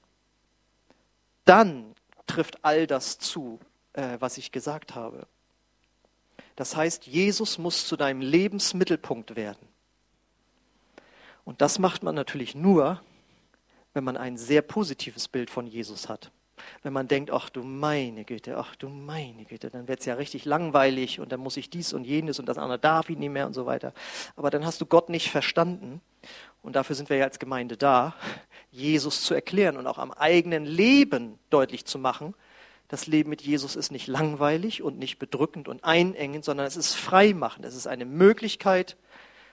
Dann 1.44 1.94
trifft 2.26 2.64
all 2.64 2.86
das 2.86 3.18
zu, 3.18 3.60
äh, 3.94 4.16
was 4.20 4.38
ich 4.38 4.52
gesagt 4.52 4.94
habe. 4.94 5.26
Das 6.56 6.76
heißt, 6.76 7.06
Jesus 7.06 7.58
muss 7.58 7.86
zu 7.86 7.96
deinem 7.96 8.20
Lebensmittelpunkt 8.20 9.36
werden. 9.36 9.68
Und 11.44 11.60
das 11.60 11.78
macht 11.78 12.02
man 12.02 12.14
natürlich 12.14 12.54
nur, 12.54 13.00
wenn 13.92 14.04
man 14.04 14.16
ein 14.16 14.36
sehr 14.36 14.62
positives 14.62 15.28
Bild 15.28 15.50
von 15.50 15.66
Jesus 15.66 16.08
hat. 16.08 16.30
Wenn 16.82 16.92
man 16.92 17.08
denkt, 17.08 17.30
ach 17.30 17.50
du 17.50 17.62
meine 17.62 18.24
Güte, 18.24 18.56
ach 18.56 18.76
du 18.76 18.88
meine 18.88 19.44
Güte, 19.44 19.70
dann 19.70 19.88
wird 19.88 20.00
es 20.00 20.06
ja 20.06 20.14
richtig 20.14 20.44
langweilig 20.44 21.20
und 21.20 21.32
dann 21.32 21.40
muss 21.40 21.56
ich 21.56 21.68
dies 21.68 21.92
und 21.92 22.04
jenes 22.04 22.38
und 22.38 22.46
das 22.46 22.58
andere 22.58 22.78
darf 22.78 23.10
ich 23.10 23.18
nicht 23.18 23.30
mehr 23.30 23.46
und 23.46 23.54
so 23.54 23.66
weiter. 23.66 23.92
Aber 24.36 24.50
dann 24.50 24.64
hast 24.64 24.80
du 24.80 24.86
Gott 24.86 25.08
nicht 25.08 25.30
verstanden. 25.30 26.00
Und 26.62 26.76
dafür 26.76 26.96
sind 26.96 27.10
wir 27.10 27.18
ja 27.18 27.24
als 27.24 27.38
Gemeinde 27.38 27.76
da, 27.76 28.14
Jesus 28.70 29.22
zu 29.22 29.34
erklären 29.34 29.76
und 29.76 29.86
auch 29.86 29.98
am 29.98 30.12
eigenen 30.12 30.64
Leben 30.64 31.38
deutlich 31.50 31.84
zu 31.84 31.98
machen, 31.98 32.34
das 32.94 33.08
Leben 33.08 33.28
mit 33.28 33.42
Jesus 33.42 33.74
ist 33.74 33.90
nicht 33.90 34.06
langweilig 34.06 34.80
und 34.80 35.00
nicht 35.00 35.18
bedrückend 35.18 35.66
und 35.66 35.82
einengend, 35.82 36.44
sondern 36.44 36.64
es 36.64 36.76
ist 36.76 36.94
freimachend. 36.94 37.64
Es 37.64 37.74
ist 37.74 37.88
eine 37.88 38.04
Möglichkeit. 38.04 38.96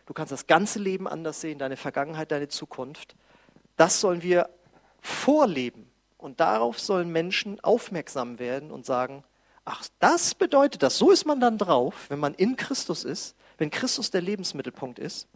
Du 0.06 0.14
kannst 0.14 0.32
das 0.32 0.46
ganze 0.46 0.78
Leben 0.78 1.08
anders 1.08 1.42
sehen, 1.42 1.58
deine 1.58 1.76
Vergangenheit, 1.76 2.32
deine 2.32 2.50
Zukunft. 2.50 3.16
Das 3.78 4.00
sollen 4.00 4.22
wir 4.22 4.48
vorleben. 5.00 5.90
Und 6.20 6.40
darauf 6.40 6.80
sollen 6.80 7.12
Menschen 7.12 7.60
aufmerksam 7.62 8.38
werden 8.38 8.70
und 8.70 8.86
sagen, 8.86 9.24
ach, 9.66 9.88
das 9.98 10.36
bedeutet 10.36 10.84
das. 10.84 11.00
So 11.00 11.10
ist 11.10 11.26
man 11.26 11.40
dann 11.40 11.58
drauf, 11.58 12.10
wenn 12.10 12.20
man 12.20 12.36
in 12.36 12.58
Christus 12.58 13.04
ist, 13.04 13.36
wenn 13.58 13.72
Christus 13.72 14.12
der 14.12 14.22
Lebensmittelpunkt 14.22 15.00
ist. 15.00 15.28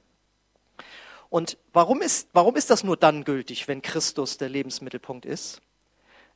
Und 1.30 1.58
warum 1.74 2.04
ist, 2.04 2.30
warum 2.34 2.56
ist 2.56 2.70
das 2.70 2.84
nur 2.84 2.98
dann 2.98 3.24
gültig, 3.24 3.68
wenn 3.68 3.82
Christus 3.82 4.38
der 4.38 4.50
Lebensmittelpunkt 4.50 5.26
ist? 5.26 5.60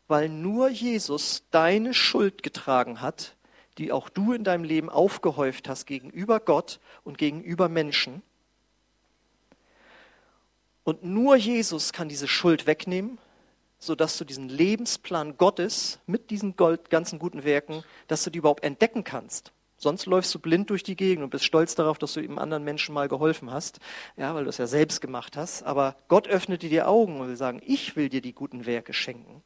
Weil 0.10 0.28
nur 0.28 0.70
Jesus 0.70 1.44
deine 1.52 1.94
Schuld 1.94 2.44
getragen 2.44 3.00
hat, 3.00 3.36
die 3.78 3.92
auch 3.92 4.10
du 4.10 4.34
in 4.34 4.44
deinem 4.44 4.64
Leben 4.64 4.90
aufgehäuft 4.90 5.70
hast 5.70 5.86
gegenüber 5.86 6.40
Gott 6.40 6.80
und 7.04 7.18
gegenüber 7.18 7.70
Menschen. 7.70 8.24
Und 10.84 11.04
nur 11.04 11.36
Jesus 11.36 11.94
kann 11.94 12.10
diese 12.10 12.28
Schuld 12.28 12.66
wegnehmen, 12.66 13.20
sodass 13.78 14.18
du 14.18 14.26
diesen 14.26 14.50
Lebensplan 14.50 15.38
Gottes 15.38 16.00
mit 16.08 16.32
diesen 16.32 16.56
ganzen 16.58 17.20
guten 17.20 17.44
Werken, 17.44 17.84
dass 18.08 18.24
du 18.24 18.32
die 18.32 18.40
überhaupt 18.40 18.64
entdecken 18.64 19.04
kannst. 19.04 19.52
Sonst 19.78 20.08
läufst 20.08 20.34
du 20.34 20.40
blind 20.40 20.72
durch 20.72 20.82
die 20.82 20.96
Gegend 20.96 21.24
und 21.24 21.30
bist 21.30 21.46
stolz 21.46 21.76
darauf, 21.76 22.00
dass 22.00 22.14
du 22.14 22.20
eben 22.20 22.40
anderen 22.40 22.64
Menschen 22.64 22.96
mal 22.96 23.08
geholfen 23.08 23.52
hast, 23.52 23.80
ja, 24.18 24.34
weil 24.34 24.44
du 24.44 24.50
es 24.50 24.58
ja 24.58 24.66
selbst 24.66 25.02
gemacht 25.02 25.38
hast. 25.38 25.62
Aber 25.64 25.96
Gott 26.08 26.28
öffnet 26.28 26.64
dir 26.64 26.70
die 26.70 26.82
Augen 26.82 27.22
und 27.22 27.28
will 27.28 27.38
sagen, 27.38 27.62
ich 27.64 27.96
will 27.96 28.10
dir 28.10 28.22
die 28.22 28.34
guten 28.34 28.66
Werke 28.66 28.92
schenken. 28.92 29.44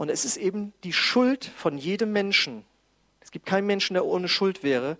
Und 0.00 0.08
es 0.08 0.24
ist 0.24 0.38
eben 0.38 0.72
die 0.82 0.94
Schuld 0.94 1.44
von 1.44 1.76
jedem 1.76 2.10
Menschen. 2.10 2.64
Es 3.20 3.30
gibt 3.30 3.44
keinen 3.44 3.66
Menschen, 3.66 3.92
der 3.92 4.06
ohne 4.06 4.28
Schuld 4.28 4.62
wäre, 4.62 4.96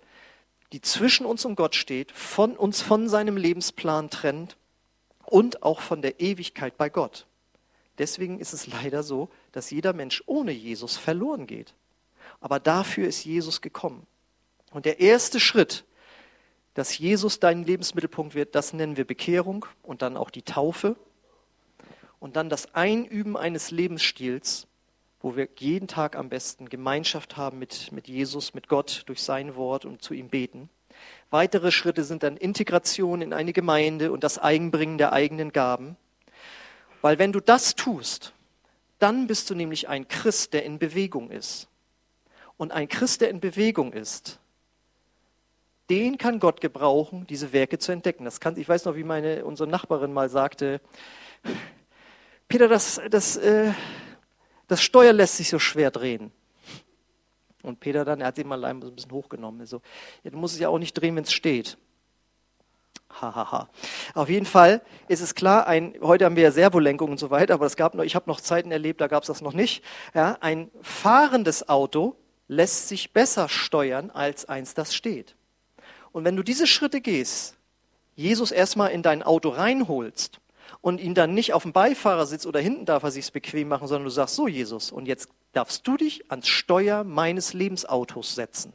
die 0.73 0.81
zwischen 0.81 1.25
uns 1.25 1.43
und 1.43 1.55
Gott 1.55 1.73
steht, 1.73 2.11
von 2.11 2.55
uns 2.55 2.83
von 2.83 3.09
seinem 3.09 3.35
Lebensplan 3.35 4.11
trennt 4.11 4.57
und 5.25 5.63
auch 5.63 5.81
von 5.81 6.03
der 6.03 6.21
Ewigkeit 6.21 6.77
bei 6.77 6.89
Gott. 6.89 7.25
Deswegen 7.97 8.39
ist 8.39 8.53
es 8.53 8.67
leider 8.67 9.01
so, 9.01 9.29
dass 9.53 9.71
jeder 9.71 9.93
Mensch 9.93 10.21
ohne 10.27 10.51
Jesus 10.51 10.97
verloren 10.97 11.47
geht. 11.47 11.73
Aber 12.39 12.59
dafür 12.59 13.07
ist 13.07 13.25
Jesus 13.25 13.61
gekommen. 13.61 14.05
Und 14.69 14.85
der 14.85 14.99
erste 14.99 15.39
Schritt, 15.39 15.83
dass 16.75 16.95
Jesus 16.99 17.39
dein 17.39 17.63
Lebensmittelpunkt 17.63 18.35
wird, 18.35 18.53
das 18.53 18.71
nennen 18.71 18.97
wir 18.97 19.05
Bekehrung 19.05 19.65
und 19.81 20.03
dann 20.03 20.15
auch 20.15 20.29
die 20.29 20.43
Taufe. 20.43 20.95
und 22.19 22.35
dann 22.35 22.49
das 22.49 22.75
Einüben 22.75 23.35
eines 23.35 23.71
Lebensstils, 23.71 24.67
wo 25.21 25.35
wir 25.35 25.47
jeden 25.57 25.87
Tag 25.87 26.15
am 26.15 26.29
besten 26.29 26.69
Gemeinschaft 26.69 27.37
haben 27.37 27.59
mit, 27.59 27.91
mit 27.91 28.07
Jesus, 28.07 28.53
mit 28.53 28.67
Gott 28.67 29.03
durch 29.05 29.21
sein 29.21 29.55
Wort 29.55 29.85
und 29.85 30.01
zu 30.01 30.13
ihm 30.13 30.29
beten. 30.29 30.69
Weitere 31.29 31.71
Schritte 31.71 32.03
sind 32.03 32.23
dann 32.23 32.37
Integration 32.37 33.21
in 33.21 33.33
eine 33.33 33.53
Gemeinde 33.53 34.11
und 34.11 34.23
das 34.23 34.37
Eigenbringen 34.37 34.97
der 34.97 35.13
eigenen 35.13 35.51
Gaben. 35.51 35.95
Weil 37.01 37.19
wenn 37.19 37.31
du 37.31 37.39
das 37.39 37.75
tust, 37.75 38.33
dann 38.99 39.27
bist 39.27 39.49
du 39.49 39.55
nämlich 39.55 39.87
ein 39.89 40.07
Christ, 40.07 40.53
der 40.53 40.63
in 40.65 40.77
Bewegung 40.77 41.31
ist. 41.31 41.67
Und 42.57 42.71
ein 42.71 42.87
Christ, 42.87 43.21
der 43.21 43.29
in 43.29 43.39
Bewegung 43.39 43.93
ist, 43.93 44.39
den 45.89 46.17
kann 46.17 46.39
Gott 46.39 46.61
gebrauchen, 46.61 47.25
diese 47.27 47.53
Werke 47.53 47.79
zu 47.79 47.91
entdecken. 47.91 48.23
Das 48.23 48.39
kann, 48.39 48.57
ich 48.57 48.69
weiß 48.69 48.85
noch, 48.85 48.95
wie 48.95 49.03
meine, 49.03 49.43
unsere 49.43 49.67
Nachbarin 49.67 50.13
mal 50.13 50.29
sagte, 50.29 50.79
Peter, 52.47 52.67
das, 52.67 53.01
das, 53.09 53.37
äh, 53.37 53.71
das 54.71 54.81
Steuer 54.81 55.11
lässt 55.11 55.35
sich 55.35 55.49
so 55.49 55.59
schwer 55.59 55.91
drehen. 55.91 56.31
Und 57.61 57.81
Peter 57.81 58.05
dann, 58.05 58.21
er 58.21 58.27
hat 58.27 58.37
sie 58.37 58.45
mal 58.45 58.63
ein 58.63 58.79
bisschen 58.79 59.11
hochgenommen. 59.11 59.65
So, 59.65 59.81
du 60.23 60.37
musst 60.37 60.53
es 60.53 60.61
ja 60.61 60.69
auch 60.69 60.79
nicht 60.79 60.93
drehen, 60.93 61.13
wenn 61.17 61.25
es 61.25 61.33
steht. 61.33 61.77
Hahaha. 63.09 63.35
Ha, 63.35 63.51
ha. 63.51 63.69
Auf 64.13 64.29
jeden 64.29 64.45
Fall 64.45 64.81
ist 65.09 65.19
es 65.19 65.35
klar, 65.35 65.67
ein, 65.67 65.95
heute 66.01 66.23
haben 66.23 66.37
wir 66.37 66.43
ja 66.43 66.51
Servolenkung 66.51 67.11
und 67.11 67.19
so 67.19 67.29
weiter, 67.29 67.53
aber 67.55 67.65
es 67.65 67.75
gab 67.75 67.95
noch, 67.95 68.05
ich 68.05 68.15
habe 68.15 68.29
noch 68.29 68.39
Zeiten 68.39 68.71
erlebt, 68.71 69.01
da 69.01 69.07
gab 69.07 69.23
es 69.23 69.27
das 69.27 69.41
noch 69.41 69.51
nicht. 69.51 69.83
Ja, 70.13 70.37
ein 70.39 70.71
fahrendes 70.81 71.67
Auto 71.67 72.15
lässt 72.47 72.87
sich 72.87 73.11
besser 73.11 73.49
steuern 73.49 74.09
als 74.09 74.45
eins, 74.45 74.73
das 74.73 74.95
steht. 74.95 75.35
Und 76.13 76.23
wenn 76.23 76.37
du 76.37 76.43
diese 76.43 76.65
Schritte 76.65 77.01
gehst, 77.01 77.57
Jesus 78.15 78.51
erstmal 78.51 78.91
in 78.91 79.03
dein 79.03 79.21
Auto 79.21 79.49
reinholst 79.49 80.40
und 80.81 80.99
ihn 80.99 81.13
dann 81.13 81.33
nicht 81.33 81.53
auf 81.53 81.63
dem 81.63 81.73
Beifahrersitz 81.73 82.45
oder 82.45 82.59
hinten 82.59 82.85
darf 82.85 83.03
er 83.03 83.11
sich's 83.11 83.31
bequem 83.31 83.67
machen, 83.67 83.87
sondern 83.87 84.05
du 84.05 84.09
sagst, 84.09 84.35
so 84.35 84.47
Jesus, 84.47 84.91
und 84.91 85.05
jetzt 85.05 85.29
darfst 85.53 85.87
du 85.87 85.95
dich 85.95 86.29
ans 86.31 86.47
Steuer 86.47 87.03
meines 87.03 87.53
Lebensautos 87.53 88.35
setzen. 88.35 88.73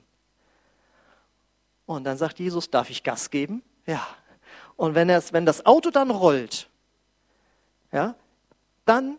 Und 1.85 2.05
dann 2.05 2.17
sagt 2.17 2.39
Jesus, 2.39 2.71
darf 2.71 2.91
ich 2.91 3.03
Gas 3.03 3.31
geben? 3.31 3.63
Ja. 3.87 4.07
Und 4.77 4.95
wenn, 4.95 5.09
wenn 5.09 5.47
das 5.47 5.67
Auto 5.67 5.91
dann 5.91 6.11
rollt, 6.11 6.69
ja, 7.93 8.15
dann 8.85 9.19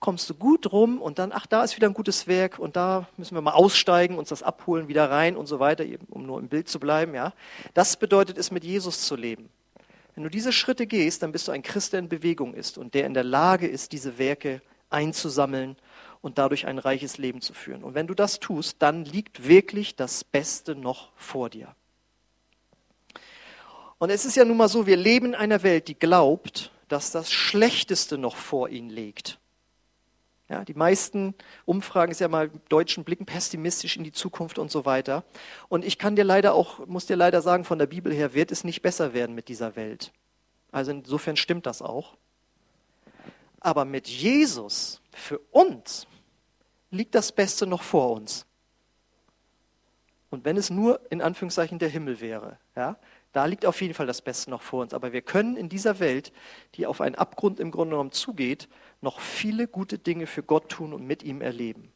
kommst 0.00 0.28
du 0.28 0.34
gut 0.34 0.72
rum 0.72 1.00
und 1.00 1.18
dann, 1.18 1.30
ach, 1.32 1.46
da 1.46 1.62
ist 1.62 1.76
wieder 1.76 1.86
ein 1.86 1.94
gutes 1.94 2.26
Werk 2.26 2.58
und 2.58 2.76
da 2.76 3.06
müssen 3.16 3.36
wir 3.36 3.40
mal 3.40 3.52
aussteigen, 3.52 4.18
uns 4.18 4.30
das 4.30 4.42
abholen, 4.42 4.88
wieder 4.88 5.10
rein 5.10 5.36
und 5.36 5.46
so 5.46 5.60
weiter, 5.60 5.84
um 6.10 6.26
nur 6.26 6.40
im 6.40 6.48
Bild 6.48 6.68
zu 6.68 6.80
bleiben, 6.80 7.14
ja. 7.14 7.32
Das 7.72 7.96
bedeutet 7.96 8.36
es, 8.36 8.50
mit 8.50 8.64
Jesus 8.64 9.06
zu 9.06 9.14
leben. 9.14 9.48
Wenn 10.14 10.24
du 10.24 10.30
diese 10.30 10.52
Schritte 10.52 10.86
gehst, 10.86 11.22
dann 11.22 11.32
bist 11.32 11.48
du 11.48 11.52
ein 11.52 11.62
Christ, 11.62 11.92
der 11.92 12.00
in 12.00 12.08
Bewegung 12.08 12.54
ist 12.54 12.76
und 12.76 12.94
der 12.94 13.06
in 13.06 13.14
der 13.14 13.24
Lage 13.24 13.66
ist, 13.66 13.92
diese 13.92 14.18
Werke 14.18 14.60
einzusammeln 14.90 15.76
und 16.20 16.38
dadurch 16.38 16.66
ein 16.66 16.78
reiches 16.78 17.18
Leben 17.18 17.40
zu 17.40 17.54
führen. 17.54 17.82
Und 17.82 17.94
wenn 17.94 18.06
du 18.06 18.14
das 18.14 18.38
tust, 18.38 18.76
dann 18.80 19.04
liegt 19.04 19.48
wirklich 19.48 19.96
das 19.96 20.22
Beste 20.24 20.74
noch 20.74 21.10
vor 21.16 21.48
dir. 21.50 21.74
Und 23.98 24.10
es 24.10 24.24
ist 24.24 24.36
ja 24.36 24.44
nun 24.44 24.56
mal 24.56 24.68
so, 24.68 24.86
wir 24.86 24.96
leben 24.96 25.26
in 25.26 25.34
einer 25.34 25.62
Welt, 25.62 25.88
die 25.88 25.98
glaubt, 25.98 26.72
dass 26.88 27.10
das 27.10 27.30
Schlechteste 27.30 28.18
noch 28.18 28.36
vor 28.36 28.68
ihnen 28.68 28.90
liegt. 28.90 29.38
Ja, 30.48 30.64
die 30.64 30.74
meisten 30.74 31.34
Umfragen 31.64 32.12
ist 32.12 32.20
ja 32.20 32.28
mal 32.28 32.50
Deutschen 32.68 33.04
blicken 33.04 33.24
pessimistisch 33.24 33.96
in 33.96 34.04
die 34.04 34.12
Zukunft 34.12 34.58
und 34.58 34.70
so 34.70 34.84
weiter. 34.84 35.24
Und 35.68 35.84
ich 35.84 35.98
kann 35.98 36.16
dir 36.16 36.24
leider 36.24 36.54
auch, 36.54 36.86
muss 36.86 37.06
dir 37.06 37.16
leider 37.16 37.40
sagen, 37.40 37.64
von 37.64 37.78
der 37.78 37.86
Bibel 37.86 38.12
her 38.12 38.34
wird 38.34 38.52
es 38.52 38.64
nicht 38.64 38.82
besser 38.82 39.14
werden 39.14 39.34
mit 39.34 39.48
dieser 39.48 39.76
Welt. 39.76 40.12
Also 40.70 40.90
insofern 40.90 41.36
stimmt 41.36 41.66
das 41.66 41.80
auch. 41.80 42.16
Aber 43.60 43.84
mit 43.84 44.08
Jesus, 44.08 45.00
für 45.14 45.38
uns, 45.50 46.06
liegt 46.90 47.14
das 47.14 47.32
Beste 47.32 47.66
noch 47.66 47.82
vor 47.82 48.10
uns. 48.10 48.44
Und 50.30 50.44
wenn 50.44 50.56
es 50.56 50.70
nur 50.70 51.00
in 51.10 51.20
Anführungszeichen 51.22 51.78
der 51.78 51.88
Himmel 51.88 52.20
wäre, 52.20 52.58
ja, 52.74 52.96
da 53.32 53.46
liegt 53.46 53.64
auf 53.64 53.80
jeden 53.80 53.94
Fall 53.94 54.06
das 54.06 54.20
Beste 54.20 54.50
noch 54.50 54.62
vor 54.62 54.82
uns. 54.82 54.94
Aber 54.94 55.12
wir 55.12 55.22
können 55.22 55.56
in 55.56 55.68
dieser 55.68 56.00
Welt, 56.00 56.32
die 56.74 56.86
auf 56.86 57.00
einen 57.00 57.14
Abgrund 57.14 57.60
im 57.60 57.70
Grunde 57.70 57.92
genommen 57.92 58.12
zugeht, 58.12 58.68
noch 59.02 59.20
viele 59.20 59.68
gute 59.68 59.98
Dinge 59.98 60.26
für 60.26 60.42
Gott 60.42 60.70
tun 60.70 60.92
und 60.92 61.06
mit 61.06 61.22
ihm 61.22 61.42
erleben. 61.42 61.92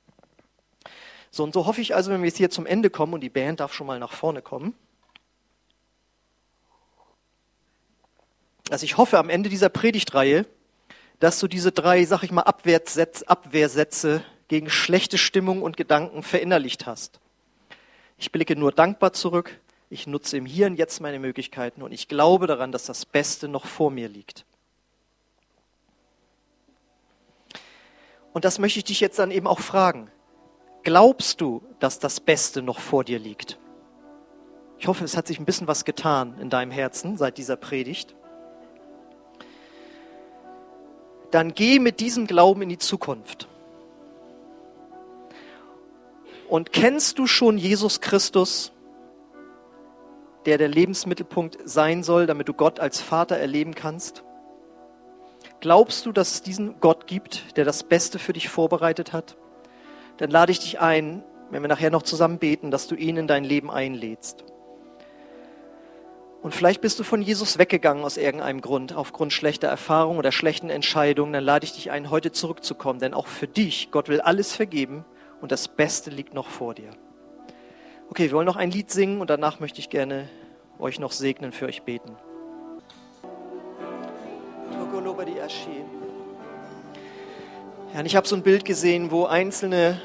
So, 1.30 1.42
und 1.44 1.54
so 1.54 1.66
hoffe 1.66 1.80
ich 1.80 1.94
also, 1.94 2.10
wenn 2.10 2.20
wir 2.20 2.28
jetzt 2.28 2.36
hier 2.36 2.50
zum 2.50 2.66
Ende 2.66 2.90
kommen, 2.90 3.14
und 3.14 3.20
die 3.20 3.30
Band 3.30 3.60
darf 3.60 3.72
schon 3.72 3.86
mal 3.86 3.98
nach 3.98 4.12
vorne 4.12 4.42
kommen, 4.42 4.74
dass 8.64 8.82
ich 8.82 8.96
hoffe, 8.96 9.18
am 9.18 9.30
Ende 9.30 9.48
dieser 9.48 9.68
Predigtreihe, 9.68 10.44
dass 11.20 11.38
du 11.38 11.46
diese 11.46 11.72
drei, 11.72 12.04
sag 12.04 12.22
ich 12.22 12.32
mal, 12.32 12.42
Abwehrsätze 12.42 14.24
gegen 14.48 14.68
schlechte 14.68 15.16
Stimmung 15.16 15.62
und 15.62 15.76
Gedanken 15.76 16.22
verinnerlicht 16.22 16.86
hast. 16.86 17.20
Ich 18.18 18.32
blicke 18.32 18.56
nur 18.56 18.72
dankbar 18.72 19.12
zurück 19.12 19.58
ich 19.88 20.06
nutze 20.06 20.36
im 20.36 20.46
Hier 20.46 20.66
und 20.66 20.76
Jetzt 20.76 21.00
meine 21.00 21.20
Möglichkeiten 21.20 21.82
und 21.82 21.92
ich 21.92 22.08
glaube 22.08 22.46
daran, 22.46 22.72
dass 22.72 22.86
das 22.86 23.06
Beste 23.06 23.48
noch 23.48 23.66
vor 23.66 23.90
mir 23.90 24.08
liegt. 24.08 24.44
Und 28.36 28.44
das 28.44 28.58
möchte 28.58 28.80
ich 28.80 28.84
dich 28.84 29.00
jetzt 29.00 29.18
dann 29.18 29.30
eben 29.30 29.46
auch 29.46 29.60
fragen. 29.60 30.10
Glaubst 30.82 31.40
du, 31.40 31.62
dass 31.78 32.00
das 32.00 32.20
Beste 32.20 32.60
noch 32.60 32.80
vor 32.80 33.02
dir 33.02 33.18
liegt? 33.18 33.58
Ich 34.78 34.88
hoffe, 34.88 35.04
es 35.04 35.16
hat 35.16 35.26
sich 35.26 35.38
ein 35.38 35.46
bisschen 35.46 35.68
was 35.68 35.86
getan 35.86 36.38
in 36.38 36.50
deinem 36.50 36.70
Herzen 36.70 37.16
seit 37.16 37.38
dieser 37.38 37.56
Predigt. 37.56 38.14
Dann 41.30 41.54
geh 41.54 41.78
mit 41.78 41.98
diesem 41.98 42.26
Glauben 42.26 42.60
in 42.60 42.68
die 42.68 42.76
Zukunft. 42.76 43.48
Und 46.46 46.74
kennst 46.74 47.18
du 47.18 47.26
schon 47.26 47.56
Jesus 47.56 48.02
Christus 48.02 48.70
der 50.44 50.58
der 50.58 50.68
Lebensmittelpunkt 50.68 51.56
sein 51.64 52.02
soll, 52.02 52.26
damit 52.26 52.48
du 52.48 52.52
Gott 52.52 52.80
als 52.80 53.00
Vater 53.00 53.38
erleben 53.38 53.74
kannst? 53.74 54.25
Glaubst 55.60 56.06
du, 56.06 56.12
dass 56.12 56.34
es 56.34 56.42
diesen 56.42 56.80
Gott 56.80 57.06
gibt, 57.06 57.56
der 57.56 57.64
das 57.64 57.82
Beste 57.82 58.18
für 58.18 58.32
dich 58.32 58.48
vorbereitet 58.48 59.12
hat? 59.12 59.36
Dann 60.18 60.30
lade 60.30 60.52
ich 60.52 60.58
dich 60.58 60.80
ein, 60.80 61.22
wenn 61.50 61.62
wir 61.62 61.68
nachher 61.68 61.90
noch 61.90 62.02
zusammen 62.02 62.38
beten, 62.38 62.70
dass 62.70 62.88
du 62.88 62.94
ihn 62.94 63.16
in 63.16 63.26
dein 63.26 63.44
Leben 63.44 63.70
einlädst. 63.70 64.44
Und 66.42 66.54
vielleicht 66.54 66.80
bist 66.80 66.98
du 67.00 67.02
von 67.02 67.22
Jesus 67.22 67.58
weggegangen 67.58 68.04
aus 68.04 68.16
irgendeinem 68.16 68.60
Grund, 68.60 68.94
aufgrund 68.94 69.32
schlechter 69.32 69.68
Erfahrungen 69.68 70.18
oder 70.18 70.30
schlechten 70.30 70.70
Entscheidungen. 70.70 71.32
Dann 71.32 71.42
lade 71.42 71.64
ich 71.64 71.72
dich 71.72 71.90
ein, 71.90 72.10
heute 72.10 72.30
zurückzukommen, 72.30 73.00
denn 73.00 73.14
auch 73.14 73.26
für 73.26 73.48
dich, 73.48 73.90
Gott 73.90 74.08
will 74.08 74.20
alles 74.20 74.54
vergeben 74.54 75.04
und 75.40 75.50
das 75.50 75.68
Beste 75.68 76.10
liegt 76.10 76.34
noch 76.34 76.48
vor 76.48 76.74
dir. 76.74 76.90
Okay, 78.10 78.26
wir 78.26 78.32
wollen 78.32 78.46
noch 78.46 78.56
ein 78.56 78.70
Lied 78.70 78.90
singen 78.90 79.20
und 79.20 79.30
danach 79.30 79.58
möchte 79.58 79.80
ich 79.80 79.90
gerne 79.90 80.28
euch 80.78 81.00
noch 81.00 81.12
segnen, 81.12 81.50
für 81.50 81.66
euch 81.66 81.82
beten. 81.82 82.16
Ja, 87.92 88.00
und 88.00 88.06
ich 88.06 88.16
habe 88.16 88.26
so 88.26 88.36
ein 88.36 88.42
Bild 88.42 88.64
gesehen, 88.64 89.10
wo 89.10 89.24
Einzelne 89.24 90.00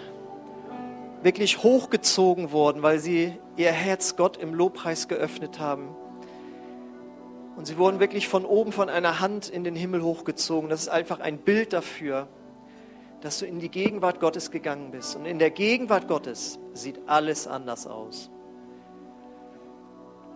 wirklich 1.24 1.64
hochgezogen 1.64 2.52
wurden, 2.52 2.82
weil 2.82 3.00
sie 3.00 3.34
ihr 3.58 3.72
Herz 3.72 4.16
Gott 4.16 4.38
im 4.38 4.54
Lobpreis 4.54 5.08
geöffnet 5.08 5.60
haben. 5.60 5.90
Und 7.56 7.68
sie 7.68 7.78
wurden 7.78 8.00
wirklich 8.00 8.28
von 8.28 8.46
oben 8.46 8.72
von 8.72 8.90
einer 8.90 9.20
Hand 9.20 9.50
in 9.50 9.64
den 9.64 9.76
Himmel 9.76 10.02
hochgezogen. 10.02 10.70
Das 10.70 10.82
ist 10.82 10.90
einfach 10.90 11.20
ein 11.20 11.38
Bild 11.38 11.74
dafür, 11.74 12.28
dass 13.22 13.40
du 13.40 13.46
in 13.46 13.60
die 13.60 13.70
Gegenwart 13.70 14.20
Gottes 14.20 14.52
gegangen 14.52 14.92
bist. 14.92 15.16
Und 15.16 15.26
in 15.26 15.38
der 15.38 15.52
Gegenwart 15.52 16.08
Gottes 16.08 16.60
sieht 16.74 17.00
alles 17.08 17.48
anders 17.48 17.88
aus. 17.88 18.32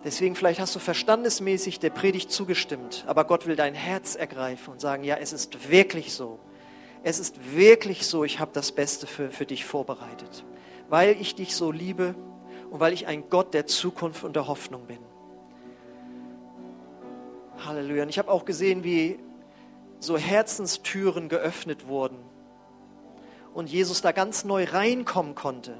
Deswegen 0.06 0.36
vielleicht 0.36 0.60
hast 0.60 0.72
du 0.72 0.78
verstandesmäßig 0.78 1.80
der 1.80 1.90
Predigt 1.90 2.30
zugestimmt, 2.30 3.04
aber 3.08 3.24
Gott 3.24 3.48
will 3.48 3.56
dein 3.56 3.74
Herz 3.74 4.14
ergreifen 4.14 4.72
und 4.72 4.80
sagen, 4.80 5.02
ja, 5.02 5.16
es 5.16 5.32
ist 5.32 5.68
wirklich 5.68 6.12
so. 6.12 6.38
Es 7.02 7.18
ist 7.18 7.56
wirklich 7.56 8.06
so, 8.06 8.22
ich 8.22 8.38
habe 8.38 8.52
das 8.54 8.70
Beste 8.70 9.08
für, 9.08 9.32
für 9.32 9.46
dich 9.46 9.64
vorbereitet, 9.64 10.44
weil 10.88 11.20
ich 11.20 11.34
dich 11.34 11.56
so 11.56 11.72
liebe 11.72 12.14
und 12.70 12.78
weil 12.78 12.92
ich 12.92 13.08
ein 13.08 13.28
Gott 13.30 13.52
der 13.52 13.66
Zukunft 13.66 14.22
und 14.22 14.36
der 14.36 14.46
Hoffnung 14.46 14.86
bin. 14.86 15.00
Halleluja. 17.64 18.04
Und 18.04 18.08
ich 18.08 18.20
habe 18.20 18.30
auch 18.30 18.44
gesehen, 18.44 18.84
wie 18.84 19.18
so 19.98 20.16
Herzenstüren 20.16 21.28
geöffnet 21.28 21.88
wurden 21.88 22.18
und 23.54 23.68
Jesus 23.68 24.02
da 24.02 24.12
ganz 24.12 24.44
neu 24.44 24.66
reinkommen 24.70 25.34
konnte. 25.34 25.76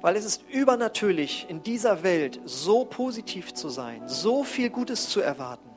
Weil 0.00 0.16
es 0.16 0.24
ist 0.24 0.44
übernatürlich, 0.50 1.46
in 1.48 1.62
dieser 1.62 2.02
Welt 2.02 2.40
so 2.44 2.84
positiv 2.84 3.52
zu 3.52 3.68
sein, 3.68 4.08
so 4.08 4.44
viel 4.44 4.70
Gutes 4.70 5.10
zu 5.10 5.20
erwarten. 5.20 5.68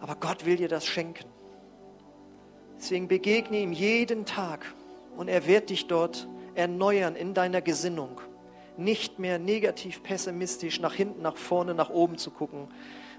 Aber 0.00 0.14
Gott 0.14 0.46
will 0.46 0.56
dir 0.56 0.68
das 0.68 0.86
schenken. 0.86 1.26
Deswegen 2.76 3.08
begegne 3.08 3.58
ihm 3.58 3.72
jeden 3.72 4.24
Tag 4.24 4.64
und 5.16 5.26
er 5.26 5.46
wird 5.48 5.70
dich 5.70 5.88
dort 5.88 6.28
erneuern 6.54 7.16
in 7.16 7.34
deiner 7.34 7.60
Gesinnung, 7.60 8.20
nicht 8.76 9.18
mehr 9.18 9.40
negativ, 9.40 10.04
pessimistisch 10.04 10.78
nach 10.78 10.94
hinten, 10.94 11.22
nach 11.22 11.36
vorne, 11.36 11.74
nach 11.74 11.90
oben 11.90 12.16
zu 12.16 12.30
gucken, 12.30 12.68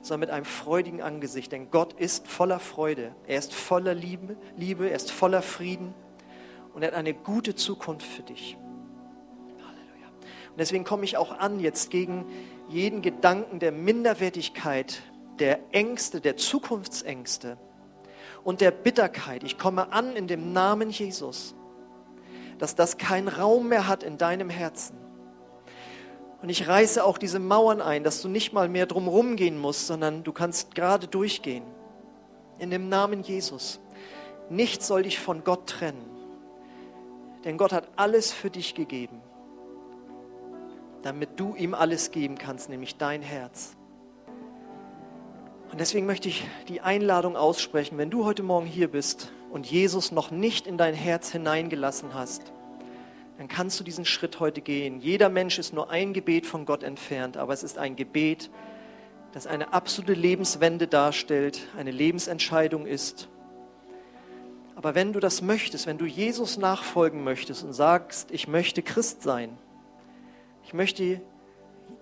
sondern 0.02 0.22
mit 0.22 0.30
einem 0.30 0.46
freudigen 0.46 1.02
Angesicht. 1.02 1.52
Denn 1.52 1.70
Gott 1.70 1.92
ist 2.00 2.30
voller 2.30 2.60
Freude. 2.60 3.14
Er 3.28 3.40
ist 3.40 3.54
voller 3.54 3.94
Liebe, 3.94 4.38
Liebe, 4.56 4.90
er 4.90 4.96
ist 4.96 5.12
voller 5.12 5.42
Frieden 5.42 5.94
und 6.74 6.82
er 6.82 6.90
hat 6.90 6.96
eine 6.96 7.14
gute 7.14 7.56
Zukunft 7.56 8.06
für 8.06 8.24
dich. 8.24 8.58
Halleluja. 9.58 10.08
Und 10.52 10.60
deswegen 10.60 10.84
komme 10.84 11.04
ich 11.04 11.18
auch 11.18 11.32
an 11.38 11.60
jetzt 11.60 11.92
gegen 11.92 12.26
jeden 12.70 13.02
Gedanken 13.02 13.60
der 13.60 13.72
Minderwertigkeit, 13.72 15.02
der 15.40 15.60
Ängste, 15.72 16.22
der 16.22 16.38
Zukunftsängste 16.38 17.58
und 18.44 18.62
der 18.62 18.72
Bitterkeit. 18.72 19.44
Ich 19.44 19.58
komme 19.58 19.92
an 19.92 20.16
in 20.16 20.28
dem 20.28 20.54
Namen 20.54 20.90
Jesus, 20.90 21.56
dass 22.58 22.76
das 22.76 22.98
keinen 22.98 23.28
Raum 23.28 23.70
mehr 23.70 23.88
hat 23.88 24.04
in 24.04 24.18
deinem 24.18 24.50
Herzen. 24.50 24.98
Und 26.42 26.50
ich 26.50 26.68
reiße 26.68 27.04
auch 27.04 27.18
diese 27.18 27.40
Mauern 27.40 27.82
ein, 27.82 28.04
dass 28.04 28.22
du 28.22 28.30
nicht 28.30 28.54
mal 28.54 28.70
mehr 28.70 28.86
drumherum 28.86 29.36
gehen 29.36 29.58
musst, 29.58 29.88
sondern 29.88 30.24
du 30.24 30.32
kannst 30.32 30.74
gerade 30.74 31.08
durchgehen. 31.08 31.64
In 32.60 32.70
dem 32.70 32.88
Namen 32.90 33.24
Jesus. 33.24 33.80
Nichts 34.50 34.88
soll 34.88 35.04
dich 35.04 35.20
von 35.20 35.44
Gott 35.44 35.68
trennen. 35.68 36.19
Denn 37.46 37.58
Gott 37.58 37.72
hat 37.72 37.90
alles 37.96 38.34
für 38.34 38.50
dich 38.50 38.76
gegeben, 38.76 39.22
damit 41.02 41.40
du 41.40 41.56
ihm 41.56 41.74
alles 41.74 42.12
geben 42.12 42.38
kannst, 42.38 42.70
nämlich 42.70 42.98
dein 42.98 43.22
Herz. 43.22 43.76
Und 45.72 45.80
deswegen 45.80 46.06
möchte 46.06 46.28
ich 46.28 46.46
die 46.68 46.82
Einladung 46.82 47.36
aussprechen, 47.36 47.98
wenn 47.98 48.10
du 48.10 48.26
heute 48.26 48.44
Morgen 48.44 48.66
hier 48.66 48.90
bist 48.90 49.32
und 49.52 49.70
Jesus 49.70 50.12
noch 50.12 50.32
nicht 50.32 50.68
in 50.68 50.78
dein 50.78 50.96
Herz 50.96 51.32
hineingelassen 51.32 52.14
hast, 52.14 52.52
dann 53.38 53.48
kannst 53.48 53.80
du 53.80 53.86
diesen 53.86 54.04
Schritt 54.04 54.40
heute 54.42 54.62
gehen. 54.62 55.00
Jeder 55.00 55.30
Mensch 55.30 55.60
ist 55.60 55.74
nur 55.74 55.90
ein 55.90 56.12
Gebet 56.12 56.46
von 56.46 56.66
Gott 56.66 56.84
entfernt, 56.84 57.38
aber 57.38 57.54
es 57.54 57.64
ist 57.64 57.78
ein 57.78 57.96
Gebet, 57.96 58.50
das 59.32 59.48
eine 59.48 59.72
absolute 59.72 60.14
Lebenswende 60.14 60.88
darstellt, 60.88 61.68
eine 61.78 61.92
Lebensentscheidung 61.92 62.86
ist. 62.86 63.30
Aber 64.80 64.96
wenn 64.96 65.12
du 65.12 65.20
das 65.20 65.42
möchtest, 65.42 65.88
wenn 65.88 65.98
du 65.98 66.06
Jesus 66.06 66.58
nachfolgen 66.58 67.22
möchtest 67.22 67.66
und 67.66 67.74
sagst, 67.74 68.32
ich 68.32 68.48
möchte 68.48 68.82
Christ 68.82 69.22
sein, 69.22 69.58
ich 70.64 70.74
möchte 70.74 71.20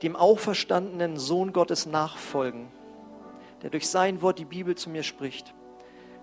dem 0.04 0.16
auferstandenen 0.16 1.18
Sohn 1.18 1.54
Gottes 1.54 1.88
nachfolgen, 1.88 2.68
der 3.64 3.72
durch 3.72 3.90
sein 3.90 4.22
Wort 4.22 4.38
die 4.38 4.46
Bibel 4.46 4.76
zu 4.76 4.92
mir 4.92 5.02
spricht, 5.02 5.56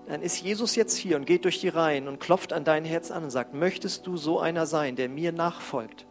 dann 0.07 0.23
ist 0.23 0.43
Jesus 0.43 0.77
jetzt 0.77 0.97
hier 0.97 1.17
und 1.17 1.25
geht 1.25 1.45
durch 1.45 1.59
die 1.59 1.71
Reihen 1.71 2.07
und 2.07 2.21
klopft 2.21 2.53
an 2.53 2.63
dein 2.63 2.85
Herz 2.85 3.11
an 3.11 3.25
und 3.25 3.31
sagt, 3.31 3.53
möchtest 3.53 4.07
du 4.07 4.17
so 4.17 4.39
einer 4.39 4.67
sein, 4.67 4.95
der 4.95 5.09
mir 5.09 5.33
nachfolgt? 5.33 6.07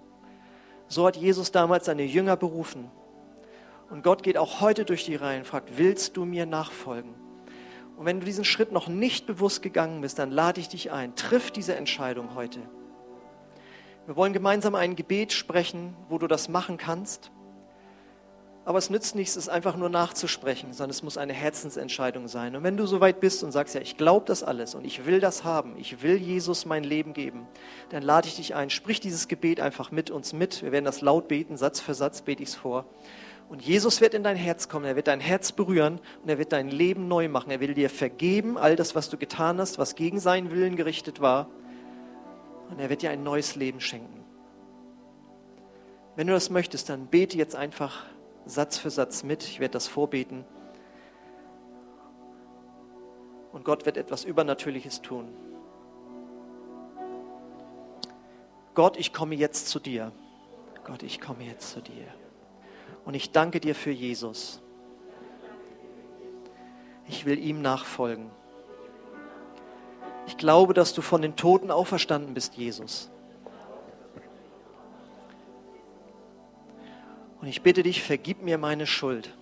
So 0.89 1.07
hat 1.07 1.15
Jesus 1.15 1.53
damals 1.53 1.85
seine 1.85 2.03
Jünger 2.03 2.35
berufen. 2.35 2.91
Und 3.89 4.03
Gott 4.03 4.23
geht 4.23 4.37
auch 4.37 4.59
heute 4.59 4.83
durch 4.83 5.05
die 5.05 5.15
Reihen 5.15 5.43
und 5.43 5.47
fragt, 5.47 5.77
willst 5.77 6.17
du 6.17 6.25
mir 6.25 6.45
nachfolgen? 6.45 7.22
Und 7.97 8.05
wenn 8.05 8.19
du 8.19 8.25
diesen 8.25 8.45
Schritt 8.45 8.71
noch 8.71 8.87
nicht 8.87 9.25
bewusst 9.25 9.61
gegangen 9.61 10.01
bist, 10.01 10.19
dann 10.19 10.31
lade 10.31 10.59
ich 10.59 10.69
dich 10.69 10.91
ein, 10.91 11.15
triff 11.15 11.51
diese 11.51 11.75
Entscheidung 11.75 12.35
heute. 12.35 12.59
Wir 14.05 14.15
wollen 14.15 14.33
gemeinsam 14.33 14.75
ein 14.75 14.95
Gebet 14.95 15.31
sprechen, 15.31 15.95
wo 16.09 16.17
du 16.17 16.27
das 16.27 16.49
machen 16.49 16.77
kannst. 16.77 17.31
Aber 18.65 18.77
es 18.77 18.89
nützt 18.89 19.15
nichts, 19.15 19.35
es 19.35 19.49
einfach 19.49 19.75
nur 19.75 19.89
nachzusprechen, 19.89 20.71
sondern 20.71 20.91
es 20.91 21.03
muss 21.03 21.17
eine 21.17 21.33
Herzensentscheidung 21.33 22.29
sein. 22.29 22.55
Und 22.55 22.63
wenn 22.63 22.77
du 22.77 22.85
so 22.85 23.01
weit 23.01 23.19
bist 23.19 23.43
und 23.43 23.51
sagst, 23.51 23.75
ja, 23.75 23.81
ich 23.81 23.97
glaube 23.97 24.25
das 24.25 24.41
alles 24.41 24.73
und 24.73 24.85
ich 24.85 25.05
will 25.05 25.19
das 25.19 25.43
haben, 25.43 25.75
ich 25.77 26.01
will 26.01 26.15
Jesus 26.15 26.65
mein 26.65 26.85
Leben 26.85 27.13
geben, 27.13 27.45
dann 27.89 28.03
lade 28.03 28.27
ich 28.27 28.37
dich 28.37 28.55
ein, 28.55 28.69
sprich 28.69 29.01
dieses 29.01 29.27
Gebet 29.27 29.59
einfach 29.59 29.91
mit 29.91 30.11
uns 30.11 30.31
mit. 30.31 30.63
Wir 30.63 30.71
werden 30.71 30.85
das 30.85 31.01
laut 31.01 31.27
beten, 31.27 31.57
Satz 31.57 31.81
für 31.81 31.93
Satz 31.93 32.21
bete 32.21 32.41
ich 32.41 32.49
es 32.49 32.55
vor. 32.55 32.85
Und 33.49 33.61
Jesus 33.61 34.01
wird 34.01 34.13
in 34.13 34.23
dein 34.23 34.37
Herz 34.37 34.67
kommen, 34.67 34.85
er 34.85 34.95
wird 34.95 35.07
dein 35.07 35.19
Herz 35.19 35.51
berühren 35.51 35.99
und 36.23 36.29
er 36.29 36.37
wird 36.39 36.51
dein 36.53 36.69
Leben 36.69 37.07
neu 37.07 37.27
machen. 37.27 37.51
Er 37.51 37.59
will 37.59 37.73
dir 37.73 37.89
vergeben, 37.89 38.57
all 38.57 38.75
das, 38.75 38.95
was 38.95 39.09
du 39.09 39.17
getan 39.17 39.59
hast, 39.59 39.77
was 39.77 39.95
gegen 39.95 40.19
seinen 40.19 40.51
Willen 40.51 40.75
gerichtet 40.75 41.21
war. 41.21 41.49
Und 42.69 42.79
er 42.79 42.89
wird 42.89 43.01
dir 43.03 43.11
ein 43.11 43.23
neues 43.23 43.55
Leben 43.55 43.79
schenken. 43.79 44.23
Wenn 46.15 46.27
du 46.27 46.33
das 46.33 46.49
möchtest, 46.49 46.89
dann 46.89 47.07
bete 47.07 47.37
jetzt 47.37 47.55
einfach 47.55 48.05
Satz 48.45 48.77
für 48.77 48.89
Satz 48.89 49.23
mit. 49.23 49.43
Ich 49.43 49.59
werde 49.59 49.73
das 49.73 49.87
vorbeten. 49.87 50.45
Und 53.51 53.65
Gott 53.65 53.85
wird 53.85 53.97
etwas 53.97 54.23
Übernatürliches 54.23 55.01
tun. 55.01 55.27
Gott, 58.73 58.97
ich 58.97 59.13
komme 59.13 59.35
jetzt 59.35 59.67
zu 59.67 59.79
dir. 59.79 60.11
Gott, 60.83 61.03
ich 61.03 61.21
komme 61.21 61.43
jetzt 61.43 61.71
zu 61.71 61.81
dir. 61.81 62.07
Und 63.05 63.13
ich 63.15 63.31
danke 63.31 63.59
dir 63.59 63.75
für 63.75 63.91
Jesus. 63.91 64.61
Ich 67.07 67.25
will 67.25 67.37
ihm 67.37 67.61
nachfolgen. 67.61 68.29
Ich 70.25 70.37
glaube, 70.37 70.73
dass 70.73 70.93
du 70.93 71.01
von 71.01 71.21
den 71.21 71.35
Toten 71.35 71.69
auferstanden 71.69 72.33
bist, 72.33 72.55
Jesus. 72.55 73.11
Und 77.41 77.47
ich 77.47 77.61
bitte 77.61 77.83
dich, 77.83 78.01
vergib 78.01 78.41
mir 78.41 78.57
meine 78.57 78.87
Schuld. 78.87 79.35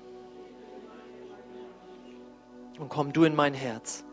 Und 2.79 2.89
komm 2.89 3.13
du 3.13 3.25
in 3.25 3.35
mein 3.35 3.53
Herz. 3.53 4.03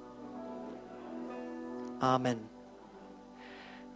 Amen. 2.00 2.47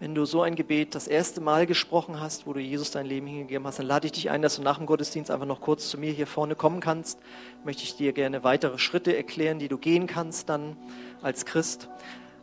Wenn 0.03 0.17
du 0.17 0.25
so 0.25 0.43
ein 0.43 0.57
Gebet 0.57 0.97
das 0.97 1.07
erste 1.07 1.41
Mal 1.41 1.65
gesprochen 1.65 2.19
hast, 2.19 2.45
wo 2.49 2.53
du 2.53 2.59
Jesus 2.59 2.91
dein 2.91 3.07
Leben 3.07 3.29
hingegeben 3.29 3.65
hast, 3.65 3.79
dann 3.79 3.87
lade 3.87 4.07
ich 4.07 4.11
dich 4.11 4.31
ein, 4.31 4.43
dass 4.43 4.57
du 4.57 4.63
nach 4.63 4.79
dem 4.79 4.87
Gottesdienst 4.87 5.31
einfach 5.31 5.47
noch 5.47 5.61
kurz 5.61 5.91
zu 5.91 5.97
mir 5.97 6.11
hier 6.11 6.27
vorne 6.27 6.57
kommen 6.57 6.81
kannst. 6.81 7.21
Möchte 7.65 7.85
ich 7.85 7.95
dir 7.95 8.13
gerne 8.13 8.43
weitere 8.43 8.79
Schritte 8.79 9.17
erklären, 9.17 9.61
die 9.61 9.69
du 9.69 9.79
gehen 9.79 10.09
kannst 10.09 10.49
dann 10.49 10.77
als 11.23 11.45
Christ. 11.45 11.89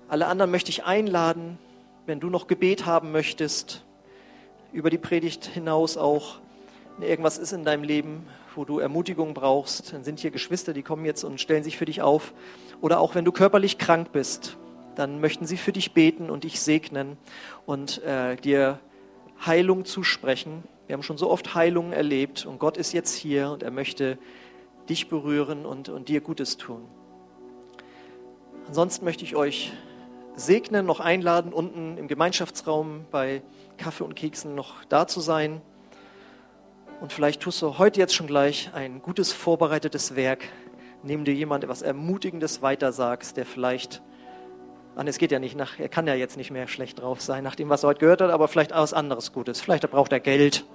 Alle 0.07 0.27
anderen 0.27 0.51
möchte 0.51 0.69
ich 0.69 0.85
einladen, 0.85 1.57
wenn 2.05 2.21
du 2.21 2.29
noch 2.29 2.47
Gebet 2.47 2.85
haben 2.85 3.11
möchtest, 3.11 3.83
über 4.71 4.89
die 4.89 4.97
Predigt 4.97 5.45
hinaus 5.45 5.97
auch, 5.97 6.39
irgendwas 7.01 7.37
ist 7.37 7.51
in 7.51 7.65
deinem 7.65 7.83
Leben, 7.83 8.25
wo 8.55 8.63
du 8.63 8.79
Ermutigung 8.79 9.33
brauchst, 9.33 9.91
dann 9.91 10.05
sind 10.05 10.21
hier 10.21 10.31
Geschwister, 10.31 10.71
die 10.71 10.81
kommen 10.81 11.03
jetzt 11.03 11.25
und 11.25 11.41
stellen 11.41 11.65
sich 11.65 11.77
für 11.77 11.83
dich 11.83 12.01
auf. 12.01 12.33
Oder 12.79 13.01
auch 13.01 13.15
wenn 13.15 13.25
du 13.25 13.33
körperlich 13.33 13.77
krank 13.77 14.13
bist, 14.13 14.55
dann 14.95 15.21
möchten 15.21 15.45
sie 15.45 15.57
für 15.57 15.71
dich 15.71 15.93
beten 15.93 16.29
und 16.29 16.43
dich 16.43 16.59
segnen 16.59 17.17
und 17.65 18.03
äh, 18.03 18.35
dir 18.35 18.79
Heilung 19.45 19.85
zusprechen. 19.85 20.63
Wir 20.87 20.93
haben 20.93 21.03
schon 21.03 21.17
so 21.17 21.29
oft 21.29 21.55
Heilungen 21.55 21.93
erlebt 21.93 22.45
und 22.45 22.59
Gott 22.59 22.77
ist 22.77 22.93
jetzt 22.93 23.15
hier 23.15 23.51
und 23.51 23.63
er 23.63 23.71
möchte 23.71 24.17
dich 24.89 25.07
berühren 25.07 25.65
und, 25.65 25.89
und 25.89 26.09
dir 26.09 26.21
Gutes 26.21 26.57
tun. 26.57 26.85
Ansonsten 28.67 29.05
möchte 29.05 29.23
ich 29.23 29.35
euch 29.35 29.71
segnen, 30.35 30.85
noch 30.85 30.99
einladen, 30.99 31.53
unten 31.53 31.97
im 31.97 32.07
Gemeinschaftsraum 32.07 33.05
bei 33.11 33.41
Kaffee 33.77 34.03
und 34.03 34.15
Keksen 34.15 34.55
noch 34.55 34.83
da 34.85 35.07
zu 35.07 35.19
sein. 35.19 35.61
Und 37.01 37.13
vielleicht 37.13 37.41
tust 37.41 37.61
du 37.61 37.77
heute 37.77 37.99
jetzt 37.99 38.13
schon 38.13 38.27
gleich 38.27 38.71
ein 38.73 39.01
gutes 39.01 39.31
vorbereitetes 39.31 40.15
Werk, 40.15 40.43
indem 41.01 41.23
dir 41.23 41.33
jemand 41.33 41.63
etwas 41.63 41.81
Ermutigendes 41.81 42.61
weitersagst, 42.61 43.37
der 43.37 43.45
vielleicht, 43.45 44.01
an 44.99 45.07
es 45.07 45.17
geht 45.17 45.31
ja 45.31 45.39
nicht 45.39 45.55
nach, 45.55 45.79
er 45.79 45.87
kann 45.87 46.07
ja 46.07 46.13
jetzt 46.13 46.35
nicht 46.35 46.51
mehr 46.51 46.67
schlecht 46.67 46.99
drauf 46.99 47.21
sein, 47.21 47.41
nach 47.41 47.55
dem, 47.55 47.69
was 47.69 47.83
er 47.83 47.87
heute 47.87 48.01
gehört 48.01 48.19
hat, 48.19 48.31
aber 48.31 48.49
vielleicht 48.49 48.71
was 48.71 48.93
anderes 48.93 49.31
Gutes. 49.31 49.61
Vielleicht 49.61 49.89
braucht 49.89 50.11
er 50.11 50.19
Geld, 50.19 50.65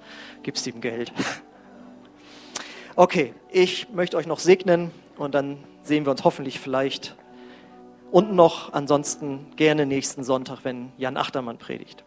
gibst 0.43 0.67
ihm 0.67 0.81
Geld. 0.81 1.13
Okay, 2.97 3.33
ich 3.51 3.89
möchte 3.89 4.15
euch 4.15 4.25
noch 4.25 4.39
segnen 4.39 4.89
und 5.17 5.35
dann 5.35 5.57
sehen 5.83 6.05
wir 6.05 6.11
uns 6.11 6.23
hoffentlich 6.23 6.61
vielleicht 6.61 7.17
unten 8.09 8.37
noch, 8.37 8.71
ansonsten 8.71 9.47
gerne 9.57 9.85
nächsten 9.85 10.23
Sonntag, 10.23 10.59
wenn 10.63 10.93
Jan 10.97 11.17
Achtermann 11.17 11.57
predigt. 11.57 12.05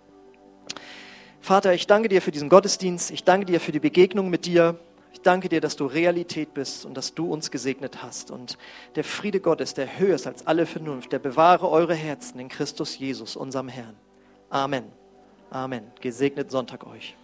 Vater, 1.42 1.74
ich 1.74 1.86
danke 1.86 2.08
dir 2.08 2.22
für 2.22 2.30
diesen 2.30 2.48
Gottesdienst. 2.48 3.10
Ich 3.10 3.22
danke 3.22 3.44
dir 3.44 3.60
für 3.60 3.70
die 3.70 3.80
Begegnung 3.80 4.30
mit 4.30 4.46
dir. 4.46 4.78
Ich 5.18 5.22
danke 5.22 5.48
dir, 5.48 5.60
dass 5.60 5.74
du 5.74 5.86
Realität 5.86 6.54
bist 6.54 6.86
und 6.86 6.96
dass 6.96 7.12
du 7.12 7.32
uns 7.32 7.50
gesegnet 7.50 8.04
hast. 8.04 8.30
Und 8.30 8.56
der 8.94 9.02
Friede 9.02 9.40
Gottes, 9.40 9.74
der 9.74 9.98
höher 9.98 10.14
ist 10.14 10.28
als 10.28 10.46
alle 10.46 10.64
Vernunft, 10.64 11.10
der 11.10 11.18
bewahre 11.18 11.68
eure 11.68 11.94
Herzen 11.96 12.38
in 12.38 12.48
Christus 12.48 12.96
Jesus, 12.96 13.34
unserem 13.34 13.66
Herrn. 13.68 13.96
Amen. 14.48 14.84
Amen. 15.50 15.90
Gesegnet 16.00 16.52
Sonntag 16.52 16.86
euch. 16.86 17.16